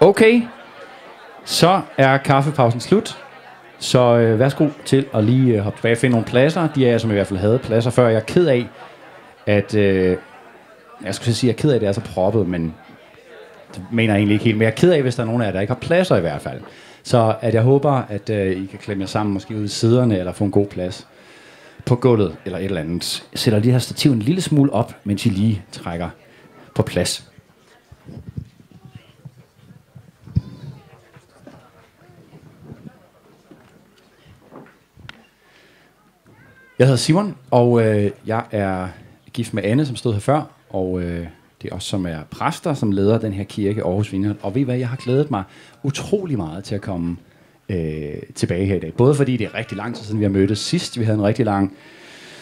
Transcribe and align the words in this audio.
Okay, 0.00 0.42
så 1.44 1.80
er 1.96 2.16
kaffepausen 2.16 2.80
slut. 2.80 3.18
Så 3.78 4.16
øh, 4.16 4.38
værsgo 4.38 4.68
til 4.84 5.06
at 5.14 5.24
lige 5.24 5.54
øh, 5.54 5.60
hoppe 5.60 5.78
tilbage 5.78 5.94
og 5.94 5.98
finde 5.98 6.10
nogle 6.10 6.26
pladser. 6.26 6.68
De 6.74 6.86
af 6.86 6.92
jer, 6.92 6.98
som 6.98 7.10
i 7.10 7.12
hvert 7.12 7.26
fald 7.26 7.38
havde 7.38 7.58
pladser 7.58 7.90
før. 7.90 8.08
Jeg 8.08 8.16
er 8.16 8.20
ked 8.20 8.46
af, 8.46 8.66
at... 9.46 9.74
Øh, 9.74 10.16
jeg 11.04 11.14
skulle 11.14 11.34
sige, 11.34 11.50
at 11.50 11.56
jeg 11.56 11.58
er 11.58 11.62
ked 11.62 11.70
af, 11.70 11.74
at 11.74 11.80
det 11.80 11.88
er 11.88 11.92
så 11.92 12.00
proppet, 12.00 12.48
men 12.48 12.74
det 13.74 13.82
mener 13.92 14.14
jeg 14.14 14.18
egentlig 14.18 14.34
ikke 14.34 14.44
helt. 14.44 14.56
Men 14.56 14.62
jeg 14.62 14.70
er 14.70 14.74
ked 14.74 14.90
af, 14.90 15.02
hvis 15.02 15.14
der 15.14 15.22
er 15.22 15.26
nogen 15.26 15.42
af 15.42 15.46
jer, 15.46 15.52
der 15.52 15.60
ikke 15.60 15.72
har 15.72 15.80
pladser 15.80 16.16
i 16.16 16.20
hvert 16.20 16.40
fald. 16.40 16.60
Så 17.02 17.34
at 17.40 17.54
jeg 17.54 17.62
håber, 17.62 18.02
at 18.08 18.30
øh, 18.30 18.62
I 18.62 18.66
kan 18.66 18.78
klemme 18.78 19.02
jer 19.02 19.08
sammen, 19.08 19.32
måske 19.32 19.56
ud 19.56 19.64
i 19.64 19.68
siderne, 19.68 20.18
eller 20.18 20.32
få 20.32 20.44
en 20.44 20.50
god 20.50 20.66
plads 20.66 21.06
på 21.84 21.96
gulvet, 21.96 22.36
eller 22.44 22.58
et 22.58 22.64
eller 22.64 22.80
andet. 22.80 23.24
Jeg 23.32 23.38
sætter 23.38 23.58
lige 23.58 23.72
her 23.72 23.78
stativ 23.78 24.12
en 24.12 24.18
lille 24.18 24.40
smule 24.40 24.72
op, 24.72 24.94
mens 25.04 25.26
I 25.26 25.28
lige 25.28 25.62
trækker 25.72 26.08
på 26.74 26.82
plads. 26.82 27.27
Jeg 36.78 36.86
hedder 36.86 36.98
Simon, 36.98 37.36
og 37.50 37.86
øh, 37.86 38.10
jeg 38.26 38.44
er 38.50 38.88
gift 39.32 39.54
med 39.54 39.62
Anne, 39.64 39.86
som 39.86 39.96
stod 39.96 40.12
her 40.12 40.20
før, 40.20 40.42
og 40.70 41.02
øh, 41.02 41.26
det 41.62 41.72
er 41.72 41.74
os, 41.74 41.84
som 41.84 42.06
er 42.06 42.18
præster, 42.30 42.74
som 42.74 42.92
leder 42.92 43.18
den 43.18 43.32
her 43.32 43.44
kirke 43.44 43.82
Aarhus 43.82 44.12
Vineyard. 44.12 44.36
Og 44.42 44.54
ved 44.54 44.62
I 44.62 44.64
hvad, 44.64 44.76
jeg 44.76 44.88
har 44.88 44.96
glædet 44.96 45.30
mig 45.30 45.42
utrolig 45.82 46.36
meget 46.36 46.64
til 46.64 46.74
at 46.74 46.80
komme 46.80 47.16
øh, 47.68 48.22
tilbage 48.34 48.66
her 48.66 48.76
i 48.76 48.78
dag. 48.78 48.94
Både 48.94 49.14
fordi 49.14 49.36
det 49.36 49.44
er 49.44 49.54
rigtig 49.54 49.76
lang 49.76 49.96
tid 49.96 50.04
siden, 50.04 50.18
vi 50.20 50.24
har 50.24 50.30
mødtes 50.30 50.58
sidst. 50.58 50.98
Vi 50.98 51.04
havde 51.04 51.18
en 51.18 51.24
rigtig 51.24 51.44
lang 51.44 51.76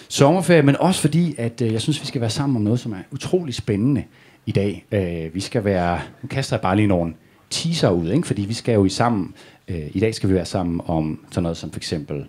sommerferie, 0.08 0.62
men 0.62 0.76
også 0.76 1.00
fordi, 1.00 1.34
at 1.38 1.62
øh, 1.62 1.72
jeg 1.72 1.80
synes, 1.80 2.00
vi 2.00 2.06
skal 2.06 2.20
være 2.20 2.30
sammen 2.30 2.56
om 2.56 2.62
noget, 2.62 2.80
som 2.80 2.92
er 2.92 3.02
utrolig 3.12 3.54
spændende 3.54 4.04
i 4.46 4.52
dag. 4.52 4.84
Øh, 4.92 5.34
vi 5.34 5.40
skal 5.40 5.64
være, 5.64 6.00
nu 6.22 6.28
kaster 6.28 6.56
jeg 6.56 6.60
bare 6.60 6.76
lige 6.76 6.88
nogle 6.88 7.14
teaser 7.50 7.90
ud, 7.90 8.10
ikke? 8.10 8.26
fordi 8.26 8.42
vi 8.42 8.54
skal 8.54 8.74
jo 8.74 8.84
i 8.84 8.88
sammen, 8.88 9.34
øh, 9.68 9.90
i 9.92 10.00
dag 10.00 10.14
skal 10.14 10.28
vi 10.28 10.34
være 10.34 10.44
sammen 10.44 10.80
om 10.86 11.20
sådan 11.30 11.42
noget 11.42 11.56
som 11.56 11.70
for 11.70 11.78
eksempel 11.78 12.26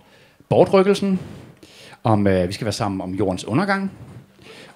bortrykkelsen, 0.50 1.20
om 2.08 2.28
øh, 2.28 2.48
vi 2.48 2.54
skal 2.54 2.66
være 2.66 2.74
sammen 2.74 3.02
om 3.02 3.16
jordens 3.16 3.46
undergang, 3.46 3.92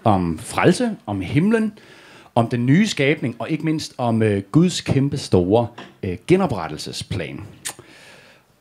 om 0.03 0.37
frelse, 0.37 0.97
om 1.05 1.21
himlen, 1.21 1.73
om 2.35 2.47
den 2.47 2.65
nye 2.65 2.87
skabning, 2.87 3.35
og 3.39 3.49
ikke 3.49 3.65
mindst 3.65 3.93
om 3.97 4.21
øh, 4.21 4.43
Guds 4.51 4.81
kæmpe 4.81 5.17
store 5.17 5.67
øh, 6.03 6.17
genoprettelsesplan. 6.27 7.41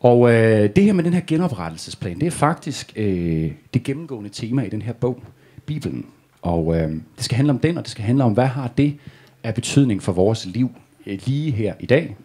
Og 0.01 0.33
øh, 0.33 0.71
det 0.77 0.85
her 0.85 0.93
med 0.93 1.05
den 1.05 1.13
her 1.13 1.21
genoprettelsesplan, 1.27 2.21
det 2.21 2.27
er 2.27 2.31
faktisk 2.31 2.93
øh, 2.97 3.53
det 3.75 3.83
gennemgående 3.83 4.31
tema 4.31 4.63
i 4.63 4.69
den 4.69 4.83
her 4.83 4.93
bog, 4.93 5.23
Bibelen. 5.67 6.07
Og 6.43 6.77
øh, 6.77 6.91
det 6.91 7.25
skal 7.25 7.37
handle 7.37 7.53
om 7.53 7.59
den, 7.59 7.79
og 7.79 7.85
det 7.85 7.91
skal 7.91 8.05
handle 8.05 8.25
om, 8.25 8.33
hvad 8.33 8.47
har 8.47 8.69
det 8.69 8.97
af 9.43 9.55
betydning 9.55 10.03
for 10.03 10.13
vores 10.13 10.47
liv 10.47 10.71
øh, 11.07 11.21
lige 11.27 11.51
her 11.51 11.75
i 11.81 11.87
dag, 11.87 12.17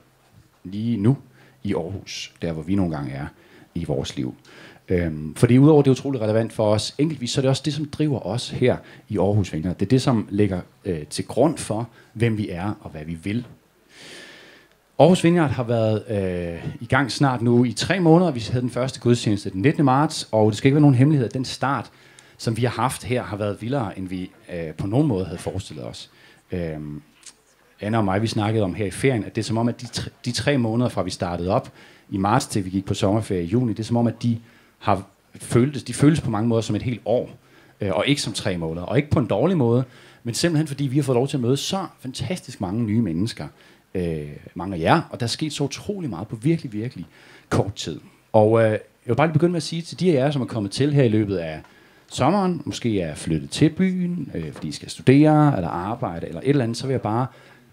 lige 0.63 0.97
nu 0.97 1.17
i 1.63 1.73
Aarhus, 1.73 2.33
der 2.41 2.51
hvor 2.51 2.61
vi 2.61 2.75
nogle 2.75 2.95
gange 2.95 3.11
er 3.11 3.25
i 3.75 3.85
vores 3.85 4.15
liv. 4.15 4.35
Øhm, 4.89 5.35
fordi 5.35 5.57
udover 5.57 5.81
det 5.81 5.87
er 5.87 5.91
utroligt 5.91 6.23
relevant 6.23 6.53
for 6.53 6.73
os 6.73 6.95
enkeltvis, 6.97 7.31
så 7.31 7.39
er 7.39 7.41
det 7.41 7.49
også 7.49 7.61
det, 7.65 7.73
som 7.73 7.85
driver 7.85 8.25
os 8.25 8.49
her 8.49 8.77
i 9.09 9.17
Aarhus 9.17 9.53
Vinger. 9.53 9.73
Det 9.73 9.85
er 9.85 9.89
det, 9.89 10.01
som 10.01 10.27
ligger 10.29 10.61
øh, 10.85 11.05
til 11.09 11.25
grund 11.25 11.57
for, 11.57 11.89
hvem 12.13 12.37
vi 12.37 12.49
er 12.49 12.73
og 12.81 12.89
hvad 12.89 13.05
vi 13.05 13.13
vil. 13.13 13.45
Aarhus 14.99 15.23
Vineyard 15.23 15.49
har 15.49 15.63
været 15.63 16.03
øh, 16.09 16.71
i 16.81 16.85
gang 16.85 17.11
snart 17.11 17.41
nu 17.41 17.63
i 17.63 17.71
tre 17.71 17.99
måneder. 17.99 18.31
Vi 18.31 18.39
havde 18.51 18.61
den 18.61 18.69
første 18.69 18.99
gudstjeneste 18.99 19.49
den 19.49 19.61
19. 19.61 19.85
marts, 19.85 20.29
og 20.31 20.51
det 20.51 20.57
skal 20.57 20.67
ikke 20.67 20.75
være 20.75 20.81
nogen 20.81 20.95
hemmelighed, 20.95 21.27
at 21.27 21.33
den 21.33 21.45
start, 21.45 21.91
som 22.37 22.57
vi 22.57 22.61
har 22.61 22.69
haft 22.69 23.03
her, 23.03 23.23
har 23.23 23.37
været 23.37 23.61
vildere, 23.61 23.97
end 23.97 24.07
vi 24.07 24.31
øh, 24.53 24.73
på 24.73 24.87
nogen 24.87 25.07
måde 25.07 25.25
havde 25.25 25.37
forestillet 25.37 25.85
os. 25.85 26.09
Øh, 26.51 26.79
Anna 27.81 27.97
og 27.97 28.05
mig, 28.05 28.21
vi 28.21 28.27
snakkede 28.27 28.63
om 28.63 28.73
her 28.73 28.85
i 28.85 28.91
ferien, 28.91 29.23
at 29.23 29.35
det 29.35 29.41
er 29.41 29.45
som 29.45 29.57
om, 29.57 29.67
at 29.67 29.81
de, 29.81 29.87
tre, 29.87 30.09
de 30.25 30.31
tre 30.31 30.57
måneder 30.57 30.89
fra 30.89 31.03
vi 31.03 31.09
startede 31.09 31.49
op 31.49 31.71
i 32.09 32.17
marts 32.17 32.45
til 32.45 32.65
vi 32.65 32.69
gik 32.69 32.85
på 32.85 32.93
sommerferie 32.93 33.43
i 33.43 33.45
juni, 33.45 33.73
det 33.73 33.79
er 33.79 33.83
som 33.83 33.97
om, 33.97 34.07
at 34.07 34.23
de 34.23 34.39
har 34.85 35.03
føltes, 35.35 35.83
de 35.83 35.93
føles 35.93 36.21
på 36.21 36.29
mange 36.29 36.47
måder 36.47 36.61
som 36.61 36.75
et 36.75 36.81
helt 36.81 37.01
år, 37.05 37.29
øh, 37.81 37.91
og 37.93 38.07
ikke 38.07 38.21
som 38.21 38.33
tre 38.33 38.57
måneder, 38.57 38.85
og 38.85 38.97
ikke 38.97 39.09
på 39.09 39.19
en 39.19 39.25
dårlig 39.27 39.57
måde, 39.57 39.83
men 40.23 40.33
simpelthen 40.33 40.67
fordi 40.67 40.83
vi 40.83 40.95
har 40.95 41.03
fået 41.03 41.15
lov 41.15 41.27
til 41.27 41.37
at 41.37 41.41
møde 41.41 41.57
så 41.57 41.85
fantastisk 41.99 42.61
mange 42.61 42.83
nye 42.83 43.01
mennesker, 43.01 43.47
øh, 43.95 44.29
mange 44.55 44.75
af 44.75 44.79
jer, 44.79 45.01
og 45.09 45.19
der 45.19 45.25
er 45.25 45.27
sket 45.27 45.53
så 45.53 45.63
utrolig 45.63 46.09
meget 46.09 46.27
på 46.27 46.35
virkelig, 46.35 46.73
virkelig 46.73 47.05
kort 47.49 47.73
tid. 47.73 47.99
Og 48.33 48.63
øh, 48.63 48.71
jeg 48.71 48.79
vil 49.05 49.15
bare 49.15 49.27
lige 49.27 49.33
begynde 49.33 49.51
med 49.51 49.57
at 49.57 49.63
sige 49.63 49.81
til 49.81 49.99
de 49.99 50.11
af 50.11 50.23
jer, 50.23 50.31
som 50.31 50.41
er 50.41 50.45
kommet 50.45 50.71
til 50.71 50.93
her 50.93 51.03
i 51.03 51.09
løbet 51.09 51.37
af 51.37 51.61
sommeren, 52.11 52.61
måske 52.65 53.01
er 53.01 53.15
flyttet 53.15 53.49
til 53.49 53.69
byen, 53.69 54.31
øh, 54.35 54.53
fordi 54.53 54.67
I 54.67 54.71
skal 54.71 54.89
studere, 54.89 55.55
eller 55.55 55.69
arbejde, 55.69 56.27
eller 56.27 56.41
et 56.41 56.49
eller 56.49 56.63
andet, 56.63 56.77
så 56.77 56.87
vil 56.87 56.93
jeg 56.93 57.01
bare 57.01 57.27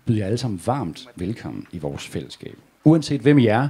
byde 0.05 0.19
jer 0.19 0.27
alle 0.27 0.39
sammen 0.39 0.61
varmt 0.67 1.09
velkommen 1.17 1.67
i 1.73 1.79
vores 1.79 2.07
fællesskab. 2.07 2.57
Uanset 2.85 3.21
hvem 3.21 3.39
I 3.39 3.47
er, 3.47 3.69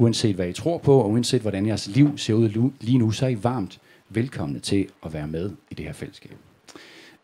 uanset 0.00 0.34
hvad 0.34 0.48
I 0.48 0.52
tror 0.52 0.78
på, 0.78 0.98
og 0.98 1.10
uanset 1.10 1.40
hvordan 1.40 1.66
jeres 1.66 1.88
liv 1.88 2.18
ser 2.18 2.34
ud 2.34 2.70
lige 2.80 2.98
nu, 2.98 3.10
så 3.10 3.26
er 3.26 3.30
I 3.30 3.42
varmt 3.42 3.80
velkomne 4.08 4.58
til 4.58 4.88
at 5.06 5.12
være 5.12 5.26
med 5.26 5.50
i 5.70 5.74
det 5.74 5.86
her 5.86 5.92
fællesskab. 5.92 6.36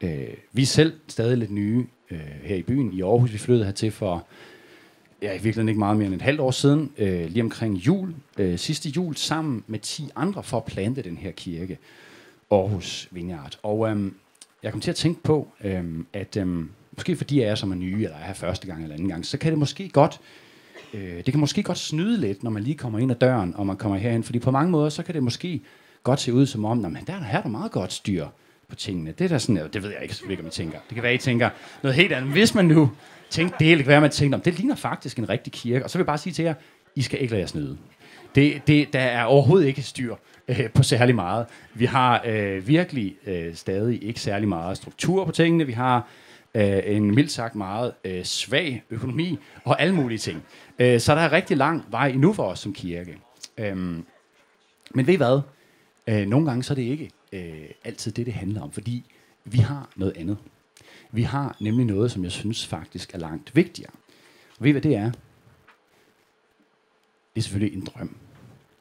Øh, 0.01 0.29
vi 0.53 0.63
er 0.63 0.67
selv 0.67 0.93
stadig 1.09 1.39
lidt 1.39 1.51
nye 1.51 1.87
øh, 2.11 2.21
her 2.43 2.57
i 2.57 2.63
byen 2.63 2.93
i 2.93 3.03
Aarhus. 3.03 3.33
Vi 3.33 3.39
flyttede 3.39 3.65
hertil 3.65 3.91
for 3.91 4.27
ja, 5.23 5.29
i 5.29 5.33
virkeligheden 5.33 5.69
ikke 5.69 5.79
meget 5.79 5.97
mere 5.97 6.07
end 6.07 6.15
et 6.15 6.23
halvt 6.23 6.41
år 6.41 6.51
siden, 6.51 6.93
øh, 6.99 7.31
lige 7.31 7.43
omkring 7.43 7.77
jul, 7.77 8.15
øh, 8.39 8.59
sidste 8.59 8.89
jul, 8.89 9.17
sammen 9.17 9.65
med 9.67 9.79
10 9.79 10.09
andre 10.17 10.43
for 10.43 10.57
at 10.57 10.65
plante 10.65 11.03
den 11.03 11.17
her 11.17 11.31
kirke, 11.31 11.79
Aarhus 12.51 13.09
Vineyard. 13.11 13.59
Og 13.63 13.91
øh, 13.91 14.13
jeg 14.63 14.73
kom 14.73 14.81
til 14.81 14.91
at 14.91 14.97
tænke 14.97 15.23
på, 15.23 15.49
øh, 15.65 15.85
at 16.13 16.37
øh, 16.37 16.65
måske 16.97 17.17
fordi 17.17 17.41
jeg 17.41 17.49
er 17.49 17.55
som 17.55 17.71
er 17.71 17.77
nye, 17.77 18.05
eller 18.05 18.17
er 18.17 18.27
her 18.27 18.35
første 18.35 18.67
gang 18.67 18.83
eller 18.83 18.95
anden 18.95 19.09
gang, 19.09 19.27
så 19.27 19.39
kan 19.39 19.51
det 19.51 19.59
måske 19.59 19.89
godt 19.89 20.21
øh, 20.95 21.17
det 21.17 21.25
kan 21.25 21.41
måske 21.41 21.63
godt 21.63 21.79
snyde 21.79 22.21
lidt, 22.21 22.43
når 22.43 22.51
man 22.51 22.63
lige 22.63 22.77
kommer 22.77 22.99
ind 22.99 23.11
ad 23.11 23.17
døren, 23.17 23.55
og 23.57 23.67
man 23.67 23.77
kommer 23.77 23.99
herhen, 23.99 24.25
fordi 24.25 24.39
på 24.39 24.51
mange 24.51 24.71
måder, 24.71 24.89
så 24.89 25.03
kan 25.03 25.15
det 25.15 25.23
måske 25.23 25.61
godt 26.03 26.21
se 26.21 26.33
ud 26.33 26.47
som 26.47 26.65
om, 26.65 26.77
men 26.77 26.99
der, 27.07 27.13
her 27.13 27.39
er 27.39 27.43
der 27.43 27.49
meget 27.49 27.73
godt 27.73 27.93
styr 27.93 28.27
på 28.69 28.75
tingene. 28.75 29.13
Det 29.19 29.25
er 29.25 29.29
der 29.29 29.39
sådan, 29.39 29.69
det 29.73 29.83
ved 29.83 29.91
jeg 29.91 30.03
ikke, 30.03 30.15
ikke 30.31 30.43
om 30.43 30.47
I 30.47 30.51
tænker. 30.51 30.79
Det 30.89 30.95
kan 30.95 31.03
være, 31.03 31.15
I 31.15 31.19
tænker 31.19 31.51
noget 31.83 31.95
helt 31.95 32.13
andet. 32.13 32.33
Hvis 32.33 32.55
man 32.55 32.65
nu 32.65 32.91
tænkte 33.31 33.57
det, 33.59 33.79
det 33.79 33.85
kan 33.85 33.91
være, 33.91 34.01
man 34.01 34.11
tænker, 34.11 34.39
det 34.39 34.59
ligner 34.59 34.75
faktisk 34.75 35.19
en 35.19 35.29
rigtig 35.29 35.53
kirke. 35.53 35.85
Og 35.85 35.91
så 35.91 35.99
vil 35.99 36.03
jeg 36.03 36.07
bare 36.07 36.19
sige 36.19 36.33
til 36.33 36.45
jer, 36.45 36.55
I 36.95 37.03
skal 37.03 37.21
ikke 37.21 37.31
lade 37.31 37.41
jer 37.41 37.47
snyde. 37.47 37.77
Det, 38.35 38.63
det, 38.67 38.93
der 38.93 39.01
er 39.01 39.25
overhovedet 39.25 39.67
ikke 39.67 39.83
styr 39.83 40.15
øh, 40.49 40.71
på 40.71 40.83
særlig 40.83 41.15
meget. 41.15 41.47
Vi 41.75 41.85
har 41.85 42.23
øh, 42.27 42.69
virkelig 42.69 43.17
øh, 43.27 43.55
stadig 43.55 44.05
ikke 44.05 44.21
særlig 44.21 44.49
meget 44.49 44.77
struktur 44.77 45.25
på 45.25 45.33
tingene. 45.33 45.67
Vi 45.67 45.73
har 45.73 46.09
øh, 46.57 46.97
en 46.97 47.15
mildt 47.15 47.33
sagt 47.33 47.55
meget 47.55 47.95
øh, 48.05 48.25
svag 48.25 48.85
økonomi 48.91 49.39
og 49.65 49.81
alle 49.81 49.95
mulige 49.95 50.19
ting. 50.19 50.43
Øh, 50.79 51.01
så 51.01 51.15
der 51.15 51.21
er 51.21 51.33
rigtig 51.33 51.57
lang 51.57 51.85
vej 51.91 52.09
endnu 52.09 52.33
for 52.33 52.45
os 52.45 52.59
som 52.59 52.73
kirke. 52.73 53.19
Øh, 53.59 53.77
men 53.77 55.07
ved 55.07 55.15
I 55.15 55.17
hvad? 55.17 55.41
Øh, 56.07 56.27
nogle 56.27 56.47
gange 56.47 56.63
så 56.63 56.73
er 56.73 56.75
det 56.75 56.83
ikke 56.83 57.11
øh, 57.33 57.69
altid 57.85 58.13
det, 58.13 58.27
det 58.27 58.35
handler 58.35 58.63
om, 58.63 58.73
fordi 58.73 59.05
vi 59.45 59.59
har 59.59 59.91
noget 59.97 60.17
andet. 60.17 60.39
Vi 61.11 61.23
har 61.23 61.57
nemlig 61.61 61.87
noget, 61.87 62.11
som 62.11 62.25
jeg 62.25 62.33
synes 62.33 62.67
faktisk 62.67 63.15
er 63.15 63.19
langt 63.19 63.57
vigtigere. 63.57 63.93
Og 64.59 64.65
ved 64.65 64.69
I 64.69 64.73
hvad 64.73 64.83
det 64.83 64.97
er? 64.97 65.11
Det 67.35 67.41
er 67.41 67.41
selvfølgelig 67.41 67.79
en 67.79 67.85
drøm. 67.85 68.17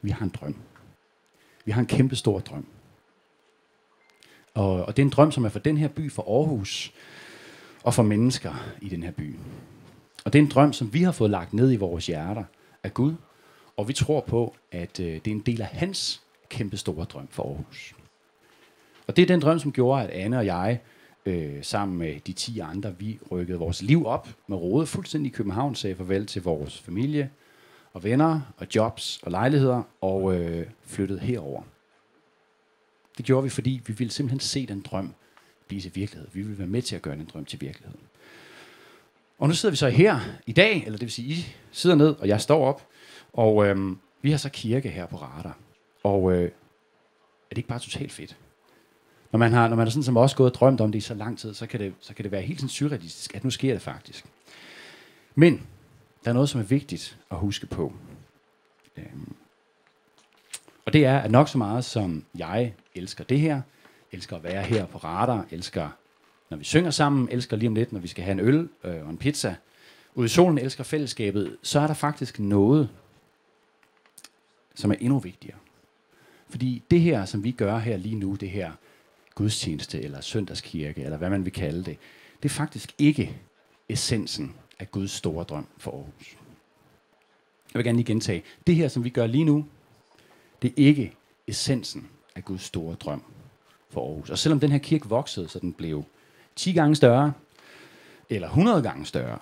Vi 0.02 0.10
har 0.10 0.24
en 0.24 0.32
drøm. 0.40 0.56
Vi 1.64 1.72
har 1.72 1.80
en 1.80 1.86
kæmpe 1.86 2.16
stor 2.16 2.38
drøm. 2.38 2.66
Og, 4.54 4.84
og 4.84 4.96
det 4.96 5.02
er 5.02 5.06
en 5.06 5.12
drøm, 5.12 5.32
som 5.32 5.44
er 5.44 5.48
for 5.48 5.58
den 5.58 5.76
her 5.76 5.88
by, 5.88 6.12
for 6.12 6.38
Aarhus, 6.38 6.92
og 7.86 7.94
for 7.94 8.02
mennesker 8.02 8.54
i 8.80 8.88
den 8.88 9.02
her 9.02 9.10
by. 9.10 9.36
Og 10.24 10.32
det 10.32 10.38
er 10.38 10.42
en 10.42 10.50
drøm, 10.50 10.72
som 10.72 10.94
vi 10.94 11.02
har 11.02 11.12
fået 11.12 11.30
lagt 11.30 11.52
ned 11.52 11.72
i 11.72 11.76
vores 11.76 12.06
hjerter 12.06 12.44
af 12.82 12.94
Gud, 12.94 13.14
og 13.76 13.88
vi 13.88 13.92
tror 13.92 14.20
på, 14.20 14.56
at 14.72 15.00
øh, 15.00 15.06
det 15.06 15.26
er 15.26 15.30
en 15.30 15.40
del 15.40 15.60
af 15.60 15.66
hans 15.66 16.22
kæmpe 16.48 16.76
store 16.76 17.04
drøm 17.04 17.28
for 17.30 17.42
Aarhus. 17.42 17.94
Og 19.06 19.16
det 19.16 19.22
er 19.22 19.26
den 19.26 19.40
drøm, 19.40 19.58
som 19.58 19.72
gjorde, 19.72 20.02
at 20.02 20.10
Anne 20.10 20.38
og 20.38 20.46
jeg, 20.46 20.80
øh, 21.26 21.64
sammen 21.64 21.98
med 21.98 22.20
de 22.20 22.32
10 22.32 22.58
andre, 22.58 22.94
vi 22.98 23.18
rykkede 23.30 23.58
vores 23.58 23.82
liv 23.82 24.06
op 24.06 24.28
med 24.46 24.56
rådet 24.56 24.88
fuldstændig 24.88 25.30
i 25.30 25.34
København, 25.34 25.74
sagde 25.74 25.96
farvel 25.96 26.26
til 26.26 26.42
vores 26.42 26.80
familie 26.80 27.30
og 27.92 28.04
venner 28.04 28.40
og 28.56 28.66
jobs 28.74 29.20
og 29.22 29.30
lejligheder, 29.30 29.82
og 30.00 30.34
øh, 30.34 30.66
flyttede 30.82 31.20
herover. 31.20 31.62
Det 33.16 33.24
gjorde 33.24 33.44
vi, 33.44 33.48
fordi 33.48 33.82
vi 33.86 33.92
ville 33.92 34.12
simpelthen 34.12 34.40
se 34.40 34.66
den 34.66 34.80
drøm 34.80 35.14
blive 35.68 35.80
til 35.80 35.92
virkelighed. 35.94 36.28
Vi 36.32 36.42
vil 36.42 36.58
være 36.58 36.66
med 36.66 36.82
til 36.82 36.96
at 36.96 37.02
gøre 37.02 37.16
den 37.16 37.28
drøm 37.32 37.44
til 37.44 37.60
virkelighed. 37.60 37.98
Og 39.38 39.48
nu 39.48 39.54
sidder 39.54 39.70
vi 39.70 39.76
så 39.76 39.88
her 39.88 40.20
i 40.46 40.52
dag, 40.52 40.76
eller 40.76 40.98
det 40.98 41.00
vil 41.00 41.12
sige, 41.12 41.28
I 41.28 41.46
sidder 41.72 41.96
ned, 41.96 42.08
og 42.08 42.28
jeg 42.28 42.40
står 42.40 42.66
op, 42.66 42.86
og 43.32 43.66
øhm, 43.66 43.98
vi 44.22 44.30
har 44.30 44.38
så 44.38 44.48
kirke 44.48 44.88
her 44.88 45.06
på 45.06 45.16
Radar. 45.16 45.58
Og 46.04 46.32
øh, 46.32 46.44
er 46.44 46.48
det 47.50 47.58
ikke 47.58 47.68
bare 47.68 47.78
totalt 47.78 48.12
fedt? 48.12 48.36
Når 49.32 49.38
man 49.38 49.52
har, 49.52 49.68
når 49.68 49.76
man 49.76 49.86
er 49.86 49.90
sådan 49.90 50.02
som 50.02 50.16
også 50.16 50.36
gået 50.36 50.50
og 50.52 50.54
drømt 50.54 50.80
om 50.80 50.92
det 50.92 50.98
i 50.98 51.00
så 51.00 51.14
lang 51.14 51.38
tid, 51.38 51.54
så 51.54 51.66
kan 51.66 51.80
det, 51.80 51.94
så 52.00 52.14
kan 52.14 52.22
det 52.22 52.32
være 52.32 52.42
helt 52.42 52.60
sådan 52.60 52.68
surrealistisk, 52.68 53.34
at 53.34 53.44
nu 53.44 53.50
sker 53.50 53.72
det 53.72 53.82
faktisk. 53.82 54.24
Men 55.34 55.66
der 56.24 56.30
er 56.30 56.34
noget, 56.34 56.48
som 56.48 56.60
er 56.60 56.64
vigtigt 56.64 57.18
at 57.30 57.36
huske 57.36 57.66
på. 57.66 57.92
Øhm, 58.96 59.34
og 60.84 60.92
det 60.92 61.04
er, 61.04 61.18
at 61.18 61.30
nok 61.30 61.48
så 61.48 61.58
meget 61.58 61.84
som 61.84 62.24
jeg 62.38 62.74
elsker 62.94 63.24
det 63.24 63.40
her, 63.40 63.62
elsker 64.12 64.36
at 64.36 64.42
være 64.42 64.62
her 64.62 64.86
på 64.86 64.98
radar, 64.98 65.46
elsker, 65.50 65.88
når 66.50 66.56
vi 66.56 66.64
synger 66.64 66.90
sammen, 66.90 67.28
elsker 67.30 67.56
lige 67.56 67.68
om 67.68 67.74
lidt, 67.74 67.92
når 67.92 68.00
vi 68.00 68.08
skal 68.08 68.24
have 68.24 68.32
en 68.32 68.40
øl 68.40 68.68
øh, 68.84 69.04
og 69.04 69.10
en 69.10 69.18
pizza 69.18 69.54
ude 70.14 70.24
i 70.24 70.28
solen 70.28 70.58
elsker 70.58 70.84
fællesskabet, 70.84 71.56
så 71.62 71.80
er 71.80 71.86
der 71.86 71.94
faktisk 71.94 72.38
noget, 72.38 72.88
som 74.74 74.90
er 74.90 74.94
endnu 74.94 75.18
vigtigere. 75.18 75.58
Fordi 76.48 76.82
det 76.90 77.00
her, 77.00 77.24
som 77.24 77.44
vi 77.44 77.50
gør 77.50 77.78
her 77.78 77.96
lige 77.96 78.14
nu, 78.14 78.34
det 78.34 78.50
her 78.50 78.72
gudstjeneste 79.34 80.02
eller 80.02 80.20
søndagskirke, 80.20 81.02
eller 81.02 81.16
hvad 81.16 81.30
man 81.30 81.44
vil 81.44 81.52
kalde 81.52 81.84
det, 81.84 81.98
det 82.42 82.48
er 82.48 82.54
faktisk 82.54 82.94
ikke 82.98 83.38
essensen 83.88 84.54
af 84.78 84.90
Guds 84.90 85.10
store 85.10 85.44
drøm 85.44 85.66
for 85.78 85.90
Aarhus. 85.90 86.36
Jeg 87.74 87.78
vil 87.78 87.84
gerne 87.84 87.98
lige 87.98 88.06
gentage. 88.06 88.42
Det 88.66 88.74
her, 88.74 88.88
som 88.88 89.04
vi 89.04 89.10
gør 89.10 89.26
lige 89.26 89.44
nu, 89.44 89.66
det 90.62 90.68
er 90.70 90.74
ikke 90.76 91.14
essensen 91.46 92.08
af 92.34 92.44
Guds 92.44 92.62
store 92.62 92.94
drøm 92.94 93.22
for 93.96 94.08
Aarhus. 94.08 94.30
Og 94.30 94.38
selvom 94.38 94.60
den 94.60 94.70
her 94.72 94.78
kirke 94.78 95.08
voksede, 95.08 95.48
så 95.48 95.58
den 95.58 95.72
blev 95.72 96.04
10 96.56 96.72
gange 96.72 96.96
større, 96.96 97.32
eller 98.30 98.48
100 98.48 98.82
gange 98.82 99.06
større, 99.06 99.38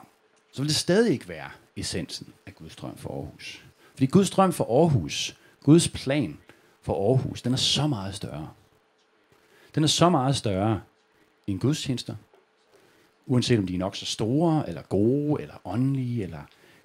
så 0.53 0.63
vil 0.63 0.69
det 0.69 0.77
stadig 0.77 1.13
ikke 1.13 1.29
være 1.29 1.51
essensen 1.77 2.29
af 2.47 2.55
Guds 2.55 2.77
drøm 2.77 2.97
for 2.97 3.11
Aarhus. 3.11 3.65
Fordi 3.91 4.07
Guds 4.07 4.31
drøm 4.31 4.53
for 4.53 4.81
Aarhus, 4.81 5.37
Guds 5.63 5.89
plan 5.89 6.39
for 6.83 7.09
Aarhus, 7.09 7.43
den 7.43 7.53
er 7.53 7.57
så 7.57 7.87
meget 7.87 8.15
større. 8.15 8.49
Den 9.75 9.83
er 9.83 9.89
så 9.89 10.09
meget 10.09 10.37
større 10.37 10.81
end 11.47 11.61
gudstjenester, 11.61 12.15
uanset 13.27 13.59
om 13.59 13.67
de 13.67 13.75
er 13.75 13.79
nok 13.79 13.97
så 13.97 14.07
store, 14.07 14.69
eller 14.69 14.83
gode, 14.83 15.43
eller 15.43 15.55
åndelige, 15.65 16.23
eller 16.23 16.43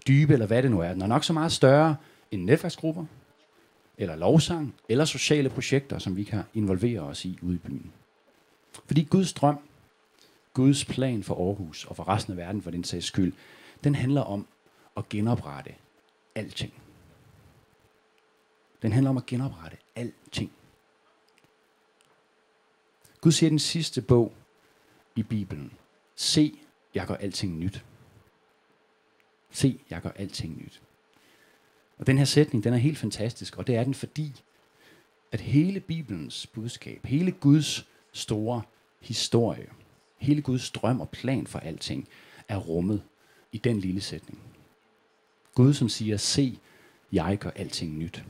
dybe, 0.08 0.34
eller 0.34 0.46
hvad 0.46 0.64
det 0.64 0.72
nu 0.72 0.80
er. 0.80 0.94
Den 0.94 1.02
er 1.02 1.08
nok 1.08 1.24
så 1.24 1.34
meget 1.34 1.52
større 1.52 1.96
end 2.32 2.44
netværksgrupper, 2.44 3.06
eller 4.00 4.16
lovsang, 4.16 4.76
eller 4.90 5.06
sociale 5.06 5.50
projekter, 5.50 6.00
som 6.00 6.16
vi 6.16 6.24
kan 6.24 6.44
involvere 6.54 7.00
os 7.00 7.26
i 7.26 7.40
ude 7.42 7.56
i 7.56 7.58
byen. 7.58 7.92
Fordi 8.86 9.04
Guds 9.04 9.34
drøm, 9.34 9.60
Guds 10.54 10.86
plan 10.86 11.24
for 11.24 11.48
Aarhus, 11.48 11.86
og 11.86 11.96
for 11.96 12.08
resten 12.08 12.34
af 12.34 12.38
verden 12.38 12.62
for 12.62 12.72
den 12.72 12.84
sags 12.84 13.06
skyld, 13.06 13.34
den 13.84 13.96
handler 13.96 14.22
om 14.22 14.48
at 14.98 15.10
genoprette 15.10 15.76
alting. 16.36 16.74
Den 18.82 18.92
handler 18.92 19.10
om 19.10 19.18
at 19.18 19.26
genoprette 19.26 19.78
alting. 19.96 20.52
Gud 23.22 23.32
siger 23.32 23.48
i 23.48 23.50
den 23.50 23.60
sidste 23.60 24.02
bog 24.02 24.34
i 25.16 25.24
Bibelen, 25.24 25.74
se, 26.16 26.60
jeg 26.94 27.08
gør 27.08 27.16
alting 27.16 27.60
nyt. 27.60 27.86
Se, 29.52 29.80
jeg 29.90 30.02
gør 30.02 30.10
alting 30.10 30.58
nyt. 30.58 30.82
Og 32.00 32.08
den 32.08 32.18
her 32.18 32.26
sætning, 32.26 32.64
den 32.64 32.74
er 32.74 32.78
helt 32.78 32.98
fantastisk, 32.98 33.58
og 33.58 33.68
det 33.68 33.76
er 33.76 33.84
den 33.84 33.94
fordi, 33.94 34.42
at 35.32 35.42
hele 35.42 35.80
Bibelens 35.80 36.48
budskab, 36.48 37.06
hele 37.06 37.32
Guds 37.32 37.88
store 38.14 38.62
historie, 39.00 39.68
hele 40.18 40.42
Guds 40.42 40.72
drøm 40.72 41.02
og 41.02 41.10
plan 41.10 41.48
for 41.48 41.60
alting, 41.60 42.08
er 42.48 42.58
rummet 42.58 43.02
i 43.52 43.58
den 43.58 43.80
lille 43.80 44.02
sætning. 44.02 44.40
Gud, 45.56 45.74
som 45.74 45.90
siger, 45.90 46.18
se, 46.18 46.60
jeg 47.12 47.38
gør 47.38 47.50
alting 47.56 47.98
nyt. 47.98 48.24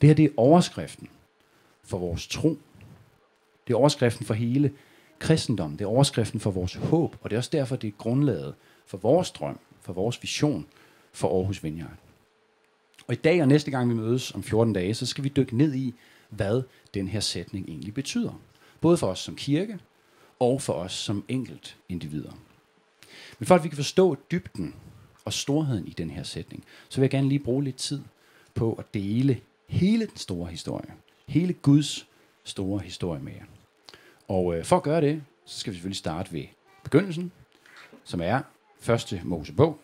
Det 0.00 0.08
her 0.08 0.14
det 0.14 0.24
er 0.24 0.30
overskriften 0.36 1.08
for 1.84 1.98
vores 1.98 2.26
tro. 2.26 2.58
Det 3.66 3.72
er 3.72 3.78
overskriften 3.78 4.26
for 4.26 4.34
hele 4.34 4.72
kristendommen. 5.18 5.78
Det 5.78 5.84
er 5.84 5.88
overskriften 5.88 6.40
for 6.40 6.50
vores 6.50 6.74
håb, 6.74 7.16
og 7.22 7.30
det 7.30 7.36
er 7.36 7.38
også 7.38 7.50
derfor, 7.52 7.76
det 7.76 7.88
er 7.88 7.92
grundlaget 7.98 8.54
for 8.86 8.98
vores 8.98 9.30
drøm, 9.30 9.58
for 9.80 9.92
vores 9.92 10.22
vision 10.22 10.66
for 11.12 11.38
Aarhus 11.38 11.64
Vineyard. 11.64 12.03
Og 13.06 13.14
i 13.14 13.16
dag 13.16 13.42
og 13.42 13.48
næste 13.48 13.70
gang 13.70 13.88
vi 13.88 13.94
mødes 13.94 14.34
om 14.34 14.42
14 14.42 14.72
dage, 14.72 14.94
så 14.94 15.06
skal 15.06 15.24
vi 15.24 15.28
dykke 15.28 15.56
ned 15.56 15.74
i, 15.74 15.94
hvad 16.28 16.62
den 16.94 17.08
her 17.08 17.20
sætning 17.20 17.68
egentlig 17.68 17.94
betyder. 17.94 18.40
Både 18.80 18.96
for 18.96 19.06
os 19.06 19.18
som 19.18 19.36
kirke, 19.36 19.78
og 20.40 20.62
for 20.62 20.72
os 20.72 20.92
som 20.92 21.24
enkelt 21.28 21.76
individer. 21.88 22.32
Men 23.38 23.46
for 23.46 23.54
at 23.54 23.64
vi 23.64 23.68
kan 23.68 23.76
forstå 23.76 24.16
dybden 24.30 24.74
og 25.24 25.32
storheden 25.32 25.86
i 25.86 25.90
den 25.90 26.10
her 26.10 26.22
sætning, 26.22 26.64
så 26.88 27.00
vil 27.00 27.04
jeg 27.04 27.10
gerne 27.10 27.28
lige 27.28 27.38
bruge 27.38 27.64
lidt 27.64 27.76
tid 27.76 28.00
på 28.54 28.72
at 28.72 28.94
dele 28.94 29.40
hele 29.68 30.06
den 30.06 30.16
store 30.16 30.50
historie. 30.50 30.94
Hele 31.26 31.52
Guds 31.52 32.06
store 32.44 32.80
historie 32.80 33.20
med 33.20 33.32
jer. 33.32 33.44
Og 34.28 34.58
øh, 34.58 34.64
for 34.64 34.76
at 34.76 34.82
gøre 34.82 35.00
det, 35.00 35.22
så 35.44 35.58
skal 35.58 35.72
vi 35.72 35.76
selvfølgelig 35.76 35.96
starte 35.96 36.32
ved 36.32 36.44
begyndelsen, 36.84 37.32
som 38.04 38.20
er 38.20 38.40
første 38.80 39.20
Mosebog, 39.24 39.80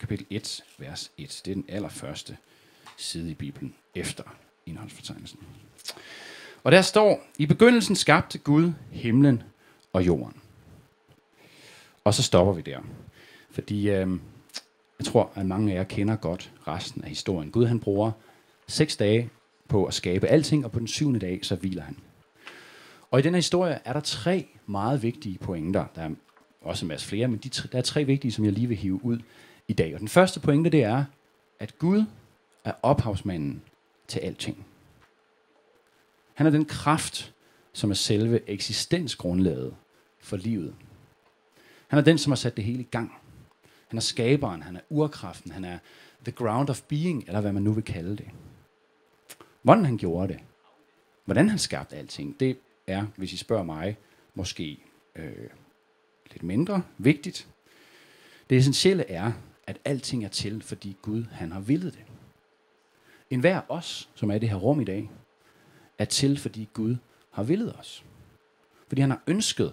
kapitel 0.00 0.26
1, 0.30 0.64
vers 0.78 1.10
1. 1.18 1.42
Det 1.44 1.50
er 1.50 1.54
den 1.54 1.64
allerførste 1.68 2.36
side 2.96 3.30
i 3.30 3.34
Bibelen 3.34 3.74
efter 3.94 4.22
indholdsfortegnelsen. 4.66 5.38
Og 6.64 6.72
der 6.72 6.82
står, 6.82 7.26
i 7.38 7.46
begyndelsen 7.46 7.96
skabte 7.96 8.38
Gud 8.38 8.72
himlen 8.90 9.42
og 9.92 10.06
jorden. 10.06 10.40
Og 12.04 12.14
så 12.14 12.22
stopper 12.22 12.52
vi 12.52 12.62
der. 12.62 12.80
Fordi 13.50 13.88
øh, 13.88 14.10
jeg 14.98 15.06
tror, 15.06 15.32
at 15.34 15.46
mange 15.46 15.72
af 15.72 15.76
jer 15.76 15.84
kender 15.84 16.16
godt 16.16 16.52
resten 16.66 17.04
af 17.04 17.08
historien. 17.08 17.50
Gud 17.50 17.66
han 17.66 17.80
bruger 17.80 18.12
seks 18.66 18.96
dage 18.96 19.30
på 19.68 19.84
at 19.84 19.94
skabe 19.94 20.26
alting, 20.26 20.64
og 20.64 20.72
på 20.72 20.78
den 20.78 20.88
syvende 20.88 21.20
dag, 21.20 21.38
så 21.42 21.54
hviler 21.54 21.82
han. 21.82 21.96
Og 23.10 23.18
i 23.18 23.22
den 23.22 23.34
her 23.34 23.38
historie 23.38 23.78
er 23.84 23.92
der 23.92 24.00
tre 24.00 24.46
meget 24.66 25.02
vigtige 25.02 25.38
pointer. 25.38 25.84
Der 25.94 26.02
er 26.02 26.10
også 26.60 26.84
en 26.84 26.88
masse 26.88 27.06
flere, 27.06 27.28
men 27.28 27.38
de 27.38 27.48
tre, 27.48 27.68
der 27.72 27.78
er 27.78 27.82
tre 27.82 28.04
vigtige, 28.04 28.32
som 28.32 28.44
jeg 28.44 28.52
lige 28.52 28.66
vil 28.66 28.76
hive 28.76 29.04
ud 29.04 29.18
i 29.70 29.72
dag. 29.72 29.94
Og 29.94 30.00
den 30.00 30.08
første 30.08 30.40
pointe, 30.40 30.70
det 30.70 30.82
er, 30.82 31.04
at 31.58 31.78
Gud 31.78 32.04
er 32.64 32.72
ophavsmanden 32.82 33.62
til 34.08 34.18
alting. 34.18 34.66
Han 36.34 36.46
er 36.46 36.50
den 36.50 36.64
kraft, 36.64 37.34
som 37.72 37.90
er 37.90 37.94
selve 37.94 38.50
eksistensgrundlaget 38.50 39.74
for 40.20 40.36
livet. 40.36 40.74
Han 41.88 41.98
er 41.98 42.02
den, 42.02 42.18
som 42.18 42.30
har 42.30 42.36
sat 42.36 42.56
det 42.56 42.64
hele 42.64 42.80
i 42.80 42.88
gang. 42.90 43.14
Han 43.88 43.96
er 43.96 44.00
skaberen, 44.00 44.62
han 44.62 44.76
er 44.76 44.80
urkraften, 44.88 45.50
han 45.50 45.64
er 45.64 45.78
the 46.24 46.32
ground 46.32 46.70
of 46.70 46.82
being, 46.82 47.24
eller 47.26 47.40
hvad 47.40 47.52
man 47.52 47.62
nu 47.62 47.72
vil 47.72 47.84
kalde 47.84 48.16
det. 48.16 48.28
Hvordan 49.62 49.84
han 49.84 49.96
gjorde 49.96 50.32
det, 50.32 50.40
hvordan 51.24 51.48
han 51.48 51.58
skabte 51.58 51.96
alting, 51.96 52.40
det 52.40 52.58
er, 52.86 53.06
hvis 53.16 53.32
I 53.32 53.36
spørger 53.36 53.64
mig, 53.64 53.96
måske 54.34 54.78
øh, 55.16 55.50
lidt 56.30 56.42
mindre 56.42 56.82
vigtigt. 56.98 57.48
Det 58.50 58.58
essentielle 58.58 59.10
er, 59.10 59.32
at 59.66 59.78
alting 59.84 60.24
er 60.24 60.28
til, 60.28 60.62
fordi 60.62 60.96
Gud 61.02 61.24
han 61.24 61.52
har 61.52 61.60
villet 61.60 61.92
det. 61.92 62.04
En 63.30 63.40
hver 63.40 63.60
os, 63.68 64.10
som 64.14 64.30
er 64.30 64.34
i 64.34 64.38
det 64.38 64.48
her 64.48 64.56
rum 64.56 64.80
i 64.80 64.84
dag, 64.84 65.10
er 65.98 66.04
til, 66.04 66.38
fordi 66.38 66.68
Gud 66.72 66.96
har 67.30 67.42
villet 67.42 67.76
os. 67.76 68.04
Fordi 68.88 69.00
han 69.00 69.10
har 69.10 69.22
ønsket, 69.26 69.66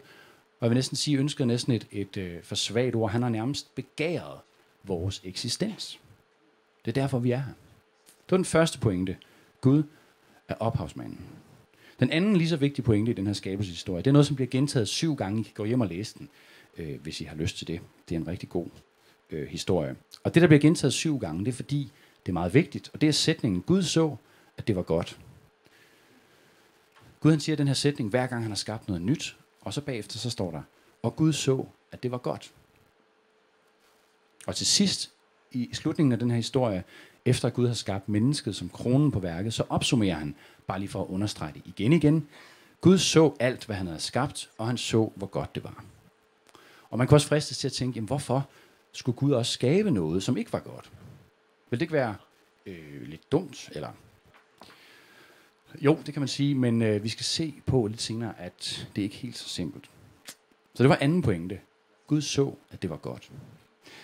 og 0.60 0.62
jeg 0.62 0.70
vil 0.70 0.76
næsten 0.76 0.98
sige, 0.98 1.18
ønsket 1.18 1.48
næsten 1.48 1.74
et, 1.74 1.88
et 1.92 2.18
øh, 2.18 2.44
for 2.44 2.56
svagt 2.56 2.96
ord, 2.96 3.12
han 3.12 3.22
har 3.22 3.30
nærmest 3.30 3.76
begæret 3.76 4.40
vores 4.84 5.22
eksistens. 5.24 6.00
Det 6.86 6.98
er 6.98 7.02
derfor, 7.02 7.20
vi 7.20 7.32
er 7.32 7.38
her. 7.38 7.54
Det 8.06 8.32
var 8.32 8.38
den 8.38 8.46
første 8.46 8.80
pointe. 8.80 9.18
Gud 9.62 9.84
er 10.48 10.56
ophavsmanden. 10.56 11.26
Den 12.00 12.10
anden 12.12 12.38
lige 12.38 12.50
så 12.50 12.58
vigtige 12.58 12.86
pointe 12.86 13.12
i 13.12 13.16
den 13.16 13.28
her 13.28 13.34
skabelseshistorie, 13.34 14.02
det 14.02 14.08
er 14.08 14.12
noget, 14.12 14.28
som 14.28 14.36
bliver 14.36 14.50
gentaget 14.50 14.88
syv 14.88 15.16
gange. 15.16 15.40
I 15.40 15.44
kan 15.44 15.54
gå 15.56 15.66
hjem 15.66 15.82
og 15.82 15.88
læse 15.88 16.20
den, 16.20 16.30
øh, 16.78 17.02
hvis 17.02 17.22
I 17.22 17.24
har 17.24 17.36
lyst 17.36 17.58
til 17.58 17.68
det. 17.68 17.82
Det 18.10 18.16
er 18.16 18.20
en 18.20 18.28
rigtig 18.28 18.50
god 18.50 18.68
øh, 19.30 19.48
historie. 19.48 19.96
Og 20.24 20.34
det, 20.34 20.42
der 20.42 20.48
bliver 20.48 20.62
gentaget 20.62 20.94
syv 20.94 21.20
gange, 21.20 21.46
det 21.46 21.52
er 21.52 21.56
fordi, 21.56 21.92
det 22.26 22.32
er 22.32 22.34
meget 22.34 22.54
vigtigt. 22.54 22.90
Og 22.94 23.02
det 23.02 23.10
er 23.10 23.14
sætningen, 23.14 23.62
Gud 23.62 23.84
så, 23.84 24.16
at 24.58 24.68
det 24.68 24.76
var 24.76 24.82
godt. 24.82 25.20
Gud 27.20 27.32
han 27.32 27.40
siger 27.40 27.56
den 27.56 27.68
her 27.68 27.74
sætning, 27.74 28.10
hver 28.10 28.28
gang 28.28 28.42
han 28.42 28.52
har 28.52 28.56
skabt 28.56 28.88
noget 28.88 29.02
nyt. 29.02 29.38
Og 29.62 29.74
så 29.74 29.82
bagefter 29.82 30.18
så 30.18 30.30
står 30.30 30.52
der, 30.52 30.62
og 31.04 31.16
Gud 31.16 31.34
så, 31.34 31.66
at 31.92 32.04
det 32.04 32.12
var 32.12 32.18
godt. 32.18 32.52
Og 34.48 34.56
til 34.56 34.66
sidst, 34.66 35.12
i 35.52 35.70
slutningen 35.74 36.12
af 36.12 36.20
den 36.20 36.30
her 36.30 36.38
historie, 36.38 36.84
efter 37.26 37.48
at 37.48 37.54
Gud 37.54 37.68
har 37.68 37.74
skabt 37.74 38.10
mennesket 38.10 38.56
som 38.56 38.70
kronen 38.70 39.12
på 39.12 39.20
værket, 39.20 39.54
så 39.54 39.64
opsummerer 39.70 40.16
han, 40.16 40.36
bare 40.68 40.80
lige 40.80 40.90
for 40.90 41.02
at 41.02 41.08
understrege 41.08 41.54
det 41.54 41.62
igen 41.66 41.94
igen, 41.94 42.28
Gud 42.82 42.98
så 42.98 43.34
alt, 43.40 43.66
hvad 43.66 43.76
han 43.76 43.88
havde 43.88 44.00
skabt, 44.00 44.50
og 44.58 44.68
han 44.68 44.78
så, 44.78 45.12
hvor 45.16 45.28
godt 45.28 45.56
det 45.56 45.64
var. 45.64 45.84
Og 46.90 46.98
man 46.98 47.08
kan 47.08 47.16
også 47.16 47.28
fristes 47.28 47.58
til 47.58 47.68
at 47.68 47.74
tænke, 47.74 47.96
jamen 47.96 48.08
hvorfor 48.08 48.48
skulle 48.98 49.16
Gud 49.16 49.32
også 49.32 49.52
skabe 49.52 49.92
noget, 49.92 50.24
som 50.24 50.38
ikke 50.38 50.54
var 50.54 50.60
godt? 50.60 50.92
Vil 51.70 51.80
det 51.80 51.82
ikke 51.82 51.94
være 51.94 52.16
øh, 52.66 53.02
lidt 53.02 53.32
dumt, 53.32 53.70
eller 53.72 53.90
jo, 55.82 55.98
det 56.06 56.14
kan 56.14 56.22
man 56.22 56.28
sige, 56.28 56.56
men 56.56 56.82
øh, 56.82 57.04
vi 57.04 57.10
skal 57.10 57.26
se 57.26 57.54
på 57.66 57.88
lidt 57.88 58.02
senere, 58.02 58.34
at 58.40 58.88
det 58.96 59.02
ikke 59.02 59.16
er 59.16 59.20
helt 59.20 59.38
så 59.38 59.50
simpelt. 59.50 59.90
Så 60.74 60.84
det 60.84 60.90
var 60.90 60.98
anden 61.02 61.22
pointe. 61.22 61.60
Gud 62.08 62.22
så, 62.22 62.54
at 62.72 62.82
det 62.82 62.90
var 62.90 62.98
godt. 62.98 63.32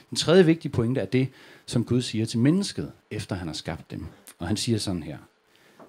Den 0.09 0.17
tredje 0.17 0.45
vigtige 0.45 0.71
pointe 0.71 1.01
er 1.01 1.05
det, 1.05 1.29
som 1.65 1.85
Gud 1.85 2.01
siger 2.01 2.25
til 2.25 2.39
mennesket, 2.39 2.91
efter 3.12 3.35
han 3.35 3.47
har 3.47 3.53
skabt 3.53 3.91
dem. 3.91 4.05
Og 4.39 4.47
han 4.47 4.57
siger 4.57 4.77
sådan 4.77 5.03
her. 5.03 5.17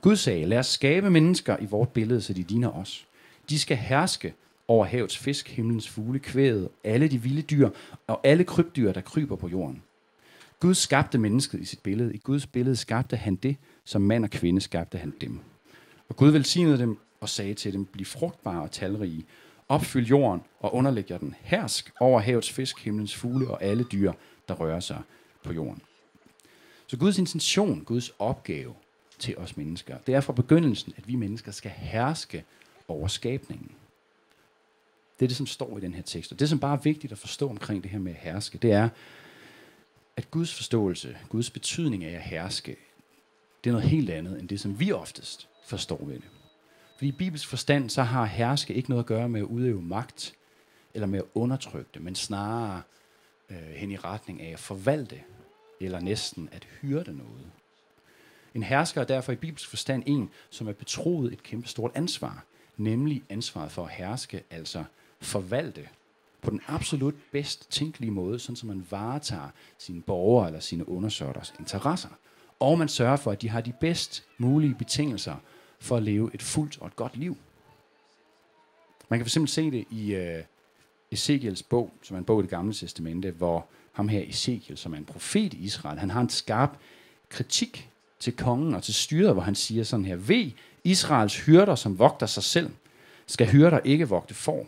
Gud 0.00 0.16
sagde, 0.16 0.46
lad 0.46 0.58
os 0.58 0.66
skabe 0.66 1.10
mennesker 1.10 1.56
i 1.60 1.66
vort 1.66 1.88
billede, 1.88 2.20
så 2.20 2.32
de 2.32 2.42
ligner 2.42 2.70
os. 2.70 3.06
De 3.48 3.58
skal 3.58 3.76
herske 3.76 4.34
over 4.68 4.84
havets 4.84 5.18
fisk, 5.18 5.48
himlens 5.48 5.88
fugle, 5.88 6.18
kvædet, 6.18 6.68
alle 6.84 7.08
de 7.08 7.22
vilde 7.22 7.42
dyr 7.42 7.70
og 8.06 8.20
alle 8.24 8.44
krybdyr, 8.44 8.92
der 8.92 9.00
kryber 9.00 9.36
på 9.36 9.48
jorden. 9.48 9.82
Gud 10.60 10.74
skabte 10.74 11.18
mennesket 11.18 11.60
i 11.60 11.64
sit 11.64 11.80
billede. 11.80 12.14
I 12.14 12.18
Guds 12.18 12.46
billede 12.46 12.76
skabte 12.76 13.16
han 13.16 13.34
det, 13.34 13.56
som 13.84 14.02
mand 14.02 14.24
og 14.24 14.30
kvinde 14.30 14.60
skabte 14.60 14.98
han 14.98 15.14
dem. 15.20 15.40
Og 16.08 16.16
Gud 16.16 16.30
velsignede 16.30 16.78
dem 16.78 16.98
og 17.20 17.28
sagde 17.28 17.54
til 17.54 17.72
dem, 17.72 17.84
bliv 17.84 18.06
frugtbare 18.06 18.62
og 18.62 18.70
talrige, 18.70 19.26
Opfyld 19.68 20.06
jorden 20.06 20.42
og 20.60 20.74
underlæg 20.74 21.10
jer 21.10 21.18
den. 21.18 21.34
Hersk 21.40 21.92
over 22.00 22.20
havets 22.20 22.52
fisk, 22.52 22.78
himlens 22.78 23.14
fugle 23.14 23.50
og 23.50 23.62
alle 23.62 23.84
dyr, 23.92 24.12
der 24.48 24.54
rører 24.54 24.80
sig 24.80 25.02
på 25.44 25.52
jorden. 25.52 25.82
Så 26.86 26.96
Guds 26.96 27.18
intention, 27.18 27.84
Guds 27.84 28.10
opgave 28.18 28.74
til 29.18 29.38
os 29.38 29.56
mennesker, 29.56 29.98
det 30.06 30.14
er 30.14 30.20
fra 30.20 30.32
begyndelsen, 30.32 30.92
at 30.96 31.08
vi 31.08 31.14
mennesker 31.14 31.52
skal 31.52 31.70
herske 31.70 32.44
over 32.88 33.08
skabningen. 33.08 33.70
Det 35.18 35.26
er 35.26 35.28
det, 35.28 35.36
som 35.36 35.46
står 35.46 35.78
i 35.78 35.80
den 35.80 35.94
her 35.94 36.02
tekst. 36.02 36.32
Og 36.32 36.40
det, 36.40 36.48
som 36.48 36.60
bare 36.60 36.76
er 36.76 36.80
vigtigt 36.80 37.12
at 37.12 37.18
forstå 37.18 37.50
omkring 37.50 37.82
det 37.82 37.90
her 37.90 37.98
med 37.98 38.12
at 38.12 38.18
herske, 38.18 38.58
det 38.58 38.72
er, 38.72 38.88
at 40.16 40.30
Guds 40.30 40.54
forståelse, 40.54 41.16
Guds 41.28 41.50
betydning 41.50 42.04
af 42.04 42.14
at 42.14 42.22
herske, 42.22 42.76
det 43.64 43.70
er 43.70 43.74
noget 43.74 43.88
helt 43.88 44.10
andet, 44.10 44.40
end 44.40 44.48
det, 44.48 44.60
som 44.60 44.80
vi 44.80 44.92
oftest 44.92 45.48
forstår 45.64 46.04
ved 46.04 46.14
det. 46.14 46.30
Fordi 46.96 47.08
i 47.08 47.12
Bibels 47.12 47.46
forstand, 47.46 47.90
så 47.90 48.02
har 48.02 48.24
herske 48.24 48.74
ikke 48.74 48.90
noget 48.90 49.02
at 49.02 49.06
gøre 49.06 49.28
med 49.28 49.40
at 49.40 49.44
udøve 49.44 49.82
magt, 49.82 50.34
eller 50.94 51.06
med 51.06 51.18
at 51.18 51.24
undertrykke 51.34 51.90
det, 51.94 52.02
men 52.02 52.14
snarere 52.14 52.82
øh, 53.50 53.56
hen 53.56 53.90
i 53.90 53.96
retning 53.96 54.42
af 54.42 54.52
at 54.52 54.58
forvalte, 54.58 55.20
eller 55.80 56.00
næsten 56.00 56.48
at 56.52 56.64
hyrde 56.80 57.16
noget. 57.16 57.50
En 58.54 58.62
hersker 58.62 59.00
er 59.00 59.04
derfor 59.04 59.32
i 59.32 59.36
Bibels 59.36 59.66
forstand 59.66 60.02
en, 60.06 60.30
som 60.50 60.68
er 60.68 60.72
betroet 60.72 61.32
et 61.32 61.42
kæmpe 61.42 61.68
stort 61.68 61.90
ansvar, 61.94 62.44
nemlig 62.76 63.22
ansvaret 63.28 63.72
for 63.72 63.84
at 63.84 63.90
herske, 63.90 64.42
altså 64.50 64.84
forvalte 65.24 65.88
på 66.42 66.50
den 66.50 66.60
absolut 66.66 67.14
bedst 67.32 67.70
tænkelige 67.70 68.10
måde, 68.10 68.38
sådan 68.38 68.56
som 68.56 68.68
man 68.68 68.86
varetager 68.90 69.48
sine 69.78 70.02
borgere 70.02 70.46
eller 70.46 70.60
sine 70.60 70.88
undersøgters 70.88 71.54
interesser. 71.58 72.08
Og 72.60 72.78
man 72.78 72.88
sørger 72.88 73.16
for, 73.16 73.32
at 73.32 73.42
de 73.42 73.48
har 73.48 73.60
de 73.60 73.72
bedst 73.80 74.24
mulige 74.38 74.74
betingelser 74.74 75.36
for 75.80 75.96
at 75.96 76.02
leve 76.02 76.30
et 76.34 76.42
fuldt 76.42 76.78
og 76.80 76.86
et 76.86 76.96
godt 76.96 77.16
liv. 77.16 77.36
Man 79.08 79.18
kan 79.18 79.26
fx 79.26 79.50
se 79.50 79.70
det 79.70 79.84
i 79.90 80.14
øh, 80.14 80.42
Ezekiels 81.10 81.62
bog, 81.62 81.92
som 82.02 82.14
er 82.14 82.18
en 82.18 82.24
bog 82.24 82.40
i 82.40 82.42
det 82.42 82.50
gamle 82.50 82.74
testamente, 82.74 83.30
hvor 83.30 83.66
ham 83.92 84.08
her 84.08 84.22
Ezekiel, 84.28 84.78
som 84.78 84.92
er 84.92 84.98
en 84.98 85.04
profet 85.04 85.54
i 85.54 85.56
Israel, 85.56 85.98
han 85.98 86.10
har 86.10 86.20
en 86.20 86.28
skarp 86.28 86.78
kritik 87.28 87.90
til 88.20 88.36
kongen 88.36 88.74
og 88.74 88.82
til 88.82 88.94
styret, 88.94 89.32
hvor 89.32 89.42
han 89.42 89.54
siger 89.54 89.84
sådan 89.84 90.04
her, 90.04 90.16
ved 90.16 90.50
Israels 90.84 91.40
hyrder, 91.40 91.74
som 91.74 91.98
vogter 91.98 92.26
sig 92.26 92.42
selv, 92.42 92.70
skal 93.26 93.46
hyrder 93.46 93.78
ikke 93.78 94.08
vogte 94.08 94.34
får. 94.34 94.66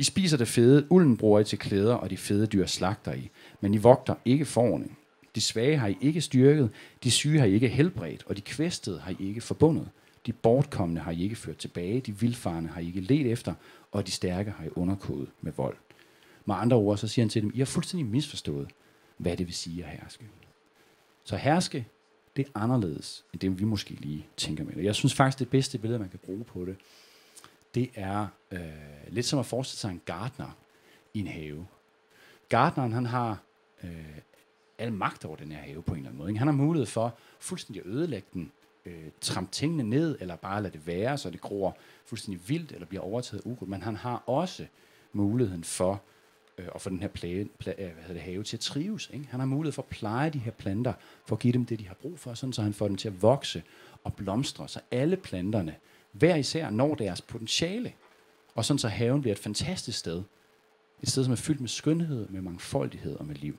I 0.00 0.02
spiser 0.02 0.36
det 0.36 0.48
fede, 0.48 0.86
ulden 0.90 1.16
bruger 1.16 1.40
I 1.40 1.44
til 1.44 1.58
klæder, 1.58 1.94
og 1.94 2.10
de 2.10 2.16
fede 2.16 2.46
dyr 2.46 2.66
slagter 2.66 3.14
I. 3.14 3.30
Men 3.60 3.74
I 3.74 3.76
vogter 3.76 4.14
ikke 4.24 4.44
forne. 4.44 4.88
De 5.34 5.40
svage 5.40 5.78
har 5.78 5.88
I 5.88 5.96
ikke 6.00 6.20
styrket, 6.20 6.70
de 7.04 7.10
syge 7.10 7.38
har 7.38 7.46
I 7.46 7.52
ikke 7.52 7.68
helbredt, 7.68 8.22
og 8.26 8.36
de 8.36 8.40
kvæstede 8.40 9.00
har 9.00 9.10
I 9.10 9.16
ikke 9.28 9.40
forbundet. 9.40 9.88
De 10.26 10.32
bortkommende 10.32 11.00
har 11.00 11.12
I 11.12 11.22
ikke 11.22 11.36
ført 11.36 11.56
tilbage, 11.56 12.00
de 12.00 12.18
vildfarne 12.18 12.68
har 12.68 12.80
I 12.80 12.86
ikke 12.86 13.00
let 13.00 13.26
efter, 13.26 13.54
og 13.92 14.06
de 14.06 14.12
stærke 14.12 14.50
har 14.50 14.64
I 14.64 14.68
underkodet 14.74 15.28
med 15.40 15.52
vold. 15.56 15.76
Med 16.44 16.54
andre 16.54 16.76
ord, 16.76 16.98
så 16.98 17.08
siger 17.08 17.24
han 17.24 17.30
til 17.30 17.42
dem, 17.42 17.50
I 17.54 17.58
har 17.58 17.66
fuldstændig 17.66 18.06
misforstået, 18.06 18.68
hvad 19.16 19.36
det 19.36 19.46
vil 19.46 19.54
sige 19.54 19.84
at 19.84 19.90
herske. 19.90 20.24
Så 21.24 21.36
herske, 21.36 21.86
det 22.36 22.46
er 22.46 22.50
anderledes, 22.60 23.24
end 23.32 23.40
det 23.40 23.60
vi 23.60 23.64
måske 23.64 23.90
lige 23.90 24.26
tænker 24.36 24.64
med 24.64 24.74
det. 24.74 24.84
Jeg 24.84 24.94
synes 24.94 25.14
faktisk, 25.14 25.38
det 25.38 25.48
bedste 25.48 25.78
billede, 25.78 25.98
man 25.98 26.08
kan 26.08 26.20
bruge 26.24 26.44
på 26.44 26.64
det, 26.64 26.76
det 27.74 27.90
er 27.94 28.26
øh, 28.50 28.60
lidt 29.08 29.26
som 29.26 29.38
at 29.38 29.46
forestille 29.46 29.78
sig 29.78 29.90
en 29.90 30.02
gartner 30.04 30.56
i 31.14 31.20
en 31.20 31.26
have. 31.26 31.66
Gartneren, 32.48 32.92
han 32.92 33.06
har 33.06 33.38
øh, 33.84 34.18
al 34.78 34.92
magt 34.92 35.24
over 35.24 35.36
den 35.36 35.52
her 35.52 35.58
have 35.58 35.82
på 35.82 35.92
en 35.92 35.98
eller 35.98 36.08
anden 36.08 36.18
måde. 36.18 36.30
Ikke? 36.30 36.38
Han 36.38 36.48
har 36.48 36.54
mulighed 36.54 36.86
for 36.86 37.18
fuldstændig 37.40 37.82
at 37.82 37.92
ødelægge 37.92 38.28
den, 38.32 38.52
øh, 38.84 39.10
trampe 39.20 39.52
tingene 39.52 39.82
ned, 39.82 40.18
eller 40.20 40.36
bare 40.36 40.62
lade 40.62 40.72
det 40.72 40.86
være, 40.86 41.18
så 41.18 41.30
det 41.30 41.40
gror 41.40 41.76
fuldstændig 42.04 42.48
vildt, 42.48 42.72
eller 42.72 42.86
bliver 42.86 43.02
overtaget 43.02 43.42
af 43.42 43.50
ukrudt. 43.50 43.70
Men 43.70 43.82
han 43.82 43.96
har 43.96 44.22
også 44.26 44.66
muligheden 45.12 45.64
for 45.64 46.02
øh, 46.58 46.68
at 46.74 46.80
få 46.80 46.90
den 46.90 47.00
her 47.00 47.08
plage, 47.08 47.48
pla, 47.58 47.72
øh, 47.78 47.92
hvad 47.92 48.02
hedder 48.02 48.12
det, 48.12 48.22
have 48.22 48.42
til 48.42 48.56
at 48.56 48.60
trives. 48.60 49.10
Ikke? 49.12 49.26
Han 49.30 49.40
har 49.40 49.46
mulighed 49.46 49.72
for 49.72 49.82
at 49.82 49.88
pleje 49.88 50.30
de 50.30 50.38
her 50.38 50.52
planter, 50.52 50.92
for 51.26 51.36
at 51.36 51.40
give 51.40 51.52
dem 51.52 51.66
det, 51.66 51.78
de 51.78 51.86
har 51.86 51.94
brug 51.94 52.18
for, 52.18 52.34
sådan 52.34 52.52
så 52.52 52.62
han 52.62 52.74
får 52.74 52.88
dem 52.88 52.96
til 52.96 53.08
at 53.08 53.22
vokse 53.22 53.62
og 54.04 54.14
blomstre, 54.14 54.68
så 54.68 54.80
alle 54.90 55.16
planterne 55.16 55.76
hver 56.12 56.36
især 56.36 56.70
når 56.70 56.94
deres 56.94 57.20
potentiale. 57.20 57.92
Og 58.54 58.64
sådan 58.64 58.78
så 58.78 58.88
haven 58.88 59.20
bliver 59.20 59.34
et 59.34 59.42
fantastisk 59.42 59.98
sted. 59.98 60.22
Et 61.02 61.08
sted, 61.08 61.24
som 61.24 61.32
er 61.32 61.36
fyldt 61.36 61.60
med 61.60 61.68
skønhed, 61.68 62.28
med 62.28 62.40
mangfoldighed 62.40 63.16
og 63.16 63.26
med 63.26 63.34
liv. 63.34 63.56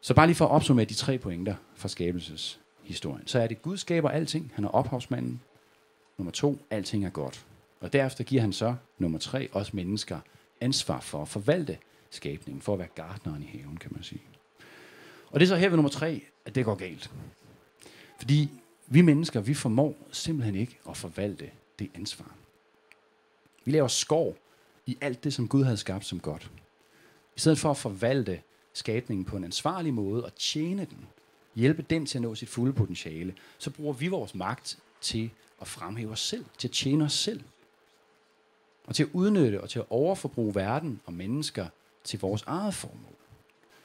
Så 0.00 0.14
bare 0.14 0.26
lige 0.26 0.36
for 0.36 0.44
at 0.44 0.50
opsummere 0.50 0.84
de 0.86 0.94
tre 0.94 1.18
pointer 1.18 1.54
fra 1.74 1.88
skabelseshistorien. 1.88 3.26
Så 3.26 3.38
er 3.38 3.46
det, 3.46 3.62
Gud 3.62 3.76
skaber 3.76 4.10
alting. 4.10 4.52
Han 4.54 4.64
er 4.64 4.68
ophavsmanden. 4.68 5.40
Nummer 6.18 6.32
to, 6.32 6.58
alting 6.70 7.04
er 7.04 7.10
godt. 7.10 7.46
Og 7.80 7.92
derefter 7.92 8.24
giver 8.24 8.40
han 8.40 8.52
så, 8.52 8.74
nummer 8.98 9.18
tre, 9.18 9.48
os 9.52 9.74
mennesker 9.74 10.20
ansvar 10.60 11.00
for 11.00 11.22
at 11.22 11.28
forvalte 11.28 11.78
skabningen, 12.10 12.62
for 12.62 12.72
at 12.72 12.78
være 12.78 12.88
gartneren 12.94 13.42
i 13.42 13.46
haven, 13.46 13.76
kan 13.76 13.90
man 13.94 14.02
sige. 14.02 14.22
Og 15.30 15.40
det 15.40 15.46
er 15.46 15.48
så 15.48 15.56
her 15.56 15.68
ved 15.68 15.76
nummer 15.76 15.90
tre, 15.90 16.22
at 16.44 16.54
det 16.54 16.64
går 16.64 16.74
galt. 16.74 17.10
Fordi 18.18 18.50
vi 18.86 19.00
mennesker, 19.02 19.40
vi 19.40 19.54
formår 19.54 19.96
simpelthen 20.12 20.54
ikke 20.54 20.78
at 20.88 20.96
forvalte 20.96 21.50
det 21.78 21.90
ansvar. 21.94 22.34
Vi 23.64 23.70
laver 23.70 23.88
skov 23.88 24.36
i 24.86 24.98
alt 25.00 25.24
det, 25.24 25.34
som 25.34 25.48
Gud 25.48 25.64
havde 25.64 25.76
skabt 25.76 26.06
som 26.06 26.20
godt. 26.20 26.50
I 27.36 27.40
stedet 27.40 27.58
for 27.58 27.70
at 27.70 27.76
forvalte 27.76 28.40
skabningen 28.72 29.24
på 29.24 29.36
en 29.36 29.44
ansvarlig 29.44 29.94
måde 29.94 30.24
og 30.24 30.34
tjene 30.34 30.84
den, 30.84 31.06
hjælpe 31.54 31.82
den 31.90 32.06
til 32.06 32.18
at 32.18 32.22
nå 32.22 32.34
sit 32.34 32.48
fulde 32.48 32.72
potentiale, 32.72 33.34
så 33.58 33.70
bruger 33.70 33.92
vi 33.92 34.08
vores 34.08 34.34
magt 34.34 34.78
til 35.00 35.30
at 35.60 35.68
fremhæve 35.68 36.12
os 36.12 36.20
selv, 36.20 36.44
til 36.58 36.68
at 36.68 36.72
tjene 36.72 37.04
os 37.04 37.12
selv. 37.12 37.40
Og 38.86 38.94
til 38.94 39.02
at 39.02 39.08
udnytte 39.12 39.60
og 39.60 39.70
til 39.70 39.78
at 39.78 39.84
overforbruge 39.90 40.54
verden 40.54 41.00
og 41.06 41.12
mennesker 41.12 41.66
til 42.04 42.20
vores 42.20 42.42
eget 42.46 42.74
formål. 42.74 43.14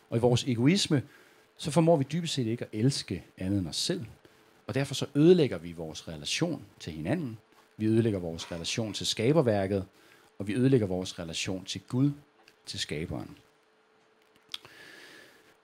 Og 0.09 0.17
i 0.17 0.19
vores 0.19 0.43
egoisme, 0.43 1.03
så 1.57 1.71
formår 1.71 1.97
vi 1.97 2.05
dybest 2.11 2.33
set 2.33 2.47
ikke 2.47 2.65
at 2.65 2.69
elske 2.73 3.23
andet 3.37 3.59
end 3.59 3.67
os 3.67 3.75
selv. 3.75 4.05
Og 4.69 4.75
derfor 4.75 4.93
så 4.93 5.05
ødelægger 5.15 5.57
vi 5.57 5.71
vores 5.71 6.07
relation 6.07 6.65
til 6.79 6.93
hinanden. 6.93 7.37
Vi 7.77 7.85
ødelægger 7.85 8.19
vores 8.19 8.51
relation 8.51 8.93
til 8.93 9.05
skaberværket. 9.05 9.85
Og 10.39 10.47
vi 10.47 10.55
ødelægger 10.55 10.87
vores 10.87 11.19
relation 11.19 11.65
til 11.65 11.81
Gud, 11.81 12.11
til 12.65 12.79
skaberen. 12.79 13.37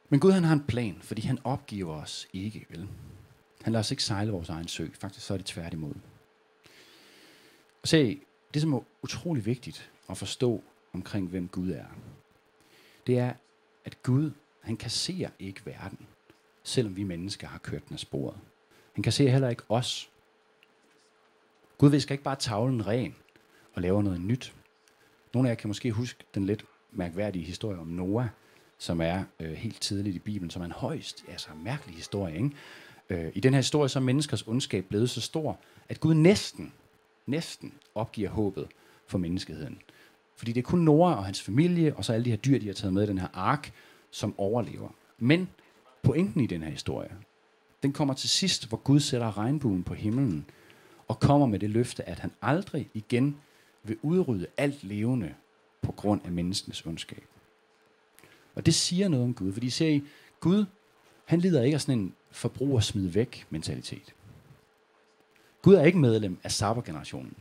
Men 0.09 0.19
Gud 0.19 0.31
han 0.31 0.43
har 0.43 0.53
en 0.53 0.63
plan, 0.63 0.97
fordi 1.01 1.21
han 1.21 1.39
opgiver 1.43 1.95
os 1.95 2.27
ikke, 2.33 2.65
vel? 2.69 2.87
Han 3.61 3.73
lader 3.73 3.79
os 3.79 3.91
ikke 3.91 4.03
sejle 4.03 4.31
vores 4.31 4.49
egen 4.49 4.67
sø. 4.67 4.87
Faktisk 4.93 5.25
så 5.25 5.33
er 5.33 5.37
det 5.37 5.45
tværtimod. 5.45 5.93
Og 7.81 7.87
se, 7.87 8.21
det 8.53 8.61
som 8.61 8.73
er 8.73 8.81
utrolig 9.01 9.45
vigtigt 9.45 9.91
at 10.09 10.17
forstå 10.17 10.63
omkring, 10.93 11.27
hvem 11.27 11.47
Gud 11.47 11.71
er, 11.71 11.85
det 13.07 13.17
er, 13.19 13.33
at 13.85 14.03
Gud, 14.03 14.31
han 14.61 14.77
kasserer 14.77 15.29
ikke 15.39 15.65
verden, 15.65 16.07
selvom 16.63 16.95
vi 16.95 17.03
mennesker 17.03 17.47
har 17.47 17.57
kørt 17.57 17.87
den 17.87 17.93
af 17.93 17.99
sporet. 17.99 18.37
Han 18.95 19.03
kan 19.03 19.13
heller 19.13 19.49
ikke 19.49 19.63
os. 19.69 20.09
Gud 21.77 21.89
visker 21.89 22.11
ikke 22.11 22.23
bare 22.23 22.35
tavlen 22.35 22.87
ren 22.87 23.15
og 23.73 23.81
laver 23.81 24.01
noget 24.01 24.21
nyt. 24.21 24.53
Nogle 25.33 25.49
af 25.49 25.51
jer 25.51 25.55
kan 25.55 25.67
måske 25.67 25.91
huske 25.91 26.23
den 26.35 26.45
lidt 26.45 26.65
mærkværdige 26.91 27.45
historie 27.45 27.79
om 27.79 27.87
Noah, 27.87 28.27
som 28.77 29.01
er 29.01 29.23
øh, 29.39 29.51
helt 29.51 29.81
tidligt 29.81 30.15
i 30.15 30.19
Bibelen, 30.19 30.49
som 30.49 30.61
er 30.61 30.65
en 30.65 30.71
højst 30.71 31.25
altså 31.27 31.49
mærkelig 31.63 31.95
historie. 31.95 32.35
Ikke? 32.35 32.51
Øh, 33.09 33.31
I 33.33 33.39
den 33.39 33.53
her 33.53 33.59
historie 33.59 33.89
så 33.89 33.99
er 33.99 34.03
menneskers 34.03 34.47
ondskab 34.47 34.85
blevet 34.85 35.09
så 35.09 35.21
stor, 35.21 35.59
at 35.89 35.99
Gud 35.99 36.13
næsten, 36.13 36.73
næsten 37.25 37.73
opgiver 37.95 38.29
håbet 38.29 38.67
for 39.07 39.17
menneskeheden. 39.17 39.81
Fordi 40.35 40.51
det 40.51 40.61
er 40.61 40.65
kun 40.65 40.79
Noah 40.79 41.17
og 41.17 41.25
hans 41.25 41.41
familie, 41.41 41.95
og 41.95 42.05
så 42.05 42.13
alle 42.13 42.25
de 42.25 42.29
her 42.29 42.37
dyr, 42.37 42.59
de 42.59 42.67
har 42.67 42.73
taget 42.73 42.93
med 42.93 43.03
i 43.03 43.07
den 43.07 43.17
her 43.17 43.27
ark, 43.33 43.71
som 44.11 44.39
overlever. 44.39 44.89
Men 45.17 45.49
pointen 46.03 46.41
i 46.41 46.47
den 46.47 46.63
her 46.63 46.69
historie, 46.69 47.11
den 47.83 47.93
kommer 47.93 48.13
til 48.13 48.29
sidst, 48.29 48.67
hvor 48.67 48.77
Gud 48.77 48.99
sætter 48.99 49.37
regnbuen 49.37 49.83
på 49.83 49.93
himlen, 49.93 50.45
og 51.07 51.19
kommer 51.19 51.47
med 51.47 51.59
det 51.59 51.69
løfte, 51.69 52.09
at 52.09 52.19
han 52.19 52.31
aldrig 52.41 52.89
igen 52.93 53.37
vil 53.83 53.97
udrydde 54.01 54.47
alt 54.57 54.83
levende 54.83 55.35
på 55.81 55.91
grund 55.91 56.21
af 56.25 56.31
menneskenes 56.31 56.85
ondskab. 56.85 57.23
Og 58.55 58.65
det 58.65 58.75
siger 58.75 59.07
noget 59.07 59.25
om 59.25 59.33
Gud, 59.33 59.53
fordi 59.53 59.69
ser 59.69 59.89
I, 59.89 60.03
Gud, 60.39 60.65
han 61.25 61.39
lider 61.39 61.63
ikke 61.63 61.75
af 61.75 61.81
sådan 61.81 61.99
en 61.99 62.15
forbrug 62.31 62.75
og 62.75 62.83
smid 62.83 63.07
væk 63.07 63.47
mentalitet. 63.49 64.15
Gud 65.61 65.75
er 65.75 65.83
ikke 65.83 65.97
medlem 65.97 66.37
af 66.43 66.51
sabbergenerationen. 66.51 67.37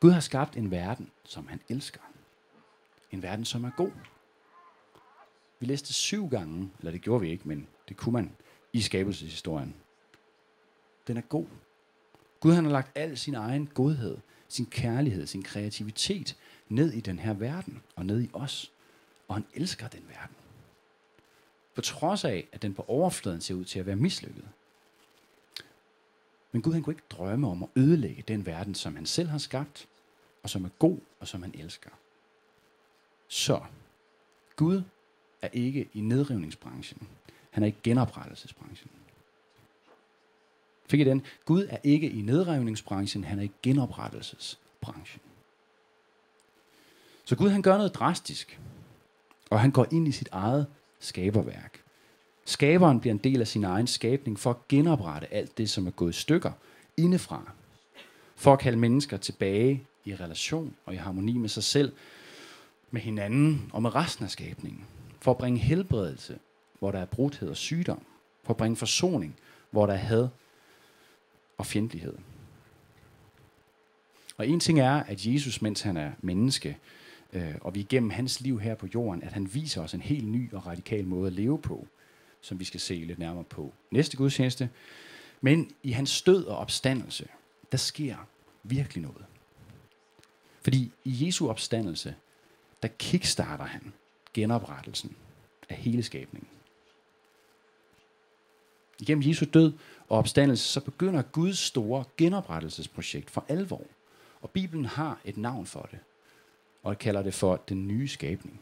Gud 0.00 0.10
har 0.10 0.20
skabt 0.20 0.56
en 0.56 0.70
verden, 0.70 1.10
som 1.24 1.48
han 1.48 1.60
elsker. 1.68 2.00
En 3.10 3.22
verden, 3.22 3.44
som 3.44 3.64
er 3.64 3.70
god. 3.76 3.90
Vi 5.60 5.66
læste 5.66 5.92
syv 5.92 6.28
gange, 6.28 6.70
eller 6.78 6.90
det 6.90 7.02
gjorde 7.02 7.20
vi 7.20 7.30
ikke, 7.30 7.48
men 7.48 7.66
det 7.88 7.96
kunne 7.96 8.12
man 8.12 8.36
i 8.72 8.80
skabelseshistorien. 8.80 9.74
Den 11.06 11.16
er 11.16 11.20
god. 11.20 11.46
Gud 12.40 12.52
han 12.52 12.64
har 12.64 12.72
lagt 12.72 12.92
al 12.94 13.18
sin 13.18 13.34
egen 13.34 13.66
godhed, 13.66 14.18
sin 14.48 14.66
kærlighed, 14.66 15.26
sin 15.26 15.42
kreativitet 15.42 16.36
ned 16.68 16.92
i 16.92 17.00
den 17.00 17.18
her 17.18 17.34
verden 17.34 17.82
og 17.96 18.06
ned 18.06 18.22
i 18.22 18.30
os. 18.32 18.72
Og 19.28 19.34
han 19.34 19.44
elsker 19.54 19.88
den 19.88 20.04
verden. 20.08 20.36
På 21.74 21.80
trods 21.80 22.24
af, 22.24 22.48
at 22.52 22.62
den 22.62 22.74
på 22.74 22.84
overfladen 22.88 23.40
ser 23.40 23.54
ud 23.54 23.64
til 23.64 23.78
at 23.78 23.86
være 23.86 23.96
mislykket. 23.96 24.44
Men 26.52 26.62
Gud 26.62 26.72
han 26.72 26.82
kunne 26.82 26.94
ikke 26.94 27.06
drømme 27.10 27.48
om 27.48 27.62
at 27.62 27.68
ødelægge 27.76 28.24
den 28.28 28.46
verden, 28.46 28.74
som 28.74 28.96
han 28.96 29.06
selv 29.06 29.28
har 29.28 29.38
skabt, 29.38 29.88
og 30.42 30.50
som 30.50 30.64
er 30.64 30.68
god, 30.78 30.98
og 31.20 31.28
som 31.28 31.42
han 31.42 31.54
elsker. 31.54 31.90
Så 33.28 33.60
Gud 34.56 34.82
er 35.42 35.48
ikke 35.52 35.88
i 35.92 36.00
nedrivningsbranchen. 36.00 37.08
Han 37.52 37.62
er 37.62 37.66
i 37.66 37.74
genoprettelsesbranchen. 37.82 38.90
Fik 40.86 41.00
I 41.00 41.04
den? 41.04 41.22
Gud 41.44 41.66
er 41.70 41.76
ikke 41.84 42.10
i 42.10 42.22
nedrevningsbranchen, 42.22 43.24
han 43.24 43.38
er 43.38 43.42
i 43.42 43.50
genoprettelsesbranchen. 43.62 45.20
Så 47.24 47.36
Gud 47.36 47.48
han 47.48 47.62
gør 47.62 47.76
noget 47.76 47.94
drastisk, 47.94 48.60
og 49.50 49.60
han 49.60 49.70
går 49.70 49.86
ind 49.90 50.08
i 50.08 50.12
sit 50.12 50.28
eget 50.32 50.66
skaberværk. 51.00 51.82
Skaberen 52.44 53.00
bliver 53.00 53.14
en 53.14 53.18
del 53.18 53.40
af 53.40 53.48
sin 53.48 53.64
egen 53.64 53.86
skabning 53.86 54.38
for 54.38 54.50
at 54.50 54.68
genoprette 54.68 55.34
alt 55.34 55.58
det, 55.58 55.70
som 55.70 55.86
er 55.86 55.90
gået 55.90 56.10
i 56.10 56.20
stykker 56.20 56.52
indefra. 56.96 57.52
For 58.36 58.52
at 58.52 58.58
kalde 58.58 58.78
mennesker 58.78 59.16
tilbage 59.16 59.86
i 60.04 60.14
relation 60.14 60.74
og 60.86 60.94
i 60.94 60.96
harmoni 60.96 61.38
med 61.38 61.48
sig 61.48 61.64
selv, 61.64 61.92
med 62.90 63.00
hinanden 63.00 63.70
og 63.72 63.82
med 63.82 63.94
resten 63.94 64.24
af 64.24 64.30
skabningen. 64.30 64.84
For 65.20 65.30
at 65.30 65.38
bringe 65.38 65.60
helbredelse, 65.60 66.38
hvor 66.82 66.90
der 66.90 66.98
er 66.98 67.04
brudhed 67.04 67.48
og 67.48 67.56
sygdom. 67.56 68.02
For 68.42 68.50
at 68.52 68.56
bringe 68.56 68.76
forsoning, 68.76 69.36
hvor 69.70 69.86
der 69.86 69.92
er 69.92 69.98
had 69.98 70.28
og 71.58 71.66
fjendtlighed. 71.66 72.18
Og 74.36 74.48
en 74.48 74.60
ting 74.60 74.80
er, 74.80 74.92
at 74.92 75.26
Jesus, 75.26 75.62
mens 75.62 75.82
han 75.82 75.96
er 75.96 76.12
menneske, 76.20 76.78
øh, 77.32 77.54
og 77.60 77.74
vi 77.74 77.80
igennem 77.80 78.10
hans 78.10 78.40
liv 78.40 78.60
her 78.60 78.74
på 78.74 78.88
jorden, 78.94 79.22
at 79.22 79.32
han 79.32 79.54
viser 79.54 79.82
os 79.82 79.94
en 79.94 80.00
helt 80.00 80.28
ny 80.28 80.52
og 80.52 80.66
radikal 80.66 81.06
måde 81.06 81.26
at 81.26 81.32
leve 81.32 81.58
på, 81.58 81.86
som 82.40 82.60
vi 82.60 82.64
skal 82.64 82.80
se 82.80 82.94
lidt 82.94 83.18
nærmere 83.18 83.44
på 83.44 83.72
næste 83.90 84.16
gudstjeneste. 84.16 84.70
Men 85.40 85.70
i 85.82 85.92
hans 85.92 86.22
død 86.22 86.44
og 86.44 86.56
opstandelse, 86.56 87.28
der 87.72 87.78
sker 87.78 88.16
virkelig 88.62 89.02
noget. 89.02 89.24
Fordi 90.62 90.92
i 91.04 91.26
Jesu 91.26 91.48
opstandelse, 91.48 92.14
der 92.82 92.88
kickstarter 92.88 93.64
han 93.64 93.92
genoprettelsen 94.34 95.16
af 95.68 95.76
hele 95.76 96.02
skabningen. 96.02 96.48
Igennem 99.02 99.28
Jesu 99.28 99.46
død 99.54 99.72
og 100.08 100.18
opstandelse, 100.18 100.64
så 100.64 100.80
begynder 100.80 101.22
Guds 101.22 101.58
store 101.58 102.04
genoprettelsesprojekt 102.16 103.30
for 103.30 103.44
alvor. 103.48 103.82
Og 104.40 104.50
Bibelen 104.50 104.84
har 104.84 105.20
et 105.24 105.36
navn 105.36 105.66
for 105.66 105.88
det, 105.90 105.98
og 106.82 106.98
kalder 106.98 107.22
det 107.22 107.34
for 107.34 107.56
den 107.68 107.88
nye 107.88 108.08
skabning. 108.08 108.60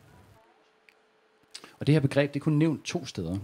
Og 1.78 1.86
det 1.86 1.92
her 1.92 2.00
begreb, 2.00 2.34
det 2.34 2.40
er 2.40 2.44
kun 2.44 2.52
nævnt 2.52 2.84
to 2.84 3.06
steder. 3.06 3.38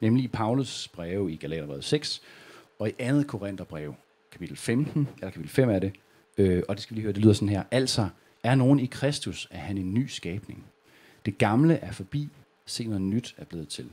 Nemlig 0.00 0.24
i 0.24 0.28
Paulus 0.28 0.88
breve 0.88 1.32
i 1.32 1.36
Galaterbrevet 1.36 1.84
6, 1.84 2.22
og 2.78 2.88
i 2.88 2.92
andet 2.98 3.26
Korintherbrev, 3.26 3.94
kapitel 4.32 4.56
15, 4.56 5.08
eller 5.16 5.30
kapitel 5.30 5.50
5 5.50 5.70
er 5.70 5.78
det, 5.78 5.92
øh, 6.38 6.62
og 6.68 6.76
det 6.76 6.82
skal 6.82 6.94
vi 6.94 6.96
lige 6.96 7.02
høre, 7.02 7.12
det 7.12 7.22
lyder 7.22 7.32
sådan 7.32 7.48
her. 7.48 7.62
Altså, 7.70 8.08
er 8.42 8.54
nogen 8.54 8.80
i 8.80 8.86
Kristus, 8.86 9.48
er 9.50 9.58
han 9.58 9.78
en 9.78 9.94
ny 9.94 10.06
skabning. 10.06 10.66
Det 11.26 11.38
gamle 11.38 11.74
er 11.74 11.92
forbi, 11.92 12.28
se 12.66 12.84
noget 12.84 13.02
nyt 13.02 13.34
er 13.38 13.44
blevet 13.44 13.68
til. 13.68 13.90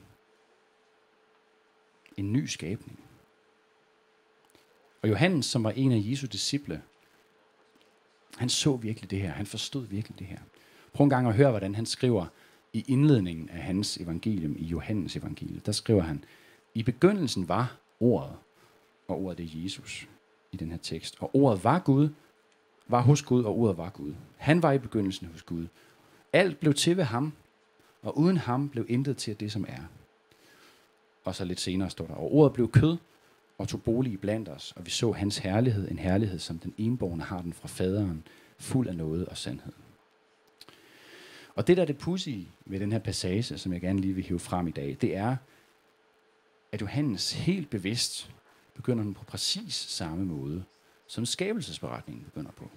En 2.18 2.34
ny 2.34 2.46
skabning. 2.46 3.00
Og 5.02 5.10
Johannes, 5.10 5.46
som 5.46 5.64
var 5.64 5.72
en 5.72 5.92
af 5.92 6.02
Jesu 6.04 6.28
disciple, 6.28 6.82
han 8.38 8.50
så 8.50 8.76
virkelig 8.76 9.12
det 9.12 9.22
her. 9.22 9.32
Han 9.32 9.46
forstod 9.46 9.88
virkelig 9.88 10.20
det 10.20 10.28
her. 10.28 10.40
Prøv 10.94 11.04
en 11.04 11.10
gang 11.10 11.28
at 11.28 11.36
høre, 11.36 11.50
hvordan 11.50 11.76
han 11.76 11.86
skriver 11.86 12.26
i 12.74 12.86
indledningen 12.88 13.50
af 13.50 13.62
hans 13.62 13.98
evangelium, 13.98 14.56
i 14.60 14.64
Johannes 14.64 15.16
evangeliet. 15.16 15.66
Der 15.66 15.72
skriver 15.72 16.02
han, 16.02 16.24
i 16.74 16.84
begyndelsen 16.84 17.50
var 17.50 17.78
ordet, 18.00 18.36
og 19.08 19.22
ordet 19.22 19.40
er 19.40 19.64
Jesus 19.64 20.08
i 20.52 20.58
den 20.58 20.72
her 20.72 20.78
tekst. 20.78 21.16
Og 21.20 21.36
ordet 21.36 21.64
var 21.64 21.80
Gud, 21.80 22.10
var 22.88 23.02
hos 23.02 23.22
Gud, 23.22 23.44
og 23.44 23.58
ordet 23.58 23.78
var 23.78 23.90
Gud. 23.90 24.14
Han 24.38 24.64
var 24.64 24.72
i 24.72 24.78
begyndelsen 24.78 25.28
hos 25.28 25.42
Gud. 25.42 25.68
Alt 26.34 26.60
blev 26.60 26.74
til 26.74 26.98
ved 26.98 27.04
ham, 27.04 27.34
og 28.02 28.18
uden 28.18 28.38
ham 28.38 28.70
blev 28.70 28.86
intet 28.90 29.18
til 29.18 29.40
det, 29.40 29.52
som 29.52 29.66
er. 29.68 29.82
Og 31.24 31.36
så 31.36 31.46
lidt 31.46 31.60
senere 31.60 31.90
står 31.90 32.08
der, 32.08 32.14
og 32.14 32.34
ordet 32.34 32.54
blev 32.54 32.72
kød 32.72 32.98
og 33.58 33.68
tog 33.68 33.84
bolig 33.84 34.22
blandt 34.22 34.50
os, 34.50 34.74
og 34.76 34.86
vi 34.86 34.92
så 34.92 35.12
hans 35.12 35.38
herlighed, 35.38 35.92
en 35.92 36.00
herlighed, 36.00 36.40
som 36.40 36.60
den 36.60 36.74
enborgne 36.78 37.24
har 37.24 37.42
den 37.42 37.54
fra 37.54 37.68
faderen, 37.68 38.28
fuld 38.60 38.88
af 38.88 38.96
noget 38.96 39.26
og 39.26 39.38
sandhed. 39.38 39.74
Og 41.56 41.68
det, 41.68 41.78
der 41.78 41.84
er 41.84 41.88
det 41.88 41.98
pudsige 41.98 42.50
ved 42.66 42.80
den 42.80 42.92
her 42.92 43.00
passage, 43.00 43.58
som 43.58 43.74
jeg 43.74 43.82
gerne 43.82 44.00
lige 44.00 44.14
vil 44.14 44.24
hive 44.24 44.40
frem 44.40 44.68
i 44.68 44.72
dag, 44.72 44.98
det 45.02 45.16
er, 45.16 45.36
at 46.72 46.82
Johannes 46.82 47.32
helt 47.34 47.70
bevidst 47.70 48.32
begynder 48.74 49.04
den 49.04 49.14
på 49.14 49.24
præcis 49.24 49.74
samme 49.74 50.26
måde, 50.26 50.64
som 51.08 51.26
skabelsesberetningen 51.26 52.24
begynder 52.26 52.52
på. 52.52 52.70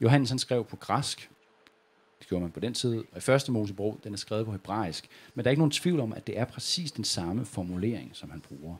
Johannes 0.00 0.30
han 0.30 0.38
skrev 0.38 0.64
på 0.64 0.76
græsk, 0.76 1.30
det 2.18 2.28
gjorde 2.28 2.42
man 2.42 2.50
på 2.50 2.60
den 2.60 2.74
tid, 2.74 2.98
og 3.12 3.16
i 3.16 3.20
første 3.20 3.52
Mosebog, 3.52 4.00
den 4.04 4.12
er 4.12 4.16
skrevet 4.16 4.46
på 4.46 4.52
hebraisk, 4.52 5.08
men 5.34 5.44
der 5.44 5.48
er 5.48 5.50
ikke 5.50 5.60
nogen 5.60 5.70
tvivl 5.70 6.00
om, 6.00 6.12
at 6.12 6.26
det 6.26 6.38
er 6.38 6.44
præcis 6.44 6.92
den 6.92 7.04
samme 7.04 7.44
formulering, 7.44 8.10
som 8.12 8.30
han 8.30 8.40
bruger. 8.40 8.76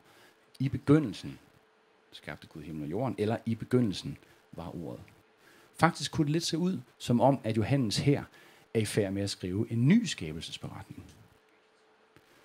I 0.59 0.69
begyndelsen 0.69 1.39
skabte 2.11 2.47
Gud 2.47 2.61
himmel 2.61 2.83
og 2.83 2.89
jorden, 2.89 3.15
eller 3.17 3.37
i 3.45 3.55
begyndelsen 3.55 4.17
var 4.51 4.75
ordet. 4.83 5.01
Faktisk 5.77 6.11
kunne 6.11 6.25
det 6.25 6.31
lidt 6.31 6.43
se 6.43 6.57
ud, 6.57 6.79
som 6.97 7.21
om, 7.21 7.39
at 7.43 7.57
Johannes 7.57 7.97
her 7.97 8.23
er 8.73 8.79
i 8.79 8.85
færd 8.85 9.13
med 9.13 9.23
at 9.23 9.29
skrive 9.29 9.71
en 9.71 9.87
ny 9.87 10.05
skabelsesberetning. 10.05 11.03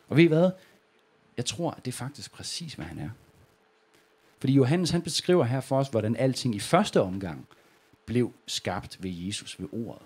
Og 0.09 0.17
ved 0.17 0.25
I 0.25 0.27
hvad? 0.27 0.51
Jeg 1.37 1.45
tror, 1.45 1.71
at 1.71 1.85
det 1.85 1.91
er 1.91 1.97
faktisk 1.97 2.33
præcis, 2.33 2.75
hvad 2.75 2.87
han 2.87 2.99
er. 2.99 3.11
Fordi 4.39 4.53
Johannes 4.53 4.91
han 4.91 5.03
beskriver 5.03 5.45
her 5.45 5.61
for 5.61 5.79
os, 5.79 5.89
hvordan 5.89 6.17
alting 6.17 6.55
i 6.55 6.59
første 6.59 7.01
omgang 7.01 7.49
blev 8.07 8.33
skabt 8.47 9.03
ved 9.03 9.11
Jesus, 9.11 9.61
ved 9.61 9.69
ordet. 9.73 10.03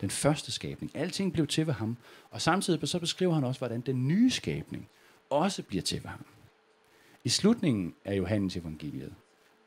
Den 0.00 0.10
første 0.10 0.52
skabning. 0.52 0.96
Alting 0.96 1.32
blev 1.32 1.46
til 1.46 1.66
ved 1.66 1.74
ham. 1.74 1.96
Og 2.30 2.40
samtidig 2.40 2.88
så 2.88 2.98
beskriver 2.98 3.34
han 3.34 3.44
også, 3.44 3.60
hvordan 3.60 3.80
den 3.80 4.08
nye 4.08 4.30
skabning 4.30 4.88
også 5.30 5.62
bliver 5.62 5.82
til 5.82 6.02
ved 6.02 6.10
ham. 6.10 6.24
I 7.24 7.28
slutningen 7.28 7.94
af 8.04 8.16
Johannes 8.16 8.56
evangeliet, 8.56 9.14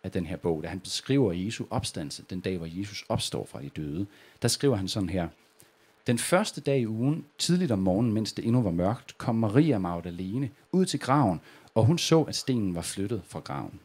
af 0.04 0.12
den 0.12 0.26
her 0.26 0.38
bog, 0.38 0.64
da 0.64 0.68
han 0.68 0.80
beskriver 0.80 1.34
Jesu 1.34 1.66
opstandelse, 1.70 2.24
den 2.30 2.40
dag, 2.40 2.58
hvor 2.58 2.68
Jesus 2.70 3.06
opstår 3.10 3.46
fra 3.46 3.62
de 3.62 3.70
døde, 3.70 4.06
der 4.42 4.48
skriver 4.48 4.76
han 4.76 4.88
sådan 4.88 5.10
her. 5.10 5.28
Den 6.08 6.18
første 6.18 6.62
dag 6.62 6.80
i 6.80 6.88
ugen, 6.88 7.26
tidligt 7.38 7.72
om 7.72 7.80
morgenen, 7.80 8.14
mens 8.14 8.34
det 8.34 8.46
endnu 8.46 8.62
var 8.62 8.72
mørkt, 8.72 9.18
kom 9.18 9.36
Maria 9.36 9.78
Magdalene 9.78 10.50
ud 10.72 10.86
til 10.86 11.00
graven, 11.00 11.42
og 11.76 11.86
hun 11.86 11.98
så, 11.98 12.22
at 12.22 12.36
stenen 12.36 12.76
var 12.76 12.82
flyttet 12.82 13.22
fra 13.26 13.40
graven. 13.40 13.80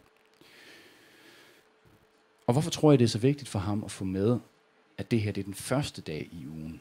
Og 2.47 2.53
hvorfor 2.53 2.71
tror 2.71 2.93
jeg, 2.93 2.99
det 2.99 3.05
er 3.05 3.09
så 3.09 3.19
vigtigt 3.19 3.51
for 3.51 3.59
ham 3.59 3.85
at 3.85 3.91
få 3.91 4.05
med, 4.05 4.39
at 4.99 5.11
det 5.11 5.21
her 5.21 5.33
det 5.33 5.41
er 5.41 5.45
den 5.45 5.55
første 5.55 6.03
dag 6.03 6.29
i 6.33 6.47
ugen? 6.47 6.81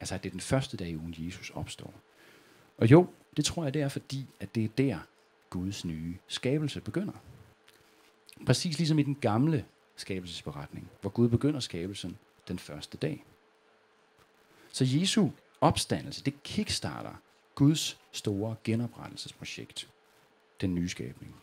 Altså, 0.00 0.14
at 0.14 0.22
det 0.22 0.28
er 0.28 0.32
den 0.32 0.40
første 0.40 0.76
dag 0.76 0.88
i 0.88 0.96
ugen, 0.96 1.14
Jesus 1.18 1.50
opstår. 1.50 1.94
Og 2.78 2.90
jo, 2.90 3.06
det 3.36 3.44
tror 3.44 3.64
jeg, 3.64 3.74
det 3.74 3.82
er 3.82 3.88
fordi, 3.88 4.26
at 4.40 4.54
det 4.54 4.64
er 4.64 4.68
der, 4.68 4.98
Guds 5.50 5.84
nye 5.84 6.16
skabelse 6.28 6.80
begynder. 6.80 7.12
Præcis 8.46 8.78
ligesom 8.78 8.98
i 8.98 9.02
den 9.02 9.14
gamle 9.14 9.64
skabelsesberetning, 9.96 10.90
hvor 11.00 11.10
Gud 11.10 11.28
begynder 11.28 11.60
skabelsen 11.60 12.18
den 12.48 12.58
første 12.58 12.96
dag. 12.96 13.24
Så 14.72 14.84
Jesu 14.88 15.28
opstandelse, 15.60 16.24
det 16.24 16.42
kickstarter 16.42 17.14
Guds 17.54 17.98
store 18.12 18.56
genoprettelsesprojekt, 18.64 19.88
den 20.60 20.74
nye 20.74 20.88
skabning. 20.88 21.34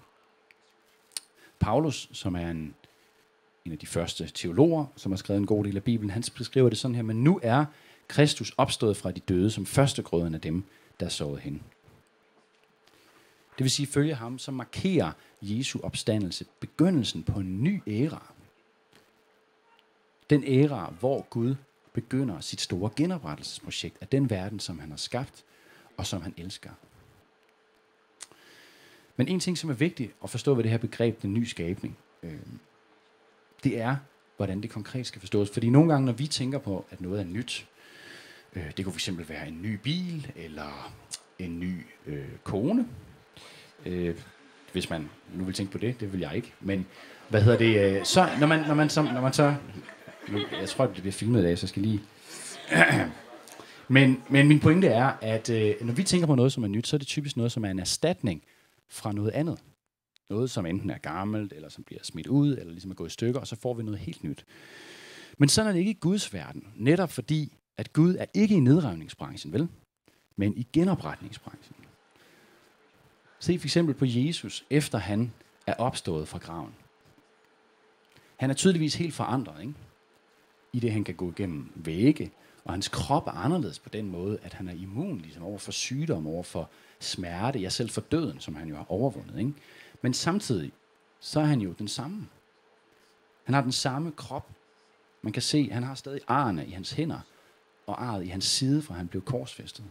Paulus, 1.60 2.10
som 2.13 2.36
er 2.36 2.50
en, 2.50 2.76
en 3.65 3.71
af 3.71 3.78
de 3.78 3.88
første 3.88 4.32
teologer, 4.34 4.86
som 4.95 5.12
har 5.12 5.17
skrevet 5.17 5.39
en 5.39 5.45
god 5.45 5.63
del 5.63 5.76
af 5.76 5.84
Bibelen, 5.84 6.10
han 6.10 6.24
beskriver 6.38 6.69
det 6.69 6.78
sådan 6.78 6.95
her, 6.95 7.04
men 7.04 7.24
nu 7.24 7.39
er 7.43 7.65
Kristus 8.08 8.54
opstået 8.58 8.97
fra 8.97 9.12
de 9.12 9.19
døde 9.19 9.52
som 9.52 9.65
førstegrøden 9.65 10.34
af 10.34 10.41
dem, 10.41 10.63
der 11.00 11.06
er 11.06 11.10
sovet 11.10 11.39
hen. 11.39 11.63
Det 13.58 13.63
vil 13.63 13.71
sige, 13.71 13.88
følge 13.88 14.15
ham, 14.15 14.39
så 14.39 14.52
markerer 14.52 15.12
Jesu 15.41 15.80
opstandelse 15.84 16.45
begyndelsen 16.60 17.24
på 17.24 17.39
en 17.39 17.63
ny 17.63 17.82
æra. 17.88 18.34
Den 20.30 20.43
æra, 20.47 20.93
hvor 21.00 21.21
Gud 21.30 21.56
begynder 21.93 22.39
sit 22.39 22.62
store 22.62 22.89
genoprettelsesprojekt 22.95 23.97
af 24.02 24.08
den 24.08 24.30
verden, 24.30 24.60
som 24.60 24.80
han 24.80 24.89
har 24.89 24.97
skabt 24.97 25.43
og 25.97 26.06
som 26.06 26.21
han 26.21 26.34
elsker. 26.38 26.69
Men 29.17 29.28
en 29.28 29.39
ting, 29.39 29.58
som 29.58 29.69
er 29.69 29.74
vigtigt 29.74 30.12
at 30.24 30.30
forstå 30.30 30.54
ved 30.54 30.63
det 30.63 30.71
her 30.71 30.78
begreb, 30.78 31.21
den 31.21 31.34
nye 31.34 31.47
skabning, 31.47 31.97
øh, 32.24 32.39
det 33.63 33.80
er, 33.80 33.95
hvordan 34.38 34.62
det 34.62 34.69
konkret 34.69 35.08
skal 35.08 35.19
forstås. 35.19 35.50
Fordi 35.50 35.69
nogle 35.69 35.91
gange, 35.91 36.06
når 36.06 36.13
vi 36.13 36.28
tænker 36.28 36.60
på, 36.60 36.86
at 36.91 37.02
noget 37.02 37.19
er 37.19 37.26
nyt, 37.26 37.67
øh, 38.56 38.71
det 38.78 38.86
kunne 38.86 38.93
fx 38.93 39.10
være 39.28 39.47
en 39.47 39.62
ny 39.62 39.74
bil, 39.74 40.32
eller 40.36 40.93
en 41.39 41.60
ny 41.60 41.86
øh, 42.08 42.26
kone, 42.43 42.88
øh, 43.86 44.15
hvis 44.71 44.89
man 44.89 45.10
nu 45.34 45.43
vil 45.43 45.54
tænke 45.54 45.71
på 45.71 45.78
det, 45.78 46.00
det 46.00 46.13
vil 46.13 46.19
jeg 46.19 46.36
ikke. 46.36 46.54
Men 46.62 46.86
hvad 47.30 47.41
hedder 47.41 47.58
det? 47.58 47.97
Øh, 47.97 48.06
så 48.06 48.30
når 48.39 48.47
man, 48.47 48.67
når 48.67 48.74
man, 48.74 48.89
så, 48.89 49.02
når 49.02 49.21
man 49.21 49.34
så... 49.34 49.56
Nu, 50.30 50.39
jeg 50.60 50.69
tror, 50.69 50.86
det 50.86 50.95
bliver 50.95 51.12
filmet 51.12 51.39
i 51.39 51.43
dag, 51.43 51.58
så 51.58 51.63
jeg 51.63 51.69
skal 51.69 51.82
lige... 51.82 52.02
men, 53.88 54.24
men 54.30 54.47
min 54.47 54.60
pointe 54.60 54.88
er, 54.88 55.12
at 55.21 55.50
øh, 55.50 55.76
når 55.82 55.93
vi 55.93 56.04
tænker 56.04 56.28
på 56.28 56.36
noget, 56.36 56.52
som 56.52 56.63
er 56.63 56.67
nyt, 56.67 56.88
så 56.88 56.95
er 56.95 56.97
det 56.97 57.08
typisk 57.08 57.38
noget, 57.38 57.52
som 57.52 57.65
er 57.65 57.71
en 57.71 57.80
erstatning 57.80 58.43
fra 58.89 59.12
noget 59.12 59.32
andet. 59.32 59.60
Noget, 60.32 60.52
som 60.52 60.65
enten 60.65 60.89
er 60.89 60.98
gammelt, 60.98 61.54
eller 61.54 61.70
som 61.70 61.84
bliver 61.84 62.04
smidt 62.04 62.28
ud, 62.28 62.58
eller 62.58 62.72
ligesom 62.72 62.91
er 62.91 62.96
gået 62.96 63.10
i 63.10 63.13
stykker, 63.13 63.39
og 63.39 63.48
så 63.48 63.56
får 63.56 63.74
vi 63.74 63.84
noget 63.84 64.00
helt 64.00 64.24
nyt. 64.24 64.46
Men 65.38 65.50
sådan 65.50 65.70
er 65.70 65.72
det 65.74 65.80
ikke 65.80 65.91
i 65.91 65.98
Guds 66.00 66.34
verden. 66.34 66.67
Netop 66.76 67.12
fordi, 67.12 67.54
at 67.78 67.94
Gud 67.94 68.15
er 68.15 68.26
ikke 68.34 68.56
i 68.56 68.60
nedrevningsbranchen, 68.60 69.54
vel? 69.54 69.67
Men 70.36 70.58
i 70.58 70.67
genopretningsbranchen. 70.74 71.76
Se 73.39 73.60
for 73.60 73.65
eksempel 73.65 73.96
på 73.96 74.06
Jesus, 74.06 74.65
efter 74.70 74.98
han 74.98 75.34
er 75.67 75.74
opstået 75.74 76.28
fra 76.28 76.39
graven. 76.39 76.74
Han 78.38 78.50
er 78.50 78.54
tydeligvis 78.54 78.96
helt 78.96 79.13
forandret, 79.13 79.62
ikke? 79.62 79.74
I 80.74 80.80
det, 80.80 80.91
han 80.91 81.04
kan 81.04 81.15
gå 81.15 81.30
igennem 81.30 81.72
vægge, 81.76 82.32
og 82.65 82.74
hans 82.74 82.88
krop 82.88 83.28
er 83.28 83.32
anderledes 83.32 83.80
på 83.80 83.89
den 83.89 84.12
måde, 84.12 84.39
at 84.44 84.54
han 84.54 84.67
er 84.67 84.74
immun 84.74 85.17
ligesom, 85.17 85.44
over 85.44 85.58
for 85.58 85.72
sygdom, 85.72 86.28
over 86.28 86.44
for 86.44 86.70
smerte, 87.00 87.60
ja 87.60 87.70
selv 87.70 87.89
for 87.89 88.02
døden, 88.02 88.39
som 88.39 88.56
han 88.56 88.70
jo 88.70 88.76
har 88.76 88.86
overvundet. 88.91 89.39
Ikke? 89.39 89.54
Men 90.01 90.13
samtidig, 90.13 90.71
så 91.19 91.39
er 91.39 91.45
han 91.45 91.61
jo 91.61 91.71
den 91.71 91.87
samme. 91.87 92.27
Han 93.43 93.53
har 93.53 93.61
den 93.61 93.71
samme 93.71 94.11
krop. 94.11 94.49
Man 95.21 95.33
kan 95.33 95.41
se, 95.41 95.67
at 95.69 95.73
han 95.73 95.83
har 95.83 95.95
stadig 95.95 96.21
arne 96.27 96.67
i 96.67 96.71
hans 96.71 96.91
hænder, 96.91 97.19
og 97.87 98.03
arret 98.03 98.25
i 98.25 98.27
hans 98.27 98.45
side, 98.45 98.81
for 98.81 98.93
han 98.93 99.07
blev 99.07 99.21
korsfæstet. 99.21 99.85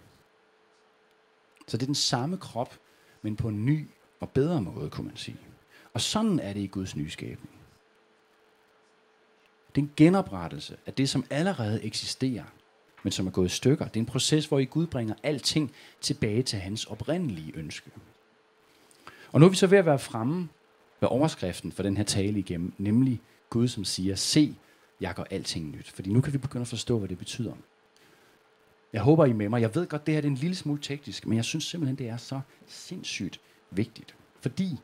Så 1.66 1.76
det 1.76 1.82
er 1.82 1.86
den 1.86 1.94
samme 1.94 2.38
krop, 2.38 2.78
men 3.22 3.36
på 3.36 3.48
en 3.48 3.66
ny 3.66 3.88
og 4.20 4.30
bedre 4.30 4.62
måde, 4.62 4.90
kunne 4.90 5.06
man 5.06 5.16
sige. 5.16 5.40
Og 5.94 6.00
sådan 6.00 6.38
er 6.38 6.52
det 6.52 6.60
i 6.60 6.66
Guds 6.66 6.96
nyskabning. 6.96 7.50
Det 9.74 9.80
er 9.80 9.86
en 9.86 9.92
genoprettelse 9.96 10.76
af 10.86 10.94
det, 10.94 11.08
som 11.08 11.24
allerede 11.30 11.84
eksisterer, 11.84 12.44
men 13.02 13.12
som 13.12 13.26
er 13.26 13.30
gået 13.30 13.46
i 13.46 13.54
stykker. 13.56 13.84
Det 13.84 13.96
er 13.96 14.00
en 14.00 14.06
proces, 14.06 14.46
hvor 14.46 14.58
I 14.58 14.64
Gud 14.64 14.86
bringer 14.86 15.14
alting 15.22 15.72
tilbage 16.00 16.42
til 16.42 16.58
hans 16.58 16.84
oprindelige 16.84 17.52
ønske. 17.56 17.90
Og 19.32 19.40
nu 19.40 19.46
er 19.46 19.50
vi 19.50 19.56
så 19.56 19.66
ved 19.66 19.78
at 19.78 19.86
være 19.86 19.98
fremme 19.98 20.48
ved 21.00 21.08
overskriften 21.08 21.72
for 21.72 21.82
den 21.82 21.96
her 21.96 22.04
tale 22.04 22.38
igennem, 22.38 22.72
nemlig 22.78 23.20
Gud, 23.50 23.68
som 23.68 23.84
siger, 23.84 24.14
se, 24.14 24.54
jeg 25.00 25.14
gør 25.14 25.24
alting 25.30 25.70
nyt. 25.70 25.90
Fordi 25.90 26.12
nu 26.12 26.20
kan 26.20 26.32
vi 26.32 26.38
begynde 26.38 26.62
at 26.62 26.68
forstå, 26.68 26.98
hvad 26.98 27.08
det 27.08 27.18
betyder. 27.18 27.52
Jeg 28.92 29.02
håber, 29.02 29.24
I 29.24 29.30
er 29.30 29.34
med 29.34 29.48
mig. 29.48 29.60
Jeg 29.60 29.74
ved 29.74 29.86
godt, 29.86 30.06
det 30.06 30.14
her 30.14 30.22
er 30.22 30.26
en 30.26 30.34
lille 30.34 30.56
smule 30.56 30.80
teknisk, 30.80 31.26
men 31.26 31.36
jeg 31.36 31.44
synes 31.44 31.64
simpelthen, 31.64 31.98
det 31.98 32.08
er 32.08 32.16
så 32.16 32.40
sindssygt 32.66 33.40
vigtigt. 33.70 34.14
Fordi 34.40 34.78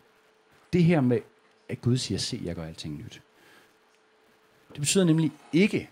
det 0.72 0.85
her 0.85 1.00
med, 1.00 1.20
at 1.68 1.80
Gud 1.80 1.96
siger, 1.96 2.18
se, 2.18 2.40
jeg 2.44 2.54
gør 2.54 2.64
alting 2.64 2.98
nyt. 2.98 3.22
Det 4.72 4.80
betyder 4.80 5.04
nemlig 5.04 5.32
ikke, 5.52 5.90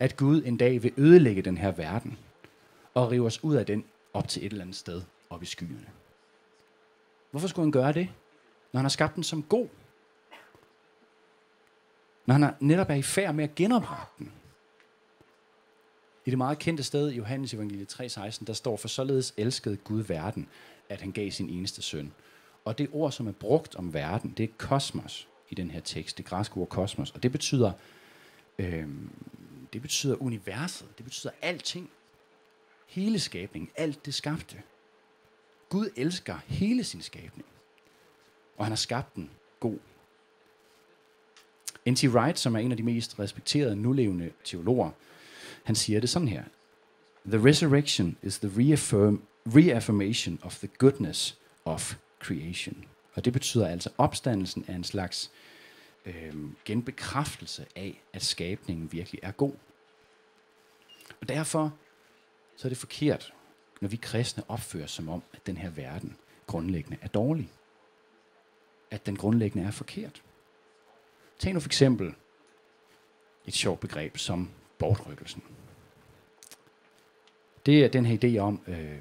at 0.00 0.16
Gud 0.16 0.42
en 0.44 0.56
dag 0.56 0.82
vil 0.82 0.92
ødelægge 0.96 1.42
den 1.42 1.58
her 1.58 1.72
verden 1.72 2.18
og 2.94 3.10
rive 3.10 3.26
os 3.26 3.44
ud 3.44 3.54
af 3.54 3.66
den 3.66 3.84
op 4.12 4.28
til 4.28 4.46
et 4.46 4.50
eller 4.50 4.64
andet 4.64 4.76
sted 4.76 5.02
op 5.30 5.42
i 5.42 5.46
skyerne. 5.46 5.86
Hvorfor 7.36 7.48
skulle 7.48 7.64
han 7.64 7.72
gøre 7.72 7.92
det, 7.92 8.08
når 8.72 8.78
han 8.78 8.84
har 8.84 8.88
skabt 8.88 9.14
den 9.14 9.24
som 9.24 9.42
god? 9.42 9.68
Når 12.26 12.34
han 12.34 12.54
netop 12.60 12.90
er 12.90 12.94
i 12.94 13.02
færd 13.02 13.34
med 13.34 13.44
at 13.44 13.54
genoprette 13.54 14.12
den. 14.18 14.32
I 16.24 16.30
det 16.30 16.38
meget 16.38 16.58
kendte 16.58 16.82
sted 16.82 17.10
i 17.10 17.16
Johannes 17.16 17.54
evangeliet 17.54 18.00
3:16, 18.00 18.44
der 18.44 18.52
står, 18.52 18.76
for 18.76 18.88
således 18.88 19.34
elskede 19.36 19.76
Gud 19.76 20.02
verden, 20.02 20.48
at 20.88 21.00
han 21.00 21.12
gav 21.12 21.30
sin 21.30 21.50
eneste 21.50 21.82
søn. 21.82 22.12
Og 22.64 22.78
det 22.78 22.88
ord, 22.92 23.12
som 23.12 23.26
er 23.26 23.32
brugt 23.32 23.74
om 23.74 23.94
verden, 23.94 24.30
det 24.36 24.44
er 24.44 24.52
kosmos 24.58 25.28
i 25.50 25.54
den 25.54 25.70
her 25.70 25.80
tekst, 25.80 26.18
det 26.18 26.24
græske 26.24 26.56
ord 26.56 26.68
kosmos. 26.68 27.10
Og 27.10 27.22
det 27.22 27.32
betyder, 27.32 27.72
øh, 28.58 28.88
det 29.72 29.82
betyder 29.82 30.22
universet, 30.22 30.88
det 30.96 31.04
betyder 31.04 31.32
alting. 31.42 31.90
Hele 32.86 33.18
skabningen, 33.18 33.70
alt 33.76 34.06
det 34.06 34.14
skabte. 34.14 34.62
Gud 35.68 35.90
elsker 35.96 36.38
hele 36.46 36.84
sin 36.84 37.02
skabning. 37.02 37.48
Og 38.56 38.64
han 38.64 38.70
har 38.70 38.76
skabt 38.76 39.14
den 39.14 39.30
god. 39.60 39.78
N.T. 41.88 42.04
Wright, 42.04 42.38
som 42.38 42.54
er 42.54 42.58
en 42.58 42.70
af 42.70 42.76
de 42.76 42.82
mest 42.82 43.18
respekterede 43.18 43.76
nulevende 43.76 44.32
teologer, 44.44 44.90
han 45.64 45.74
siger 45.74 46.00
det 46.00 46.08
sådan 46.08 46.28
her. 46.28 46.44
The 47.26 47.44
resurrection 47.44 48.16
is 48.22 48.38
the 48.38 48.50
reaffirm, 48.56 49.22
reaffirmation 49.46 50.38
of 50.42 50.58
the 50.58 50.68
goodness 50.78 51.38
of 51.64 51.96
creation. 52.20 52.84
Og 53.14 53.24
det 53.24 53.32
betyder 53.32 53.68
altså, 53.68 53.90
opstandelsen 53.98 54.64
er 54.68 54.74
en 54.74 54.84
slags 54.84 55.30
øh, 56.06 56.34
genbekræftelse 56.64 57.66
af, 57.76 58.02
at 58.12 58.24
skabningen 58.24 58.92
virkelig 58.92 59.20
er 59.22 59.32
god. 59.32 59.52
Og 61.20 61.28
derfor 61.28 61.74
så 62.56 62.68
er 62.68 62.68
det 62.68 62.78
forkert, 62.78 63.34
når 63.80 63.88
vi 63.88 63.96
kristne 63.96 64.42
opfører 64.48 64.86
som 64.86 65.08
om, 65.08 65.22
at 65.32 65.46
den 65.46 65.56
her 65.56 65.70
verden 65.70 66.16
grundlæggende 66.46 66.98
er 67.02 67.08
dårlig. 67.08 67.50
At 68.90 69.06
den 69.06 69.16
grundlæggende 69.16 69.66
er 69.66 69.70
forkert. 69.70 70.22
Tag 71.38 71.52
nu 71.52 71.60
for 71.60 71.68
eksempel 71.68 72.14
et 73.46 73.54
sjovt 73.54 73.80
begreb 73.80 74.18
som 74.18 74.50
bortrykkelsen. 74.78 75.42
Det 77.66 77.84
er 77.84 77.88
den 77.88 78.06
her 78.06 78.18
idé 78.24 78.38
om, 78.38 78.60
øh, 78.66 78.98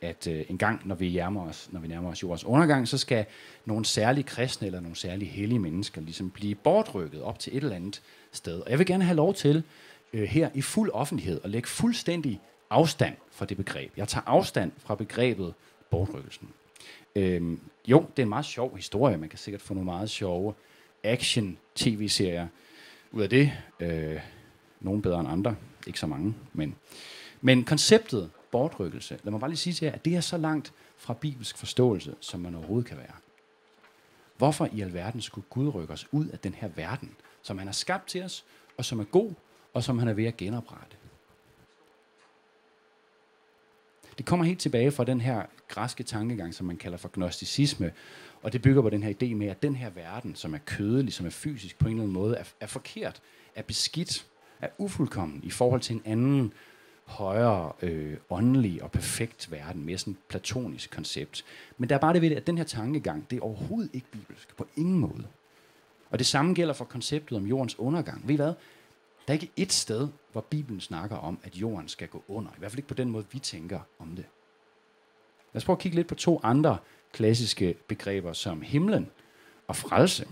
at 0.00 0.26
øh, 0.26 0.44
en 0.48 0.58
gang, 0.58 0.88
når 0.88 0.94
vi, 0.94 1.12
nærmer 1.14 1.48
os, 1.48 1.68
når 1.72 1.80
vi 1.80 1.88
nærmer 1.88 2.10
os 2.10 2.22
jordens 2.22 2.44
undergang, 2.44 2.88
så 2.88 2.98
skal 2.98 3.26
nogle 3.64 3.84
særlige 3.84 4.24
kristne 4.24 4.66
eller 4.66 4.80
nogle 4.80 4.96
særlige 4.96 5.30
hellige 5.30 5.58
mennesker 5.58 6.00
ligesom 6.00 6.30
blive 6.30 6.54
bortrykket 6.54 7.22
op 7.22 7.38
til 7.38 7.56
et 7.56 7.62
eller 7.62 7.76
andet 7.76 8.02
sted. 8.32 8.60
Og 8.60 8.70
jeg 8.70 8.78
vil 8.78 8.86
gerne 8.86 9.04
have 9.04 9.16
lov 9.16 9.34
til 9.34 9.62
øh, 10.12 10.22
her 10.22 10.50
i 10.54 10.62
fuld 10.62 10.90
offentlighed 10.90 11.40
at 11.44 11.50
lægge 11.50 11.68
fuldstændig 11.68 12.40
afstand 12.70 13.16
fra 13.30 13.44
det 13.44 13.56
begreb. 13.56 13.92
Jeg 13.96 14.08
tager 14.08 14.24
afstand 14.26 14.72
fra 14.78 14.94
begrebet 14.94 15.54
bortrykkelsen. 15.90 16.48
Øhm, 17.16 17.60
jo, 17.86 18.00
det 18.00 18.18
er 18.18 18.22
en 18.22 18.28
meget 18.28 18.44
sjov 18.44 18.76
historie. 18.76 19.16
Man 19.16 19.28
kan 19.28 19.38
sikkert 19.38 19.62
få 19.62 19.74
nogle 19.74 19.84
meget 19.84 20.10
sjove 20.10 20.54
action-tv-serier 21.04 22.46
ud 23.12 23.22
af 23.22 23.28
det. 23.28 23.52
Øh, 23.80 24.20
nogle 24.80 25.02
bedre 25.02 25.20
end 25.20 25.28
andre. 25.28 25.56
Ikke 25.86 25.98
så 25.98 26.06
mange, 26.06 26.34
men... 26.52 26.74
Men 27.42 27.64
konceptet 27.64 28.30
bortrykkelse, 28.50 29.18
lad 29.22 29.30
mig 29.30 29.40
bare 29.40 29.50
lige 29.50 29.58
sige 29.58 29.74
til 29.74 29.86
jer, 29.86 29.92
at 29.92 30.04
det 30.04 30.16
er 30.16 30.20
så 30.20 30.36
langt 30.36 30.72
fra 30.96 31.14
bibelsk 31.14 31.58
forståelse, 31.58 32.14
som 32.20 32.40
man 32.40 32.54
overhovedet 32.54 32.88
kan 32.88 32.96
være. 32.96 33.14
Hvorfor 34.36 34.68
i 34.72 34.80
alverden 34.80 35.20
skulle 35.20 35.46
Gud 35.50 35.74
rykke 35.74 35.92
os 35.92 36.08
ud 36.12 36.26
af 36.26 36.38
den 36.38 36.54
her 36.54 36.68
verden, 36.68 37.16
som 37.42 37.58
han 37.58 37.66
har 37.66 37.72
skabt 37.72 38.08
til 38.08 38.22
os, 38.22 38.44
og 38.76 38.84
som 38.84 39.00
er 39.00 39.04
god, 39.04 39.32
og 39.74 39.84
som 39.84 39.98
han 39.98 40.08
er 40.08 40.12
ved 40.12 40.24
at 40.24 40.36
genoprette? 40.36 40.96
Det 44.20 44.26
kommer 44.26 44.46
helt 44.46 44.60
tilbage 44.60 44.90
fra 44.90 45.04
den 45.04 45.20
her 45.20 45.42
græske 45.68 46.02
tankegang, 46.02 46.54
som 46.54 46.66
man 46.66 46.76
kalder 46.76 46.98
for 46.98 47.10
gnosticisme, 47.12 47.92
og 48.42 48.52
det 48.52 48.62
bygger 48.62 48.82
på 48.82 48.90
den 48.90 49.02
her 49.02 49.12
idé 49.22 49.34
med, 49.34 49.46
at 49.46 49.62
den 49.62 49.76
her 49.76 49.90
verden, 49.90 50.34
som 50.34 50.54
er 50.54 50.58
kødelig, 50.58 51.12
som 51.12 51.26
er 51.26 51.30
fysisk 51.30 51.78
på 51.78 51.88
en 51.88 51.92
eller 51.92 52.02
anden 52.02 52.14
måde, 52.14 52.36
er, 52.36 52.44
er 52.60 52.66
forkert, 52.66 53.20
er 53.54 53.62
beskidt, 53.62 54.26
er 54.60 54.68
ufuldkommen 54.78 55.40
i 55.42 55.50
forhold 55.50 55.80
til 55.80 55.96
en 55.96 56.02
anden, 56.04 56.52
højere 57.04 57.72
øh, 57.82 58.16
åndelig 58.30 58.82
og 58.82 58.90
perfekt 58.90 59.50
verden, 59.50 59.84
mere 59.84 59.98
sådan 59.98 60.16
platonisk 60.28 60.90
koncept. 60.90 61.44
Men 61.78 61.88
der 61.88 61.94
er 61.94 62.00
bare 62.00 62.12
det 62.12 62.22
ved 62.22 62.30
det, 62.30 62.36
at 62.36 62.46
den 62.46 62.58
her 62.58 62.64
tankegang, 62.64 63.30
det 63.30 63.36
er 63.36 63.42
overhovedet 63.42 63.90
ikke 63.92 64.06
bibelsk, 64.12 64.56
på 64.56 64.66
ingen 64.76 64.98
måde. 64.98 65.24
Og 66.10 66.18
det 66.18 66.26
samme 66.26 66.54
gælder 66.54 66.74
for 66.74 66.84
konceptet 66.84 67.38
om 67.38 67.46
jordens 67.46 67.78
undergang. 67.78 68.28
Ved 68.28 68.34
I 68.34 68.36
hvad? 68.36 68.52
Der 69.30 69.36
er 69.36 69.40
ikke 69.40 69.52
et 69.56 69.72
sted, 69.72 70.08
hvor 70.32 70.40
Bibelen 70.40 70.80
snakker 70.80 71.16
om, 71.16 71.38
at 71.42 71.56
jorden 71.56 71.88
skal 71.88 72.08
gå 72.08 72.24
under. 72.28 72.50
I 72.50 72.58
hvert 72.58 72.70
fald 72.70 72.78
ikke 72.78 72.88
på 72.88 72.94
den 72.94 73.10
måde, 73.10 73.26
vi 73.32 73.38
tænker 73.38 73.80
om 73.98 74.16
det. 74.16 74.24
Lad 75.52 75.60
os 75.60 75.64
prøve 75.64 75.76
at 75.76 75.80
kigge 75.80 75.96
lidt 75.96 76.06
på 76.06 76.14
to 76.14 76.40
andre 76.42 76.78
klassiske 77.12 77.74
begreber, 77.88 78.32
som 78.32 78.62
himlen 78.62 79.10
og 79.66 79.76
frelse. 79.76 80.28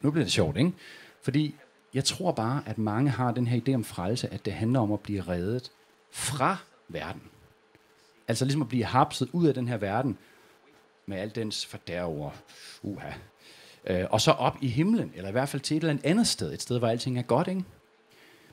Nu 0.00 0.10
bliver 0.10 0.24
det 0.24 0.32
sjovt, 0.32 0.56
ikke? 0.56 0.72
Fordi 1.22 1.54
jeg 1.94 2.04
tror 2.04 2.32
bare, 2.32 2.62
at 2.66 2.78
mange 2.78 3.10
har 3.10 3.32
den 3.32 3.46
her 3.46 3.60
idé 3.60 3.74
om 3.74 3.84
frelse, 3.84 4.28
at 4.28 4.44
det 4.44 4.52
handler 4.52 4.80
om 4.80 4.92
at 4.92 5.00
blive 5.00 5.22
reddet 5.22 5.72
fra 6.10 6.56
verden. 6.88 7.22
Altså 8.28 8.44
ligesom 8.44 8.62
at 8.62 8.68
blive 8.68 8.84
hapset 8.84 9.30
ud 9.32 9.46
af 9.46 9.54
den 9.54 9.68
her 9.68 9.76
verden, 9.76 10.18
med 11.06 11.18
al 11.18 11.34
dens 11.34 11.66
fordærver, 11.66 12.30
uha, 12.82 13.12
øh, 13.86 14.06
og 14.10 14.20
så 14.20 14.30
op 14.30 14.56
i 14.60 14.68
himlen, 14.68 15.12
eller 15.14 15.28
i 15.28 15.32
hvert 15.32 15.48
fald 15.48 15.62
til 15.62 15.76
et 15.76 15.84
eller 15.84 16.00
andet 16.04 16.26
sted, 16.26 16.52
et 16.52 16.62
sted, 16.62 16.78
hvor 16.78 16.88
alting 16.88 17.18
er 17.18 17.22
godt, 17.22 17.48
ikke? 17.48 17.64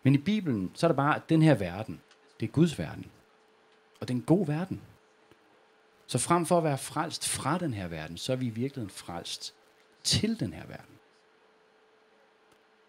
Men 0.04 0.16
i 0.16 0.18
Bibelen, 0.18 0.72
så 0.74 0.86
er 0.86 0.88
det 0.88 0.96
bare, 0.96 1.16
at 1.16 1.30
den 1.30 1.42
her 1.42 1.56
verden, 1.56 2.02
det 2.40 2.48
er 2.48 2.52
Guds 2.52 2.80
verden. 2.80 3.06
Og 4.00 4.08
det 4.08 4.13
er 4.13 4.18
en 4.18 4.24
god 4.24 4.46
verden. 4.46 4.82
Så 6.08 6.18
frem 6.18 6.46
for 6.46 6.58
at 6.58 6.63
være 6.63 6.78
frelst 6.78 7.28
fra 7.28 7.58
den 7.58 7.74
her 7.74 7.88
verden, 7.88 8.18
så 8.18 8.32
er 8.32 8.36
vi 8.36 8.46
i 8.46 8.50
virkeligheden 8.50 8.90
frelst 8.90 9.54
til 10.04 10.40
den 10.40 10.54
her 10.54 10.68
verden. 10.68 10.96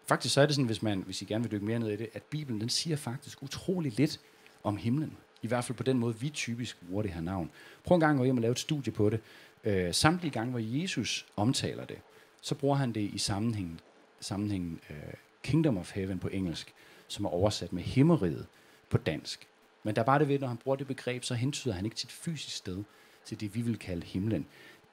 Faktisk 0.07 0.33
så 0.33 0.41
er 0.41 0.45
det 0.45 0.55
sådan, 0.55 0.65
hvis, 0.65 0.81
man, 0.81 1.01
hvis 1.01 1.21
I 1.21 1.25
gerne 1.25 1.43
vil 1.43 1.51
dykke 1.51 1.65
mere 1.65 1.79
ned 1.79 1.89
i 1.89 1.95
det, 1.95 2.09
at 2.13 2.23
Bibelen 2.23 2.61
den 2.61 2.69
siger 2.69 2.95
faktisk 2.95 3.43
utrolig 3.43 3.97
lidt 3.97 4.19
om 4.63 4.77
himlen. 4.77 5.17
I 5.41 5.47
hvert 5.47 5.63
fald 5.63 5.77
på 5.77 5.83
den 5.83 5.99
måde, 5.99 6.19
vi 6.19 6.29
typisk 6.29 6.77
bruger 6.87 7.01
det 7.01 7.11
her 7.11 7.21
navn. 7.21 7.51
Prøv 7.83 7.95
en 7.95 8.01
gang 8.01 8.13
at 8.13 8.17
gå 8.17 8.23
hjem 8.23 8.37
og 8.37 8.41
lave 8.41 8.51
et 8.51 8.59
studie 8.59 8.93
på 8.93 9.09
det. 9.09 9.19
Øh, 9.63 9.93
samtlige 9.93 10.31
gange, 10.31 10.51
hvor 10.51 10.81
Jesus 10.81 11.25
omtaler 11.35 11.85
det, 11.85 11.97
så 12.41 12.55
bruger 12.55 12.75
han 12.75 12.91
det 12.91 13.01
i 13.01 13.17
sammenhæng, 13.17 13.81
sammenhæng 14.19 14.81
uh, 14.89 14.95
Kingdom 15.43 15.77
of 15.77 15.95
Heaven 15.95 16.19
på 16.19 16.27
engelsk, 16.27 16.73
som 17.07 17.25
er 17.25 17.29
oversat 17.29 17.73
med 17.73 17.83
himmeriget 17.83 18.47
på 18.89 18.97
dansk. 18.97 19.47
Men 19.83 19.95
der 19.95 20.01
er 20.01 20.05
bare 20.05 20.19
det 20.19 20.27
ved, 20.27 20.39
når 20.39 20.47
han 20.47 20.57
bruger 20.57 20.75
det 20.75 20.87
begreb, 20.87 21.23
så 21.23 21.33
hentyder 21.33 21.73
han 21.73 21.85
ikke 21.85 21.97
til 21.97 22.07
et 22.07 22.11
fysisk 22.11 22.55
sted, 22.55 22.83
til 23.25 23.39
det 23.39 23.55
vi 23.55 23.61
vil 23.61 23.79
kalde 23.79 24.05
himlen. 24.05 24.45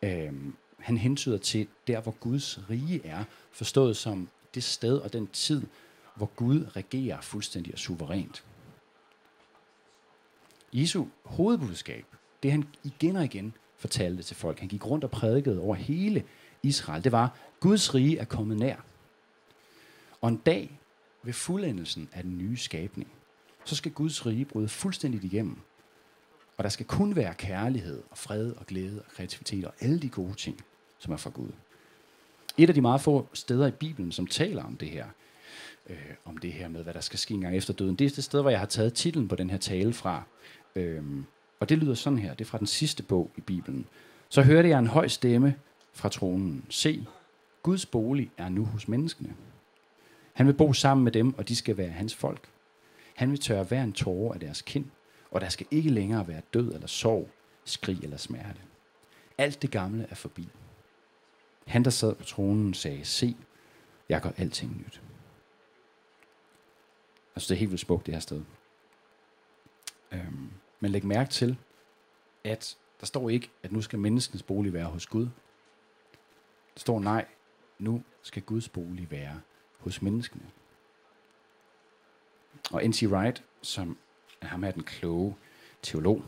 Øhm, 0.03 0.57
han 0.79 0.97
hentyder 0.97 1.39
til 1.39 1.69
der, 1.87 2.01
hvor 2.01 2.13
Guds 2.13 2.71
rige 2.71 3.07
er, 3.07 3.25
forstået 3.51 3.97
som 3.97 4.29
det 4.55 4.65
sted 4.65 4.99
og 4.99 5.13
den 5.13 5.27
tid, 5.27 5.63
hvor 6.15 6.27
Gud 6.27 6.77
regerer 6.77 7.21
fuldstændig 7.21 7.73
og 7.73 7.79
suverænt. 7.79 8.45
Jesu 10.73 11.05
hovedbudskab, 11.25 12.05
det 12.43 12.51
han 12.51 12.65
igen 12.85 13.17
og 13.17 13.25
igen 13.25 13.55
fortalte 13.77 14.23
til 14.23 14.37
folk, 14.37 14.59
han 14.59 14.69
gik 14.69 14.87
rundt 14.87 15.05
og 15.05 15.11
prædikede 15.11 15.61
over 15.61 15.75
hele 15.75 16.25
Israel, 16.63 17.05
det 17.05 17.13
var, 17.13 17.37
Guds 17.61 17.95
rige 17.95 18.19
er 18.19 18.25
kommet 18.25 18.57
nær. 18.57 18.77
Og 20.21 20.29
en 20.29 20.37
dag 20.37 20.81
ved 21.23 21.33
fuldendelsen 21.33 22.09
af 22.13 22.23
den 22.23 22.39
nye 22.39 22.57
skabning, 22.57 23.09
så 23.65 23.77
skal 23.77 23.93
Guds 23.93 24.27
rige 24.27 24.45
bryde 24.45 24.69
fuldstændigt 24.69 25.25
igennem. 25.25 25.57
Og 26.57 26.65
der 26.65 26.71
skal 26.71 26.87
kun 26.87 27.17
være 27.17 27.35
kærlighed 27.35 28.03
og 28.11 28.19
fred 28.19 28.53
og 28.53 28.67
glæde 28.67 29.03
og 29.07 29.13
kreativitet 29.13 29.65
og 29.65 29.73
alle 29.81 29.99
de 30.01 30.09
gode 30.09 30.35
ting, 30.35 30.65
som 30.99 31.13
er 31.13 31.17
fra 31.17 31.31
Gud. 31.31 31.49
Et 32.59 32.69
af 32.69 32.75
de 32.75 32.81
meget 32.81 33.01
få 33.01 33.29
steder 33.33 33.67
i 33.67 33.71
Bibelen, 33.71 34.13
som 34.13 34.27
taler 34.27 34.65
om 34.65 34.77
det 34.77 34.89
her, 34.89 35.07
øh, 35.91 35.97
om 36.25 36.39
det 36.39 36.53
her 36.53 36.69
med, 36.69 36.83
hvad 36.83 36.95
der 36.95 37.01
skal 37.01 37.19
ske 37.19 37.35
engang 37.35 37.57
efter 37.57 37.75
døden, 37.75 37.97
det 37.97 38.05
er 38.05 38.15
det 38.15 38.25
sted, 38.25 38.41
hvor 38.41 38.51
jeg 38.51 38.59
har 38.59 38.67
taget 38.67 38.95
titlen 38.95 39.29
på 39.29 39.37
den 39.37 39.51
her 39.51 39.59
tale 39.59 39.93
fra. 39.93 40.23
Øh, 40.77 41.03
og 41.61 41.69
det 41.69 41.79
lyder 41.79 41.95
sådan 41.95 42.19
her, 42.19 42.35
det 42.35 42.45
er 42.45 42.49
fra 42.49 42.59
den 42.59 42.67
sidste 42.67 43.03
bog 43.03 43.31
i 43.37 43.41
Bibelen. 43.41 43.87
Så 44.29 44.43
hørte 44.43 44.69
jeg 44.69 44.79
en 44.79 44.87
høj 44.87 45.09
stemme 45.09 45.55
fra 45.97 46.09
tronen. 46.09 46.67
Se, 46.69 47.07
Guds 47.63 47.87
bolig 47.87 48.31
er 48.37 48.49
nu 48.49 48.65
hos 48.65 48.89
menneskene. 48.89 49.37
Han 50.33 50.47
vil 50.47 50.55
bo 50.55 50.73
sammen 50.73 51.05
med 51.05 51.13
dem, 51.13 51.39
og 51.39 51.49
de 51.49 51.57
skal 51.57 51.77
være 51.77 51.89
hans 51.89 52.15
folk. 52.15 52.49
Han 53.15 53.31
vil 53.31 53.41
tørre 53.41 53.65
hver 53.65 53.83
en 53.83 53.93
tårer 53.93 54.35
af 54.35 54.41
deres 54.41 54.63
kind, 54.63 54.85
og 55.31 55.41
der 55.41 55.49
skal 55.49 55.67
ikke 55.71 55.91
længere 55.91 56.29
være 56.29 56.43
død 56.55 56.75
eller 56.75 56.87
sorg, 56.87 57.31
skrig 57.65 57.99
eller 58.03 58.17
smerte. 58.17 58.61
Alt 59.39 59.63
det 59.63 59.71
gamle 59.71 60.07
er 60.11 60.15
forbi. 60.15 60.49
Han, 61.67 61.85
der 61.85 61.91
sad 61.91 62.15
på 62.15 62.25
tronen, 62.25 62.75
sagde, 62.75 63.05
se, 63.05 63.37
jeg 64.09 64.21
gør 64.21 64.31
alting 64.37 64.79
nyt. 64.79 65.03
Altså, 67.37 67.49
det 67.49 67.55
er 67.55 67.59
helt 67.59 67.71
vildt 67.71 67.81
smukt, 67.81 68.07
det 68.07 68.15
her 68.15 68.21
sted. 68.21 68.43
Øhm, 70.13 70.51
men 70.81 70.91
læg 70.91 71.05
mærke 71.05 71.31
til, 71.31 71.57
at 72.45 72.77
der 73.01 73.07
står 73.07 73.31
ikke, 73.31 73.51
at 73.63 73.73
nu 73.73 73.81
skal 73.81 73.99
menneskens 73.99 74.43
bolig 74.43 74.73
være 74.73 74.85
hos 74.85 75.07
Gud. 75.07 75.29
Står 76.77 77.01
nej, 77.01 77.25
nu 77.79 78.03
skal 78.23 78.43
Guds 78.43 78.69
bolig 78.69 79.11
være 79.11 79.41
hos 79.79 80.03
menneskene. 80.03 80.43
Og 82.71 82.83
N.C. 82.85 83.03
Wright, 83.03 83.43
som 83.63 83.97
er 84.41 84.47
ham 84.47 84.63
her 84.63 84.71
den 84.71 84.83
kloge 84.83 85.37
teolog, 85.83 86.23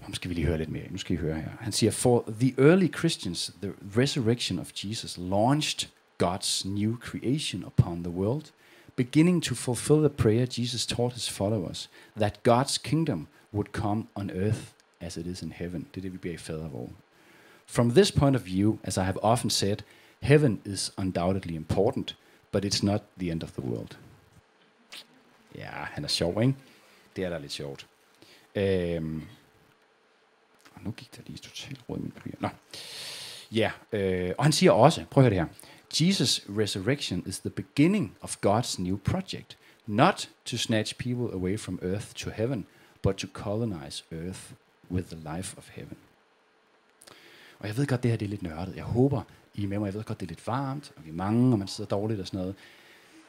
ham 0.00 0.14
skal 0.14 0.28
vi 0.28 0.34
lige 0.34 0.46
høre 0.46 0.58
lidt 0.58 0.70
mere. 0.70 0.90
Nu 0.90 0.98
skal 0.98 1.16
I 1.16 1.18
høre 1.18 1.34
her. 1.34 1.50
Han 1.60 1.72
siger, 1.72 1.90
For 1.90 2.24
the 2.40 2.54
early 2.58 2.94
Christians, 2.98 3.52
the 3.62 3.72
resurrection 3.96 4.58
of 4.58 4.70
Jesus 4.84 5.18
launched 5.18 5.88
God's 6.22 6.68
new 6.68 6.96
creation 6.96 7.64
upon 7.64 8.02
the 8.02 8.12
world, 8.12 8.52
beginning 8.96 9.42
to 9.42 9.54
fulfill 9.54 9.98
the 9.98 10.08
prayer 10.08 10.46
Jesus 10.58 10.86
taught 10.86 11.14
his 11.14 11.30
followers, 11.30 11.90
that 12.16 12.42
God's 12.42 12.78
kingdom 12.78 13.28
would 13.52 13.72
come 13.72 14.04
on 14.14 14.30
earth 14.30 14.72
as 15.00 15.16
it 15.16 15.26
is 15.26 15.42
in 15.42 15.52
heaven. 15.52 15.86
Det 15.94 16.00
er 16.00 16.02
det, 16.02 16.12
vi 16.12 16.18
beder 16.18 16.34
i 16.34 16.38
fader. 16.38 16.88
From 17.66 17.90
this 17.90 18.12
point 18.12 18.36
of 18.36 18.42
view, 18.42 18.78
as 18.82 18.96
I 18.96 19.02
have 19.02 19.18
often 19.22 19.50
said, 19.50 19.76
heaven 20.20 20.60
is 20.64 20.92
undoubtedly 20.98 21.54
important, 21.54 22.16
but 22.52 22.64
it's 22.64 22.82
not 22.82 23.02
the 23.18 23.30
end 23.30 23.42
of 23.42 23.52
the 23.52 23.62
world. 23.62 23.98
Ja, 25.54 25.70
han 25.70 26.04
er 26.04 26.08
sjov, 26.08 26.42
ikke? 26.42 26.54
Det 27.16 27.24
er 27.24 27.30
da 27.30 27.38
lidt 27.38 27.52
sjovt. 27.52 27.86
Øhm, 28.54 29.22
og 30.74 30.80
nu 30.84 30.90
gik 30.90 31.16
der 31.16 31.22
lige 31.26 31.38
totalt 31.38 31.80
råd 31.88 31.98
i 31.98 32.00
min 32.00 32.10
papir. 32.10 32.32
Nå. 32.40 32.48
Ja, 33.52 33.70
øh, 33.92 34.34
og 34.38 34.44
han 34.44 34.52
siger 34.52 34.72
også, 34.72 35.04
prøv 35.10 35.24
at 35.24 35.30
høre 35.30 35.44
det 35.44 35.48
her. 35.48 35.54
Jesus' 35.94 36.58
resurrection 36.58 37.22
is 37.26 37.38
the 37.38 37.50
beginning 37.50 38.16
of 38.20 38.36
God's 38.46 38.82
new 38.82 38.96
project, 38.96 39.58
not 39.86 40.30
to 40.44 40.56
snatch 40.56 40.96
people 40.96 41.34
away 41.34 41.58
from 41.58 41.78
earth 41.82 42.14
to 42.14 42.30
heaven, 42.30 42.66
but 43.02 43.16
to 43.16 43.26
colonize 43.32 44.04
earth 44.12 44.40
with 44.90 45.08
the 45.08 45.36
life 45.36 45.58
of 45.58 45.68
heaven. 45.68 45.96
Og 47.62 47.68
jeg 47.68 47.76
ved 47.76 47.86
godt, 47.86 48.02
det 48.02 48.10
her 48.10 48.18
det 48.18 48.26
er 48.26 48.30
lidt 48.30 48.42
nørdet. 48.42 48.76
Jeg 48.76 48.84
håber, 48.84 49.22
I 49.54 49.64
er 49.64 49.68
med 49.68 49.78
mig. 49.78 49.86
Jeg 49.86 49.94
ved 49.94 50.04
godt, 50.04 50.20
det 50.20 50.26
er 50.26 50.28
lidt 50.28 50.46
varmt, 50.46 50.92
og 50.96 51.04
vi 51.04 51.10
er 51.10 51.14
mange, 51.14 51.52
og 51.52 51.58
man 51.58 51.68
sidder 51.68 51.88
dårligt 51.88 52.20
og 52.20 52.26
sådan 52.26 52.40
noget. 52.40 52.54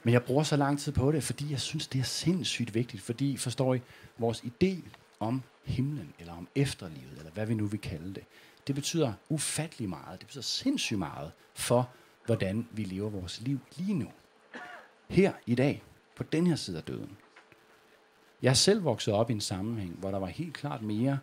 Men 0.04 0.14
jeg 0.14 0.24
bruger 0.24 0.44
så 0.44 0.56
lang 0.56 0.80
tid 0.80 0.92
på 0.92 1.12
det, 1.12 1.24
fordi 1.24 1.52
jeg 1.52 1.60
synes, 1.60 1.88
det 1.88 2.00
er 2.00 2.04
sindssygt 2.04 2.76
vigtigt. 2.76 3.04
Fordi, 3.04 3.38
forstår 3.38 3.74
I, 3.74 3.82
vores 4.18 4.44
idé 4.44 4.76
om 5.20 5.42
himlen, 5.64 6.14
eller 6.20 6.34
om 6.34 6.48
efterlivet, 6.56 7.18
eller 7.18 7.32
hvad 7.32 7.46
vi 7.46 7.54
nu 7.54 7.66
vil 7.66 7.82
kalde 7.82 8.14
det, 8.14 8.24
det 8.68 8.76
betyder 8.76 9.14
ufattelig 9.30 9.90
meget. 9.90 10.20
Det 10.20 10.28
betyder 10.28 10.44
sindssygt 10.44 11.00
meget 11.00 11.32
for, 11.54 11.90
hvordan 12.26 12.68
vi 12.72 12.84
lever 12.84 13.10
vores 13.10 13.42
liv 13.42 13.60
lige 13.78 13.94
nu. 13.94 14.08
Her 15.08 15.34
i 15.46 15.56
dag, 15.56 15.84
på 16.16 16.24
den 16.24 16.48
her 16.48 16.56
side 16.56 16.78
af 16.78 16.84
døden. 16.84 17.18
Jeg 18.42 18.50
er 18.50 18.54
selv 18.54 18.84
vokset 18.84 19.14
op 19.14 19.30
i 19.30 19.34
en 19.34 19.42
sammenhæng, 19.42 19.96
hvor 20.00 20.12
der 20.12 20.20
var 20.20 20.28
helt 20.28 20.54
klart 20.54 20.82
mere 20.82 21.20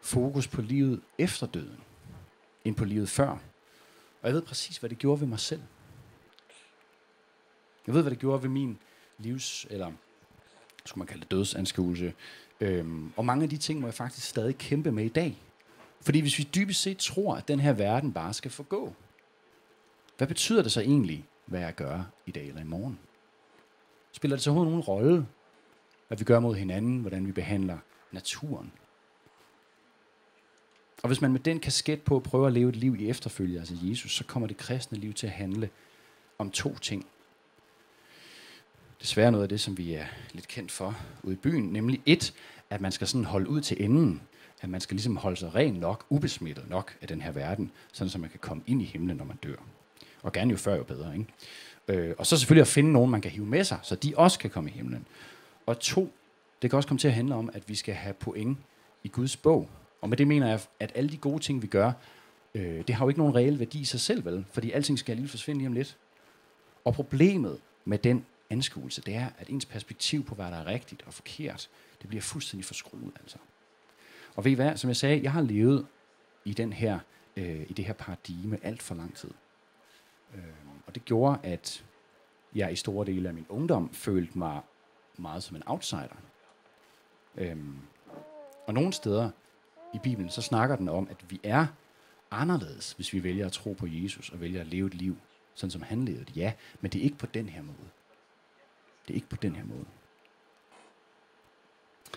fokus 0.00 0.48
på 0.48 0.62
livet 0.62 1.00
efter 1.18 1.46
døden, 1.46 1.78
end 2.64 2.76
på 2.76 2.84
livet 2.84 3.08
før. 3.08 3.28
Og 4.22 4.28
jeg 4.28 4.34
ved 4.34 4.42
præcis, 4.42 4.76
hvad 4.76 4.90
det 4.90 4.98
gjorde 4.98 5.20
ved 5.20 5.28
mig 5.28 5.40
selv. 5.40 5.62
Jeg 7.86 7.94
ved, 7.94 8.02
hvad 8.02 8.10
det 8.10 8.18
gjorde 8.18 8.42
ved 8.42 8.48
min 8.48 8.78
livs, 9.18 9.66
eller 9.70 9.92
skulle 10.84 11.00
man 11.00 11.06
kalde 11.06 11.20
det 11.20 11.30
dødsanskuelse. 11.30 12.14
Øhm, 12.60 13.12
og 13.16 13.24
mange 13.24 13.42
af 13.42 13.48
de 13.48 13.56
ting 13.56 13.80
må 13.80 13.86
jeg 13.86 13.94
faktisk 13.94 14.26
stadig 14.26 14.58
kæmpe 14.58 14.92
med 14.92 15.04
i 15.04 15.08
dag. 15.08 15.38
Fordi 16.00 16.20
hvis 16.20 16.38
vi 16.38 16.48
dybest 16.54 16.82
set 16.82 16.98
tror, 16.98 17.34
at 17.34 17.48
den 17.48 17.60
her 17.60 17.72
verden 17.72 18.12
bare 18.12 18.34
skal 18.34 18.50
forgå, 18.50 18.94
hvad 20.18 20.28
betyder 20.28 20.62
det 20.62 20.72
så 20.72 20.80
egentlig, 20.80 21.24
hvad 21.46 21.60
jeg 21.60 21.74
gør 21.74 22.02
i 22.26 22.30
dag 22.30 22.48
eller 22.48 22.60
i 22.60 22.64
morgen? 22.64 22.98
Spiller 24.12 24.36
det 24.36 24.44
så 24.44 24.50
overhovedet 24.50 24.70
nogen 24.70 24.84
rolle, 24.84 25.26
hvad 26.08 26.18
vi 26.18 26.24
gør 26.24 26.40
mod 26.40 26.54
hinanden, 26.54 27.00
hvordan 27.00 27.26
vi 27.26 27.32
behandler 27.32 27.78
naturen? 28.12 28.72
Og 31.02 31.06
hvis 31.06 31.20
man 31.20 31.32
med 31.32 31.40
den 31.40 31.60
kasket 31.60 32.02
på 32.02 32.18
prøver 32.18 32.46
at 32.46 32.52
leve 32.52 32.68
et 32.68 32.76
liv 32.76 32.96
i 33.00 33.08
efterfølge, 33.08 33.58
altså 33.58 33.74
Jesus, 33.82 34.16
så 34.16 34.24
kommer 34.24 34.46
det 34.46 34.56
kristne 34.56 34.98
liv 34.98 35.12
til 35.12 35.26
at 35.26 35.32
handle 35.32 35.70
om 36.38 36.50
to 36.50 36.78
ting. 36.78 37.06
Desværre 39.00 39.32
noget 39.32 39.42
af 39.42 39.48
det, 39.48 39.60
som 39.60 39.78
vi 39.78 39.94
er 39.94 40.04
lidt 40.32 40.48
kendt 40.48 40.72
for 40.72 40.96
ude 41.22 41.34
i 41.34 41.38
byen, 41.38 41.64
nemlig 41.64 42.00
et, 42.06 42.34
at 42.70 42.80
man 42.80 42.92
skal 42.92 43.06
sådan 43.06 43.24
holde 43.24 43.48
ud 43.48 43.60
til 43.60 43.84
enden, 43.84 44.22
at 44.60 44.68
man 44.68 44.80
skal 44.80 44.94
ligesom 44.94 45.16
holde 45.16 45.36
sig 45.36 45.54
ren 45.54 45.74
nok, 45.74 46.04
ubesmittet 46.08 46.70
nok 46.70 46.96
af 47.02 47.08
den 47.08 47.20
her 47.20 47.32
verden, 47.32 47.72
sådan 47.92 48.10
så 48.10 48.18
man 48.18 48.30
kan 48.30 48.38
komme 48.38 48.62
ind 48.66 48.82
i 48.82 48.84
himlen, 48.84 49.16
når 49.16 49.24
man 49.24 49.36
dør. 49.36 49.56
Og 50.22 50.32
gerne 50.32 50.50
jo 50.50 50.56
før 50.56 50.76
jo 50.76 50.84
bedre, 50.84 51.12
ikke? 51.18 51.26
Øh, 51.88 52.14
og 52.18 52.26
så 52.26 52.36
selvfølgelig 52.38 52.60
at 52.62 52.68
finde 52.68 52.92
nogen, 52.92 53.10
man 53.10 53.20
kan 53.20 53.30
hive 53.30 53.46
med 53.46 53.64
sig, 53.64 53.78
så 53.82 53.94
de 53.94 54.14
også 54.16 54.38
kan 54.38 54.50
komme 54.50 54.70
i 54.70 54.72
himlen. 54.72 55.06
Og 55.66 55.80
to, 55.80 56.12
det 56.62 56.70
kan 56.70 56.76
også 56.76 56.88
komme 56.88 56.98
til 56.98 57.08
at 57.08 57.14
handle 57.14 57.34
om, 57.34 57.50
at 57.52 57.68
vi 57.68 57.74
skal 57.74 57.94
have 57.94 58.14
point 58.14 58.58
i 59.04 59.08
Guds 59.08 59.36
bog. 59.36 59.70
Og 60.00 60.08
med 60.08 60.16
det 60.16 60.28
mener 60.28 60.48
jeg, 60.48 60.60
at 60.80 60.92
alle 60.94 61.10
de 61.10 61.16
gode 61.16 61.38
ting, 61.38 61.62
vi 61.62 61.66
gør, 61.66 61.92
øh, 62.54 62.86
det 62.86 62.94
har 62.94 63.04
jo 63.04 63.08
ikke 63.08 63.20
nogen 63.20 63.34
reel 63.34 63.58
værdi 63.58 63.80
i 63.80 63.84
sig 63.84 64.00
selv, 64.00 64.24
vel? 64.24 64.44
Fordi 64.52 64.70
alting 64.70 64.98
skal 64.98 65.16
lige 65.16 65.28
forsvinde 65.28 65.58
lige 65.58 65.68
om 65.68 65.72
lidt. 65.72 65.96
Og 66.84 66.94
problemet 66.94 67.60
med 67.84 67.98
den 67.98 68.26
anskuelse, 68.50 69.02
det 69.02 69.14
er, 69.14 69.28
at 69.38 69.48
ens 69.48 69.66
perspektiv 69.66 70.24
på, 70.24 70.34
hvad 70.34 70.46
der 70.46 70.56
er 70.56 70.66
rigtigt 70.66 71.02
og 71.06 71.14
forkert, 71.14 71.68
det 72.00 72.08
bliver 72.08 72.22
fuldstændig 72.22 72.64
forskruet, 72.64 73.12
altså. 73.20 73.38
Og 74.36 74.44
ved 74.44 74.52
I 74.52 74.54
hvad, 74.54 74.76
som 74.76 74.88
jeg 74.88 74.96
sagde, 74.96 75.22
jeg 75.22 75.32
har 75.32 75.42
levet 75.42 75.86
i, 76.44 76.52
den 76.52 76.72
her, 76.72 76.98
øh, 77.36 77.62
i 77.68 77.72
det 77.72 77.84
her 77.84 77.92
paradigme 77.92 78.58
alt 78.62 78.82
for 78.82 78.94
lang 78.94 79.16
tid. 79.16 79.30
Øh, 80.34 80.42
og 80.86 80.94
det 80.94 81.04
gjorde, 81.04 81.38
at 81.42 81.84
jeg 82.54 82.72
i 82.72 82.76
store 82.76 83.06
dele 83.06 83.28
af 83.28 83.34
min 83.34 83.46
ungdom 83.48 83.92
følte 83.92 84.38
mig 84.38 84.60
meget 85.16 85.42
som 85.42 85.56
en 85.56 85.62
outsider. 85.66 86.16
Øh, 87.36 87.56
og 88.66 88.74
nogle 88.74 88.92
steder 88.92 89.30
i 89.94 89.98
Bibelen, 89.98 90.30
så 90.30 90.42
snakker 90.42 90.76
den 90.76 90.88
om, 90.88 91.08
at 91.10 91.30
vi 91.30 91.40
er 91.42 91.66
anderledes, 92.30 92.92
hvis 92.92 93.12
vi 93.12 93.22
vælger 93.22 93.46
at 93.46 93.52
tro 93.52 93.72
på 93.72 93.86
Jesus 93.86 94.30
og 94.30 94.40
vælger 94.40 94.60
at 94.60 94.66
leve 94.66 94.86
et 94.86 94.94
liv, 94.94 95.16
sådan 95.54 95.70
som 95.70 95.82
han 95.82 96.04
levede. 96.04 96.26
Ja, 96.36 96.52
men 96.80 96.90
det 96.90 96.98
er 96.98 97.02
ikke 97.02 97.18
på 97.18 97.26
den 97.26 97.48
her 97.48 97.62
måde. 97.62 97.88
Det 99.06 99.10
er 99.10 99.14
ikke 99.14 99.28
på 99.28 99.36
den 99.36 99.56
her 99.56 99.64
måde. 99.64 99.84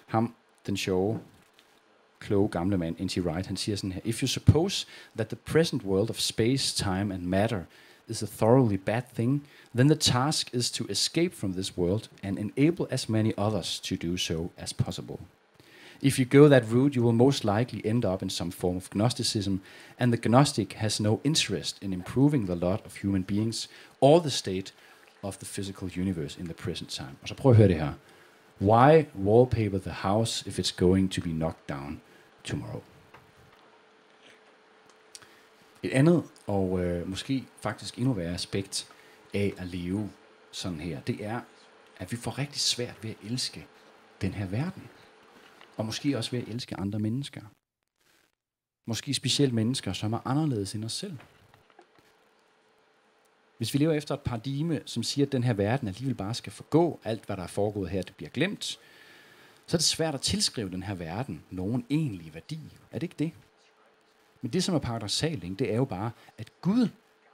Ham, 0.06 0.36
den 0.66 0.78
sjove, 0.78 1.22
kloge 2.20 2.50
gamle 2.50 2.78
mand, 2.78 2.96
N.T. 3.00 3.18
Wright, 3.18 3.48
han 3.48 3.58
siger 3.58 3.76
sådan 3.76 3.92
her, 3.92 4.02
If 4.04 4.22
you 4.22 4.28
suppose 4.28 4.88
that 5.16 5.28
the 5.28 5.36
present 5.36 5.84
world 5.84 6.10
of 6.10 6.20
space, 6.20 6.84
time 6.84 7.14
and 7.14 7.24
matter 7.24 7.64
is 8.08 8.24
a 8.24 8.26
thoroughly 8.26 8.78
bad 8.78 9.02
thing, 9.16 9.48
then 9.76 9.88
the 9.88 9.96
task 9.96 10.54
is 10.54 10.72
to 10.72 10.86
escape 10.90 11.36
from 11.36 11.54
this 11.54 11.78
world 11.78 12.10
and 12.24 12.38
enable 12.38 12.86
as 12.90 13.10
many 13.10 13.32
others 13.38 13.80
to 13.80 13.96
do 13.96 14.18
so 14.18 14.52
as 14.58 14.74
possible. 14.74 15.20
If 16.02 16.20
you 16.20 16.26
go 16.26 16.50
that 16.50 16.70
route, 16.72 16.96
you 16.96 17.04
will 17.04 17.14
most 17.14 17.44
likely 17.44 17.82
end 17.86 18.06
up 18.06 18.22
in 18.22 18.30
some 18.30 18.52
form 18.52 18.78
of 18.78 18.96
Gnosticism, 18.96 19.62
and 20.00 20.14
the 20.14 20.30
Gnostic 20.30 20.74
has 20.74 21.00
no 21.00 21.20
interest 21.24 21.78
in 21.84 21.94
improving 21.94 22.46
the 22.46 22.56
lot 22.56 22.82
of 22.86 22.96
human 23.02 23.24
beings 23.24 23.70
or 24.02 24.20
the 24.20 24.30
state 24.30 24.74
of 25.24 25.38
the 25.38 25.46
physical 25.46 25.90
universe 25.98 26.40
in 26.40 26.46
the 26.46 26.54
present 26.54 26.90
time. 26.90 27.16
Og 27.22 27.28
så 27.28 27.36
prøv 27.36 27.52
at 27.52 27.58
høre 27.58 27.68
det 27.68 27.76
her. 27.76 27.94
Why 28.62 29.06
wallpaper 29.16 29.80
the 29.80 29.92
house 29.92 30.48
if 30.48 30.60
it's 30.60 30.76
going 30.78 31.12
to 31.12 31.22
be 31.22 31.30
knocked 31.30 31.68
down 31.70 32.02
tomorrow? 32.44 32.82
Et 35.84 35.92
andet, 35.92 36.24
og 36.48 36.84
øh, 36.84 37.10
måske 37.10 37.44
faktisk 37.62 37.98
endnu 37.98 38.14
værre 38.14 38.34
aspekt 38.34 38.88
af 39.34 39.54
at 39.58 39.68
leve 39.68 40.10
sådan 40.52 40.80
her, 40.80 41.00
det 41.00 41.26
er, 41.26 41.42
at 41.98 42.12
vi 42.12 42.18
får 42.18 42.38
rigtig 42.38 42.62
svært 42.62 42.96
ved 43.02 43.10
at 43.10 43.32
elske 43.32 43.66
den 44.22 44.34
her 44.34 44.46
verden. 44.46 44.84
Og 45.78 45.86
måske 45.86 46.18
også 46.18 46.32
ved 46.32 46.40
at 46.40 46.48
elske 46.48 46.80
andre 46.80 47.00
mennesker. 47.00 47.42
Måske 48.86 49.14
specielt 49.14 49.54
mennesker, 49.54 49.94
som 49.94 50.14
er 50.14 50.28
anderledes 50.28 50.76
end 50.76 50.86
os 50.86 50.94
selv. 50.94 51.18
Hvis 53.58 53.74
vi 53.74 53.80
lever 53.80 53.94
efter 53.94 54.14
et 54.14 54.22
paradigme, 54.22 54.82
som 54.86 55.04
siger, 55.04 55.26
at 55.26 55.32
den 55.32 55.44
her 55.44 55.54
verden 55.54 55.88
alligevel 55.88 56.16
bare 56.16 56.34
skal 56.34 56.52
forgå, 56.52 57.00
alt 57.04 57.26
hvad 57.26 57.38
der 57.38 57.44
er 57.44 57.48
foregået 57.48 57.90
her, 57.90 58.02
det 58.02 58.16
bliver 58.16 58.30
glemt, 58.30 58.80
så 59.68 59.78
er 59.78 59.80
det 59.80 59.84
svært 59.86 60.14
at 60.14 60.22
tilskrive 60.22 60.70
den 60.70 60.84
her 60.84 60.96
verden 60.96 61.44
nogen 61.52 61.86
egentlig 61.90 62.34
værdi. 62.34 62.60
Er 62.92 63.00
det 63.00 63.04
ikke 63.04 63.16
det? 63.20 63.32
Men 64.42 64.54
det, 64.54 64.64
som 64.64 64.76
er 64.76 64.80
paradoxalt, 64.80 65.60
det 65.60 65.72
er 65.72 65.76
jo 65.76 65.86
bare, 65.86 66.12
at 66.38 66.62
Gud 66.62 66.88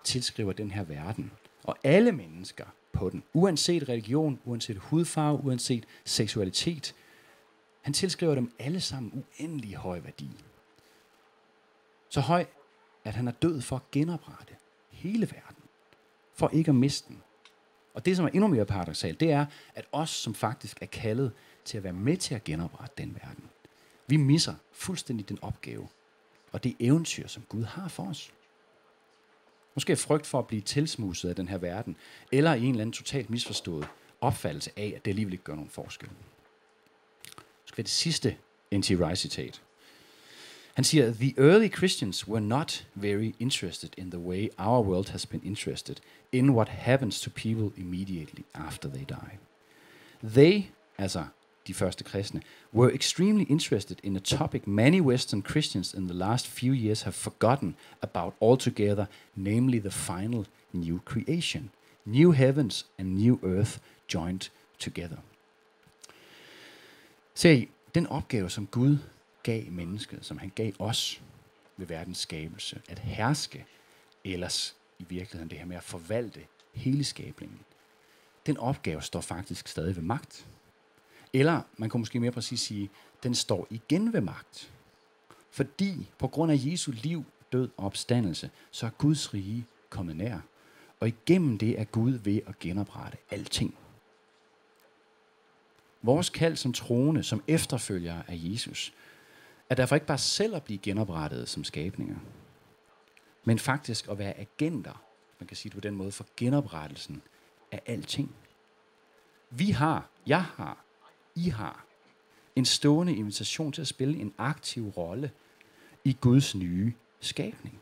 tilskriver 0.04 0.54
den 0.54 0.71
her 0.71 0.84
verden, 0.84 1.32
og 1.63 1.78
alle 1.84 2.12
mennesker 2.12 2.65
på 2.93 3.10
den, 3.10 3.23
uanset 3.34 3.89
religion, 3.89 4.39
uanset 4.45 4.78
hudfarve, 4.78 5.43
uanset 5.43 5.86
seksualitet, 6.06 6.95
han 7.89 7.93
tilskriver 7.93 8.36
dem 8.36 8.52
alle 8.60 8.82
sammen 8.82 9.25
uendelig 9.39 9.75
høj 9.75 9.99
værdi. 9.99 10.30
Så 12.10 12.21
høj, 12.21 12.45
at 13.04 13.13
han 13.13 13.28
er 13.28 13.32
død 13.32 13.62
for 13.62 13.75
at 13.75 13.91
genoprette 13.91 14.56
hele 14.91 15.32
verden, 15.32 15.63
for 16.34 16.49
ikke 16.49 16.69
at 16.69 16.75
miste 16.75 17.08
den. 17.08 17.21
Og 17.93 18.06
det, 18.06 18.17
som 18.17 18.25
er 18.25 18.30
endnu 18.30 18.47
mere 18.47 18.65
paradoxalt, 18.65 19.19
det 19.19 19.32
er, 19.32 19.45
at 19.75 19.86
os, 19.91 20.10
som 20.10 20.34
faktisk 20.34 20.82
er 20.82 20.86
kaldet 20.86 21.32
til 21.65 21.78
at 21.78 21.84
være 21.84 21.93
med 21.93 22.17
til 22.17 22.36
at 22.36 22.43
genoprette 22.43 22.95
den 22.97 23.17
verden, 23.23 23.43
vi 24.08 24.17
misser 24.17 24.56
fuldstændig 24.71 25.30
den 25.30 25.39
opgave, 25.41 25.88
og 26.52 26.63
det 26.63 26.75
eventyr, 26.80 27.28
som 27.28 27.43
Gud 27.49 27.63
har 27.63 27.88
for 27.88 28.04
os. 28.04 28.34
Måske 29.75 29.95
frygt 29.95 30.25
for 30.25 30.39
at 30.39 30.47
blive 30.47 30.62
tilsmuset 30.62 31.30
af 31.30 31.36
den 31.36 31.47
her 31.47 31.58
verden, 31.58 31.95
eller 32.32 32.54
i 32.54 32.63
en 32.63 32.69
eller 32.69 32.82
anden 32.82 32.93
totalt 32.93 33.30
misforstået 33.30 33.88
opfattelse 34.21 34.71
af, 34.78 34.93
at 34.95 35.06
det 35.06 35.12
alligevel 35.12 35.34
ikke 35.34 35.43
gør 35.43 35.56
nogen 35.56 35.69
forskel. 35.69 36.10
Skal 37.80 37.86
det 37.86 37.92
sidste 37.92 38.36
N.T. 38.72 38.92
Rice 38.92 39.30
citat. 39.30 39.62
Han 40.74 40.84
siger, 40.84 41.13
The 41.13 41.34
early 41.38 41.70
Christians 41.70 42.28
were 42.28 42.42
not 42.42 42.88
very 42.96 43.32
interested 43.39 43.89
in 43.98 44.12
the 44.12 44.20
way 44.20 44.50
our 44.58 44.84
world 44.84 45.10
has 45.10 45.26
been 45.26 45.42
interested 45.46 45.96
in 46.32 46.50
what 46.50 46.70
happens 46.70 47.22
to 47.22 47.30
people 47.30 47.82
immediately 47.82 48.44
after 48.54 48.89
they 48.89 49.04
die. 49.10 49.38
They, 50.36 50.70
altså 50.98 51.26
de 51.68 51.74
første 51.74 52.04
kristne, 52.04 52.42
were 52.74 52.94
extremely 52.94 53.46
interested 53.50 53.98
in 54.04 54.15
a 54.15 54.20
topic 54.20 54.68
many 54.68 55.02
Western 55.02 55.42
Christians 55.42 55.94
in 55.94 56.08
the 56.08 56.18
last 56.18 56.48
few 56.48 56.74
years 56.74 57.02
have 57.02 57.15
forgotten 57.15 57.76
about 58.02 58.34
altogether, 58.42 59.06
namely 59.36 59.80
the 59.80 59.92
final 59.92 60.46
new 60.74 61.00
creation, 61.06 61.70
new 62.06 62.32
heavens 62.32 62.86
and 62.98 63.15
new 63.15 63.39
earth 63.44 63.80
joined 64.13 64.50
together. 64.80 65.18
Se, 67.39 67.69
den 67.95 68.08
opgave, 68.08 68.49
som 68.49 68.67
Gud 68.67 68.97
gav 69.43 69.71
mennesket, 69.71 70.25
som 70.25 70.38
han 70.38 70.52
gav 70.56 70.71
os 70.80 71.21
ved 71.78 71.88
verdens 71.88 72.17
skabelse, 72.17 72.82
at 72.89 72.99
herske, 72.99 73.65
ellers 74.23 74.75
i 74.99 75.06
virkeligheden 75.10 75.49
det 75.49 75.58
her 75.58 75.65
med 75.65 75.78
at 75.78 75.84
forvalte 75.84 76.39
hele 76.73 77.04
skabningen, 77.04 77.60
den 78.45 78.58
opgave 78.58 79.02
står 79.02 79.21
faktisk 79.21 79.67
stadig 79.67 79.95
ved 79.95 80.04
magt. 80.04 80.45
Eller 81.34 81.62
man 81.78 81.89
kunne 81.89 82.02
måske 82.02 82.19
mere 82.19 82.32
præcis 82.32 82.62
sige, 82.62 82.89
den 83.23 83.36
står 83.36 83.67
igen 83.69 84.13
ved 84.13 84.21
magt. 84.21 84.71
Fordi 85.52 86.10
på 86.17 86.28
grund 86.28 86.52
af 86.52 86.58
Jesu 86.60 86.91
liv, 86.91 87.25
død 87.52 87.69
og 87.78 87.86
opstandelse, 87.86 88.49
så 88.71 88.86
er 88.86 88.89
Guds 88.89 89.34
rige 89.34 89.65
kommet 89.89 90.15
nær. 90.15 90.39
Og 90.99 91.08
igennem 91.08 91.58
det 91.58 91.80
er 91.80 91.84
Gud 91.84 92.12
ved 92.12 92.41
at 92.47 92.60
genoprette 92.60 93.17
alting. 93.32 93.75
Vores 96.01 96.29
kald 96.29 96.55
som 96.55 96.73
troende, 96.73 97.23
som 97.23 97.43
efterfølger 97.47 98.21
af 98.27 98.33
Jesus, 98.38 98.93
er 99.69 99.75
derfor 99.75 99.95
ikke 99.95 100.07
bare 100.07 100.17
selv 100.17 100.55
at 100.55 100.63
blive 100.63 100.79
genoprettet 100.79 101.49
som 101.49 101.63
skabninger, 101.63 102.15
men 103.43 103.59
faktisk 103.59 104.07
at 104.07 104.19
være 104.19 104.39
agenter, 104.39 105.03
man 105.39 105.47
kan 105.47 105.57
sige 105.57 105.69
det 105.69 105.75
på 105.75 105.81
den 105.81 105.95
måde, 105.95 106.12
for 106.12 106.25
genoprettelsen 106.38 107.21
af 107.71 107.81
alting. 107.85 108.35
Vi 109.49 109.71
har, 109.71 110.09
jeg 110.27 110.43
har, 110.43 110.85
I 111.35 111.49
har 111.49 111.85
en 112.55 112.65
stående 112.65 113.15
invitation 113.15 113.71
til 113.71 113.81
at 113.81 113.88
spille 113.88 114.19
en 114.19 114.33
aktiv 114.38 114.89
rolle 114.89 115.31
i 116.03 116.17
Guds 116.21 116.55
nye 116.55 116.93
skabning. 117.19 117.79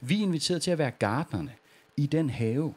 Vi 0.00 0.18
er 0.18 0.22
inviteret 0.22 0.62
til 0.62 0.70
at 0.70 0.78
være 0.78 0.90
gardnerne 0.90 1.54
i 1.96 2.06
den 2.06 2.30
have, 2.30 2.74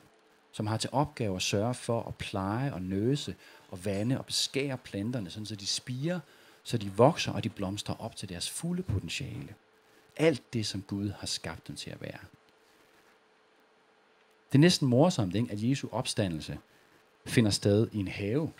som 0.51 0.67
har 0.67 0.77
til 0.77 0.89
opgave 0.93 1.35
at 1.35 1.41
sørge 1.41 1.73
for 1.73 2.03
at 2.03 2.15
pleje 2.15 2.73
og 2.73 2.81
nøse 2.81 3.35
og 3.75 3.85
vande 3.85 4.17
og 4.17 4.25
beskære 4.25 4.77
planterne, 4.77 5.29
sådan 5.29 5.45
så 5.45 5.55
de 5.55 5.67
spiger, 5.67 6.19
så 6.63 6.77
de 6.77 6.91
vokser 6.91 7.31
og 7.31 7.43
de 7.43 7.49
blomstrer 7.49 7.95
op 7.95 8.15
til 8.15 8.29
deres 8.29 8.49
fulde 8.49 8.83
potentiale. 8.83 9.55
Alt 10.17 10.53
det, 10.53 10.65
som 10.65 10.81
Gud 10.81 11.09
har 11.09 11.27
skabt 11.27 11.67
dem 11.67 11.75
til 11.75 11.91
at 11.91 12.01
være. 12.01 12.19
Det 14.51 14.57
er 14.57 14.59
næsten 14.59 14.87
morsomt, 14.87 15.35
ikke, 15.35 15.51
at 15.51 15.63
Jesu 15.63 15.87
opstandelse 15.91 16.59
finder 17.25 17.51
sted 17.51 17.87
i 17.91 17.97
en 17.97 18.07
have, 18.07 18.51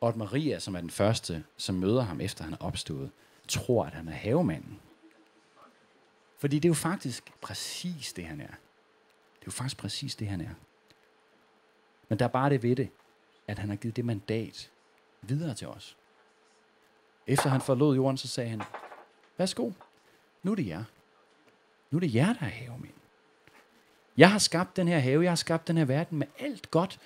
og 0.00 0.08
at 0.08 0.16
Maria, 0.16 0.58
som 0.58 0.74
er 0.74 0.80
den 0.80 0.90
første, 0.90 1.44
som 1.56 1.74
møder 1.74 2.02
ham 2.02 2.20
efter 2.20 2.44
han 2.44 2.52
er 2.52 2.56
opstået, 2.60 3.10
tror, 3.48 3.84
at 3.84 3.94
han 3.94 4.08
er 4.08 4.12
havemanden. 4.12 4.80
Fordi 6.38 6.56
det 6.56 6.64
er 6.64 6.70
jo 6.70 6.74
faktisk 6.74 7.32
præcis 7.40 8.12
det, 8.12 8.24
han 8.24 8.40
er. 8.40 8.46
Det 8.46 9.40
er 9.40 9.46
jo 9.46 9.52
faktisk 9.52 9.76
præcis 9.76 10.16
det, 10.16 10.28
han 10.28 10.40
er. 10.40 10.54
Men 12.08 12.18
der 12.18 12.24
er 12.24 12.28
bare 12.28 12.50
det 12.50 12.62
ved 12.62 12.76
det, 12.76 12.90
at 13.46 13.58
han 13.58 13.68
har 13.68 13.76
givet 13.76 13.96
det 13.96 14.04
mandat 14.04 14.70
videre 15.22 15.54
til 15.54 15.68
os. 15.68 15.96
Efter 17.26 17.48
han 17.48 17.60
forlod 17.60 17.96
jorden, 17.96 18.16
så 18.16 18.28
sagde 18.28 18.50
han, 18.50 18.62
værsgo, 19.38 19.70
nu 20.42 20.50
er 20.50 20.54
det 20.54 20.66
jer. 20.66 20.84
Nu 21.90 21.98
er 21.98 22.00
det 22.00 22.14
jer, 22.14 22.32
der 22.32 22.40
er 22.40 22.50
havemænd. 22.50 22.94
Jeg 24.16 24.30
har 24.30 24.38
skabt 24.38 24.76
den 24.76 24.88
her 24.88 24.98
have, 24.98 25.22
jeg 25.22 25.30
har 25.30 25.36
skabt 25.36 25.68
den 25.68 25.76
her 25.76 25.84
verden 25.84 26.18
med 26.18 26.26
alt 26.38 26.70
godt, 26.70 27.00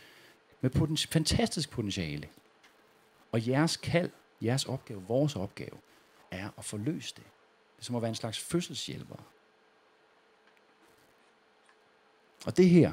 med 0.61 0.71
poten- 0.71 1.13
fantastisk 1.13 1.71
potentiale. 1.71 2.29
Og 3.33 3.49
jeres 3.49 3.77
kald, 3.77 4.11
jeres 4.43 4.65
opgave, 4.65 5.03
vores 5.03 5.37
opgave, 5.37 5.79
er 6.31 6.51
at 6.59 6.65
forløse 6.65 7.15
det. 7.15 7.25
Det 7.25 7.83
er 7.83 7.85
som 7.85 7.97
at 7.97 8.03
være 8.03 8.09
en 8.09 8.15
slags 8.15 8.39
fødselshjælper. 8.39 9.17
Og 12.47 12.57
det 12.57 12.69
her, 12.71 12.93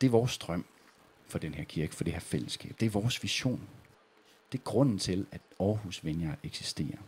det 0.00 0.06
er 0.06 0.10
vores 0.10 0.38
drøm 0.38 0.64
for 1.32 1.38
den 1.38 1.54
her 1.54 1.64
kirke, 1.64 1.94
for 1.94 2.04
det 2.04 2.12
her 2.12 2.20
fællesskab. 2.20 2.74
Det 2.80 2.86
er 2.86 2.90
vores 2.90 3.22
vision. 3.22 3.68
Det 4.52 4.58
er 4.58 4.62
grunden 4.62 4.98
til, 4.98 5.26
at 5.32 5.40
Aarhus 5.60 6.04
Vineyard 6.04 6.38
eksisterer. 6.42 6.98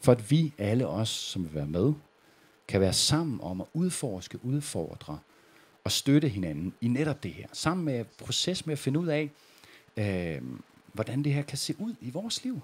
For 0.00 0.12
at 0.12 0.30
vi 0.30 0.52
alle 0.58 0.86
os, 0.86 1.08
som 1.08 1.44
vil 1.44 1.54
være 1.54 1.66
med, 1.66 1.92
kan 2.68 2.80
være 2.80 2.92
sammen 2.92 3.40
om 3.40 3.60
at 3.60 3.66
udforske, 3.72 4.44
udfordre 4.44 5.18
og 5.84 5.92
støtte 5.92 6.28
hinanden 6.28 6.74
i 6.80 6.88
netop 6.88 7.22
det 7.22 7.32
her. 7.32 7.46
Sammen 7.52 7.84
med 7.84 8.04
proces 8.04 8.66
med 8.66 8.72
at 8.72 8.78
finde 8.78 9.00
ud 9.00 9.06
af, 9.06 9.30
øh, 9.96 10.42
hvordan 10.92 11.24
det 11.24 11.34
her 11.34 11.42
kan 11.42 11.58
se 11.58 11.74
ud 11.78 11.94
i 12.00 12.10
vores 12.10 12.44
liv. 12.44 12.60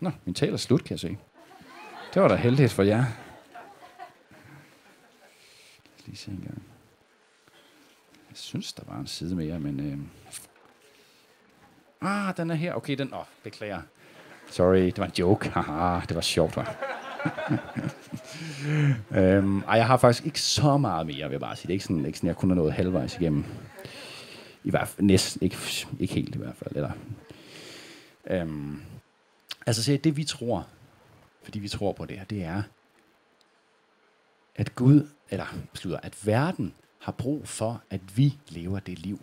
Nå, 0.00 0.10
min 0.24 0.34
tale 0.34 0.52
er 0.52 0.56
slut, 0.56 0.84
kan 0.84 0.90
jeg 0.90 1.00
se. 1.00 1.18
Det 2.14 2.22
var 2.22 2.28
da 2.28 2.34
heldigt 2.34 2.72
for 2.72 2.82
jer. 2.82 3.04
Lige 6.06 6.16
se 6.16 6.30
en 6.30 6.40
gang. 6.46 6.62
Jeg 8.30 8.36
synes, 8.36 8.72
der 8.72 8.82
var 8.86 8.98
en 8.98 9.06
side 9.06 9.36
mere, 9.36 9.58
men... 9.58 9.80
Øh... 9.80 9.98
Ah, 12.10 12.36
den 12.36 12.50
er 12.50 12.54
her. 12.54 12.74
Okay, 12.74 12.98
den... 12.98 13.14
Åh, 13.14 13.18
oh, 13.18 13.24
beklager. 13.42 13.82
Sorry, 14.50 14.84
det 14.86 14.98
var 14.98 15.04
en 15.04 15.12
joke. 15.18 15.48
Haha, 15.48 16.00
det 16.08 16.14
var 16.14 16.20
sjovt, 16.20 16.56
var. 16.56 16.76
øhm, 19.18 19.58
ej, 19.58 19.76
jeg 19.76 19.86
har 19.86 19.96
faktisk 19.96 20.26
ikke 20.26 20.40
så 20.40 20.76
meget 20.76 21.06
mere, 21.06 21.28
vil 21.28 21.30
jeg 21.30 21.40
bare 21.40 21.56
sige. 21.56 21.66
Det 21.66 21.72
er 21.72 21.74
ikke 21.74 21.84
sådan, 21.84 22.06
ikke 22.06 22.18
sådan 22.18 22.28
jeg 22.28 22.36
kun 22.36 22.50
har 22.50 22.54
nået 22.54 22.72
halvvejs 22.72 23.16
igennem. 23.16 23.44
I 24.64 24.70
hvert 24.70 24.88
fald 24.88 25.06
næsten, 25.06 25.42
ikke, 25.42 25.56
ikke 25.98 26.14
helt 26.14 26.34
i 26.34 26.38
hvert 26.38 26.56
fald. 26.56 26.76
Eller, 26.76 26.90
øhm, 28.26 28.82
altså, 29.66 29.82
se, 29.82 29.96
det 29.96 30.16
vi 30.16 30.24
tror, 30.24 30.66
fordi 31.42 31.58
vi 31.58 31.68
tror 31.68 31.92
på 31.92 32.04
det 32.06 32.18
her, 32.18 32.24
det 32.24 32.42
er, 32.44 32.62
at 34.54 34.74
Gud, 34.74 35.08
eller 35.30 35.46
slutter, 35.74 36.00
at 36.02 36.26
verden 36.26 36.74
har 36.98 37.12
brug 37.12 37.48
for, 37.48 37.82
at 37.90 38.16
vi 38.16 38.38
lever 38.48 38.78
det 38.78 38.98
liv. 38.98 39.22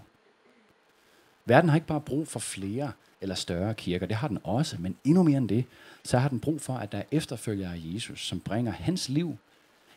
Verden 1.45 1.70
har 1.70 1.76
ikke 1.76 1.88
bare 1.88 2.01
brug 2.01 2.28
for 2.28 2.39
flere 2.39 2.91
eller 3.22 3.36
større 3.36 3.74
kirker, 3.74 4.05
det 4.05 4.15
har 4.15 4.28
den 4.28 4.39
også, 4.43 4.78
men 4.80 4.97
endnu 5.03 5.24
mere 5.24 5.38
end 5.38 5.49
det, 5.49 5.65
så 6.03 6.17
har 6.17 6.30
den 6.30 6.39
brug 6.39 6.61
for, 6.61 6.74
at 6.74 6.91
der 6.91 6.97
er 6.97 7.03
efterfølgere 7.11 7.74
af 7.74 7.82
Jesus, 7.84 8.28
som 8.28 8.39
bringer 8.39 8.72
hans 8.72 9.09
liv, 9.09 9.38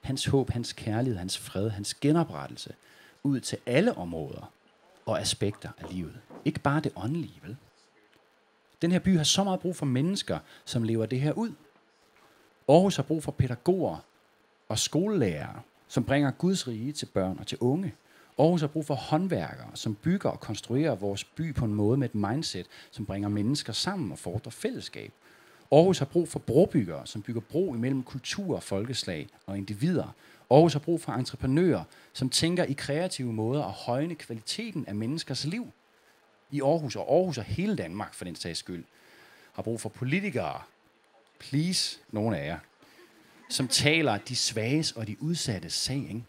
hans 0.01 0.27
håb, 0.27 0.51
hans 0.51 0.73
kærlighed, 0.73 1.19
hans 1.19 1.39
fred, 1.39 1.71
hans 1.71 1.95
genoprettelse 1.95 2.75
ud 3.23 3.41
til 3.41 3.59
alle 3.67 3.97
områder 3.97 4.53
og 5.07 5.21
aspekter 5.21 5.69
af 5.79 5.95
livet. 5.95 6.19
Ikke 6.45 6.61
bare 6.61 6.81
det 6.81 6.93
åndelige, 6.97 7.41
vel? 7.43 7.57
Den 8.83 8.93
her 8.93 8.99
by 8.99 9.17
har 9.17 9.25
så 9.25 9.45
meget 9.45 9.61
brug 9.61 9.77
for 9.77 9.87
mennesker, 9.87 10.39
som 10.65 10.83
lever 10.83 11.07
det 11.07 11.21
her 11.21 11.33
ud. 11.33 11.53
Aarhus 12.73 12.97
har 12.97 13.03
brug 13.03 13.23
for 13.23 13.33
pædagoger 13.33 13.97
og 14.69 14.79
skolelærere, 14.79 15.61
som 15.89 16.05
bringer 16.05 16.31
Guds 16.31 16.69
rige 16.69 16.93
til 16.93 17.07
børn 17.07 17.37
og 17.39 17.47
til 17.47 17.59
unge. 17.61 17.95
Aarhus 18.39 18.61
har 18.61 18.69
brug 18.69 18.87
for 18.87 18.95
håndværkere, 18.95 19.71
som 19.75 19.95
bygger 19.95 20.31
og 20.31 20.41
konstruerer 20.41 20.95
vores 20.95 21.25
by 21.25 21.55
på 21.55 21.65
en 21.65 21.75
måde 21.75 21.97
med 21.97 22.09
et 22.09 22.15
mindset, 22.15 22.67
som 22.91 23.07
bringer 23.07 23.29
mennesker 23.29 23.73
sammen 23.73 24.13
og 24.13 24.19
fordrer 24.19 24.51
fællesskab. 24.51 25.13
Aarhus 25.73 25.99
har 25.99 26.07
brug 26.07 26.29
for 26.29 26.39
brobyggere, 26.39 27.07
som 27.07 27.23
bygger 27.23 27.41
bro 27.41 27.75
imellem 27.75 28.03
kultur, 28.03 28.61
folkeslag 28.61 29.29
og 29.47 29.59
individer. 29.59 30.15
Aarhus 30.51 30.73
har 30.73 30.81
brug 30.81 31.01
for 31.01 31.13
entreprenører, 31.13 31.85
som 32.13 32.31
tænker 32.31 32.65
i 32.65 32.73
kreative 32.73 33.33
måder 33.33 33.65
at 33.65 33.73
højne 33.73 34.15
kvaliteten 34.15 34.87
af 34.87 34.95
menneskers 34.95 35.45
liv. 35.45 35.71
I 36.51 36.63
Aarhus 36.63 36.97
og 36.97 37.15
Aarhus 37.15 37.39
og 37.39 37.45
hele 37.45 37.77
Danmark, 37.77 38.15
for 38.15 38.25
den 38.25 38.37
sags 38.37 38.59
skyld, 38.59 38.85
har 39.53 39.63
brug 39.63 39.81
for 39.81 39.89
politikere, 39.89 40.61
please, 41.43 42.01
nogle 42.11 42.39
af 42.39 42.47
jer, 42.47 42.59
som 43.49 43.69
taler 43.69 44.19
de 44.19 44.37
svages 44.37 44.93
og 44.93 45.07
de 45.07 45.23
udsatte 45.23 45.71
sag, 45.71 45.97
ikke? 45.97 46.25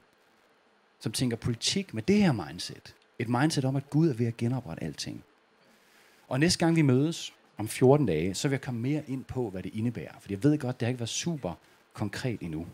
som 0.99 1.11
tænker 1.11 1.38
politik 1.38 1.93
med 1.93 2.03
det 2.03 2.16
her 2.16 2.32
mindset. 2.32 2.95
Et 3.20 3.30
mindset 3.30 3.66
om, 3.66 3.76
at 3.76 3.89
Gud 3.89 4.09
er 4.09 4.14
ved 4.14 4.28
at 4.28 4.38
genoprette 4.38 4.84
alting. 4.84 5.24
Og 6.28 6.39
næste 6.39 6.59
gang 6.59 6.76
vi 6.76 6.82
mødes 6.82 7.34
om 7.57 7.68
14 7.68 8.05
dage, 8.05 8.34
så 8.34 8.47
vil 8.47 8.53
jeg 8.53 8.61
komme 8.61 8.82
mere 8.82 9.03
ind 9.07 9.24
på, 9.24 9.49
hvad 9.49 9.64
det 9.64 9.74
indebærer. 9.74 10.14
For 10.20 10.28
jeg 10.30 10.43
ved 10.43 10.57
godt, 10.57 10.80
det 10.80 10.86
har 10.86 10.89
ikke 10.89 10.99
været 10.99 11.09
super 11.09 11.53
konkret 11.93 12.39
endnu. 12.41 12.68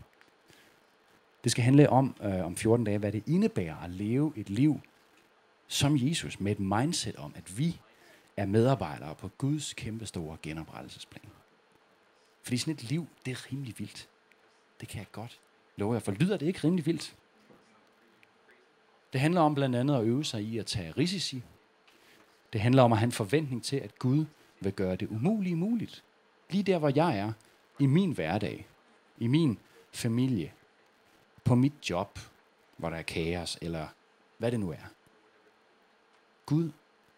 Det 1.43 1.51
skal 1.51 1.63
handle 1.63 1.89
om, 1.89 2.15
øh, 2.23 2.45
om 2.45 2.55
14 2.55 2.85
dage, 2.85 2.97
hvad 2.97 3.11
det 3.11 3.23
indebærer 3.27 3.75
at 3.83 3.89
leve 3.89 4.33
et 4.35 4.49
liv 4.49 4.81
som 5.67 5.97
Jesus, 5.97 6.39
med 6.39 6.51
et 6.51 6.59
mindset 6.59 7.15
om, 7.15 7.33
at 7.35 7.57
vi 7.57 7.79
er 8.37 8.45
medarbejdere 8.45 9.15
på 9.15 9.27
Guds 9.27 9.73
kæmpestore 9.73 10.37
genoprettelsesplan. 10.41 11.38
Fordi 12.43 12.57
sådan 12.57 12.73
et 12.73 12.83
liv, 12.83 13.07
det 13.25 13.31
er 13.31 13.51
rimelig 13.51 13.75
vildt. 13.77 14.09
Det 14.79 14.87
kan 14.87 14.99
jeg 14.99 15.11
godt 15.11 15.39
love 15.77 15.93
jer, 15.93 15.99
for 15.99 16.11
lyder 16.11 16.37
det 16.37 16.45
ikke 16.45 16.59
rimelig 16.63 16.85
vildt? 16.85 17.15
Det 19.13 19.21
handler 19.21 19.41
om 19.41 19.55
blandt 19.55 19.75
andet 19.75 19.95
at 19.95 20.03
øve 20.03 20.25
sig 20.25 20.43
i 20.43 20.57
at 20.57 20.65
tage 20.65 20.91
risici. 20.91 21.43
Det 22.53 22.61
handler 22.61 22.83
om 22.83 22.91
at 22.91 22.97
have 22.97 23.05
en 23.05 23.11
forventning 23.11 23.63
til, 23.63 23.77
at 23.77 23.99
Gud 23.99 24.25
vil 24.59 24.73
gøre 24.73 24.95
det 24.95 25.07
umulige 25.07 25.55
muligt. 25.55 26.03
Lige 26.49 26.63
der, 26.63 26.77
hvor 26.77 26.91
jeg 26.95 27.17
er, 27.17 27.33
i 27.79 27.85
min 27.85 28.11
hverdag, 28.11 28.67
i 29.17 29.27
min 29.27 29.59
familie, 29.91 30.53
på 31.43 31.55
mit 31.55 31.89
job, 31.89 32.19
hvor 32.77 32.89
der 32.89 32.97
er 32.97 33.01
kaos, 33.01 33.57
eller 33.61 33.87
hvad 34.37 34.51
det 34.51 34.59
nu 34.59 34.71
er. 34.71 34.91
Gud, 36.45 36.71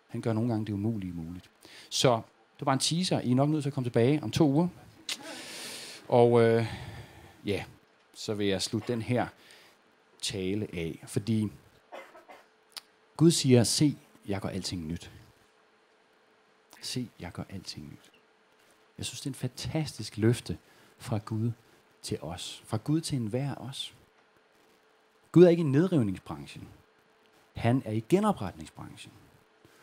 han 0.08 0.22
gør 0.22 0.34
nogle 0.34 0.50
gange 0.50 0.66
det 0.66 0.74
umulige 0.74 1.14
muligt. 1.14 1.50
Så 1.90 2.22
det 2.60 2.66
var 2.66 2.74
en 2.74 2.80
teaser. 2.80 3.20
I 3.20 3.32
er 3.32 3.36
nok 3.36 3.50
nødt 3.50 3.64
til 3.64 3.70
at 3.70 3.74
komme 3.74 3.86
tilbage 3.86 4.24
om 4.24 4.32
to 4.32 4.50
uger. 4.50 4.68
Og 6.08 6.42
øh, 6.42 6.66
ja, 7.46 7.66
så 8.14 8.34
vil 8.34 8.48
jeg 8.48 8.62
slutte 8.62 8.94
den 8.94 9.02
her 9.02 9.28
tale 10.22 10.68
af, 10.74 11.04
fordi 11.08 11.52
Gud 13.18 13.32
siger, 13.32 13.64
se, 13.64 13.98
jeg 14.28 14.42
gør 14.42 14.50
alting 14.50 14.88
nyt. 14.88 15.12
Se, 16.82 17.10
jeg 17.20 17.32
gør 17.32 17.44
alting 17.50 17.92
nyt. 17.92 18.12
Jeg 18.98 19.06
synes, 19.06 19.22
det 19.22 19.26
er 19.26 19.32
en 19.32 19.36
fantastisk 19.36 20.18
løfte 20.18 20.58
fra 20.98 21.20
Gud 21.26 21.52
til 22.02 22.18
os. 22.22 22.64
Fra 22.66 22.78
Gud 22.78 23.02
til 23.02 23.16
enhver 23.16 23.56
af 23.56 23.68
os. 23.68 23.96
Gud 25.32 25.44
er 25.44 25.50
ikke 25.50 25.62
i 25.62 25.64
nedrivningsbranchen. 25.64 26.68
Han 27.56 27.82
er 27.86 27.92
i 27.92 28.04
genopretningsbranchen. 28.10 29.14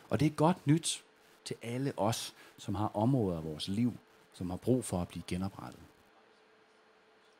Og 0.09 0.19
det 0.19 0.25
er 0.25 0.29
godt 0.29 0.67
nyt 0.67 1.03
til 1.45 1.55
alle 1.61 1.93
os, 1.97 2.35
som 2.57 2.75
har 2.75 2.87
områder 2.87 3.37
af 3.37 3.43
vores 3.43 3.67
liv, 3.67 3.93
som 4.39 4.49
har 4.49 4.57
brug 4.57 4.85
for 4.85 5.01
at 5.01 5.07
blive 5.07 5.23
genoprettet. 5.27 5.79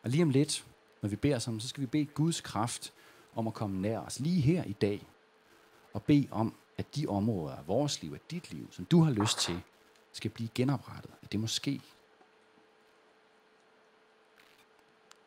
Og 0.04 0.10
lige 0.10 0.24
om 0.24 0.30
lidt, 0.30 0.66
når 1.02 1.10
vi 1.10 1.16
beder 1.16 1.40
sammen, 1.40 1.62
så 1.62 1.68
skal 1.68 1.82
vi 1.82 1.88
bede 1.88 2.06
Guds 2.06 2.42
kraft 2.42 2.94
om 3.36 3.48
at 3.48 3.54
komme 3.54 3.82
nær 3.82 4.00
os 4.00 4.20
lige 4.20 4.42
her 4.42 4.64
i 4.64 4.74
dag. 4.74 5.08
Og 5.94 6.04
bede 6.04 6.28
om, 6.32 6.56
at 6.78 6.96
de 6.96 7.08
områder 7.08 7.56
af 7.56 7.68
vores 7.68 8.02
liv, 8.02 8.14
af 8.14 8.20
dit 8.32 8.52
liv, 8.52 8.68
som 8.72 8.86
du 8.86 9.02
har 9.02 9.12
lyst 9.12 9.40
til, 9.40 9.62
skal 10.12 10.32
blive 10.32 10.50
genoprettet. 10.56 11.12
At 11.22 11.32
det 11.32 11.40
må 11.40 11.48
ske. 11.48 11.82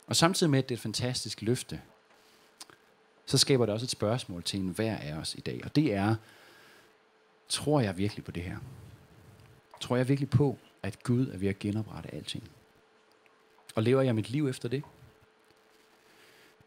Og 0.07 0.17
samtidig 0.17 0.51
med, 0.51 0.59
at 0.59 0.69
det 0.69 0.75
er 0.75 0.79
et 0.79 0.83
fantastisk 0.83 1.43
løfte, 1.43 1.83
så 3.27 3.39
skaber 3.39 3.67
det 3.67 3.73
også 3.73 3.85
et 3.87 3.91
spørgsmål 3.91 4.43
til 4.43 4.61
enhver 4.61 4.97
af 4.97 5.15
os 5.15 5.35
i 5.35 5.41
dag. 5.41 5.61
Og 5.65 5.77
det 5.77 5.95
er, 5.95 6.17
tror 7.49 7.81
jeg 7.81 7.99
virkelig 7.99 8.25
på 8.25 8.31
det 8.31 8.43
her? 8.43 8.59
Tror 9.81 9.97
jeg 9.97 10.09
virkelig 10.09 10.31
på, 10.31 10.59
at 10.83 11.03
Gud 11.03 11.29
er 11.29 11.37
ved 11.37 11.49
at 11.49 11.59
genoprette 11.59 12.15
alting? 12.15 12.51
Og 13.75 13.83
lever 13.83 14.03
jeg 14.03 14.15
mit 14.15 14.31
liv 14.31 14.49
efter 14.49 14.69
det? 14.69 14.83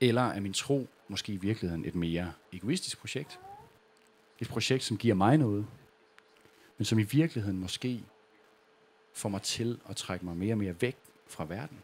Eller 0.01 0.21
er 0.21 0.39
min 0.39 0.53
tro 0.53 0.87
måske 1.07 1.33
i 1.33 1.37
virkeligheden 1.37 1.85
et 1.85 1.95
mere 1.95 2.33
egoistisk 2.53 2.99
projekt? 2.99 3.39
Et 4.39 4.47
projekt, 4.47 4.83
som 4.83 4.97
giver 4.97 5.15
mig 5.15 5.37
noget, 5.37 5.67
men 6.77 6.85
som 6.85 6.99
i 6.99 7.03
virkeligheden 7.03 7.59
måske 7.59 8.03
får 9.13 9.29
mig 9.29 9.41
til 9.41 9.79
at 9.89 9.95
trække 9.95 10.25
mig 10.25 10.37
mere 10.37 10.53
og 10.53 10.57
mere 10.57 10.81
væk 10.81 10.97
fra 11.27 11.45
verden. 11.45 11.77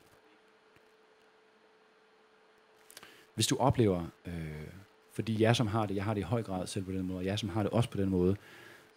Hvis 3.34 3.48
du 3.48 3.58
oplever, 3.58 4.06
øh, 4.26 4.68
fordi 5.12 5.42
jeg 5.42 5.56
som 5.56 5.68
har 5.68 5.86
det, 5.86 5.96
jeg 5.96 6.04
har 6.04 6.14
det 6.14 6.22
i 6.22 6.24
høj 6.24 6.44
grad 6.44 6.68
selv 6.68 6.86
på 6.86 6.92
den 6.92 7.02
måde, 7.02 7.20
og 7.20 7.26
jeg 7.26 7.40
som 7.40 7.50
har 7.50 7.64
det 7.64 7.72
også 7.72 7.90
på 7.90 7.98
den 7.98 8.10
måde, 8.10 8.38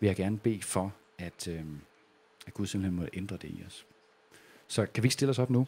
vil 0.00 0.06
jeg 0.06 0.16
gerne 0.16 0.38
bede 0.38 0.62
for, 0.62 0.94
at, 1.18 1.48
øh, 1.48 1.64
at 2.46 2.54
Gud 2.54 2.66
simpelthen 2.66 3.00
må 3.00 3.06
ændre 3.12 3.36
det 3.36 3.48
i 3.50 3.64
os. 3.66 3.86
Så 4.68 4.86
kan 4.86 5.02
vi 5.02 5.06
ikke 5.06 5.14
stille 5.14 5.30
os 5.30 5.38
op 5.38 5.50
nu? 5.50 5.66